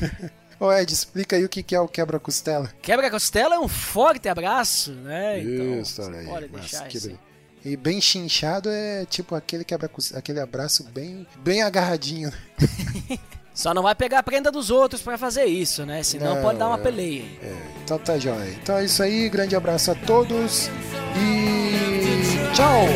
Ô 0.60 0.70
Ed, 0.70 0.92
explica 0.92 1.34
aí 1.34 1.46
o 1.46 1.48
que 1.48 1.62
que 1.62 1.74
é 1.74 1.80
o 1.80 1.88
quebra-costela. 1.88 2.70
Quebra-costela 2.82 3.54
é 3.54 3.58
um 3.58 3.68
forte 3.68 4.28
abraço, 4.28 4.92
né? 4.92 5.40
Isso, 5.40 6.02
então, 6.02 6.12
olha 6.12 6.20
aí. 6.20 6.26
Pode 6.26 6.48
Mas 6.52 6.60
deixar 6.60 6.88
que 6.88 7.00
bem. 7.00 7.18
E 7.64 7.74
bem 7.74 8.02
chinchado 8.02 8.68
é 8.68 9.06
tipo 9.06 9.34
aquele 9.34 9.64
quebra 9.64 9.90
aquele 10.14 10.40
abraço 10.40 10.84
bem, 10.84 11.26
bem 11.42 11.62
agarradinho. 11.62 12.30
Só 13.54 13.74
não 13.74 13.82
vai 13.82 13.94
pegar 13.94 14.20
a 14.20 14.22
prenda 14.22 14.50
dos 14.50 14.70
outros 14.70 15.02
para 15.02 15.18
fazer 15.18 15.44
isso, 15.44 15.84
né? 15.84 16.02
Senão 16.02 16.36
não, 16.36 16.42
pode 16.42 16.58
dar 16.58 16.68
uma 16.68 16.78
é. 16.78 16.82
peleia. 16.82 17.24
É, 17.42 17.54
então 17.84 17.98
tá 17.98 18.18
jóia. 18.18 18.50
Então 18.62 18.76
é 18.76 18.84
isso 18.84 19.02
aí, 19.02 19.28
grande 19.28 19.54
abraço 19.54 19.90
a 19.90 19.94
todos 19.94 20.70
e 21.16 22.54
tchau! 22.54 22.86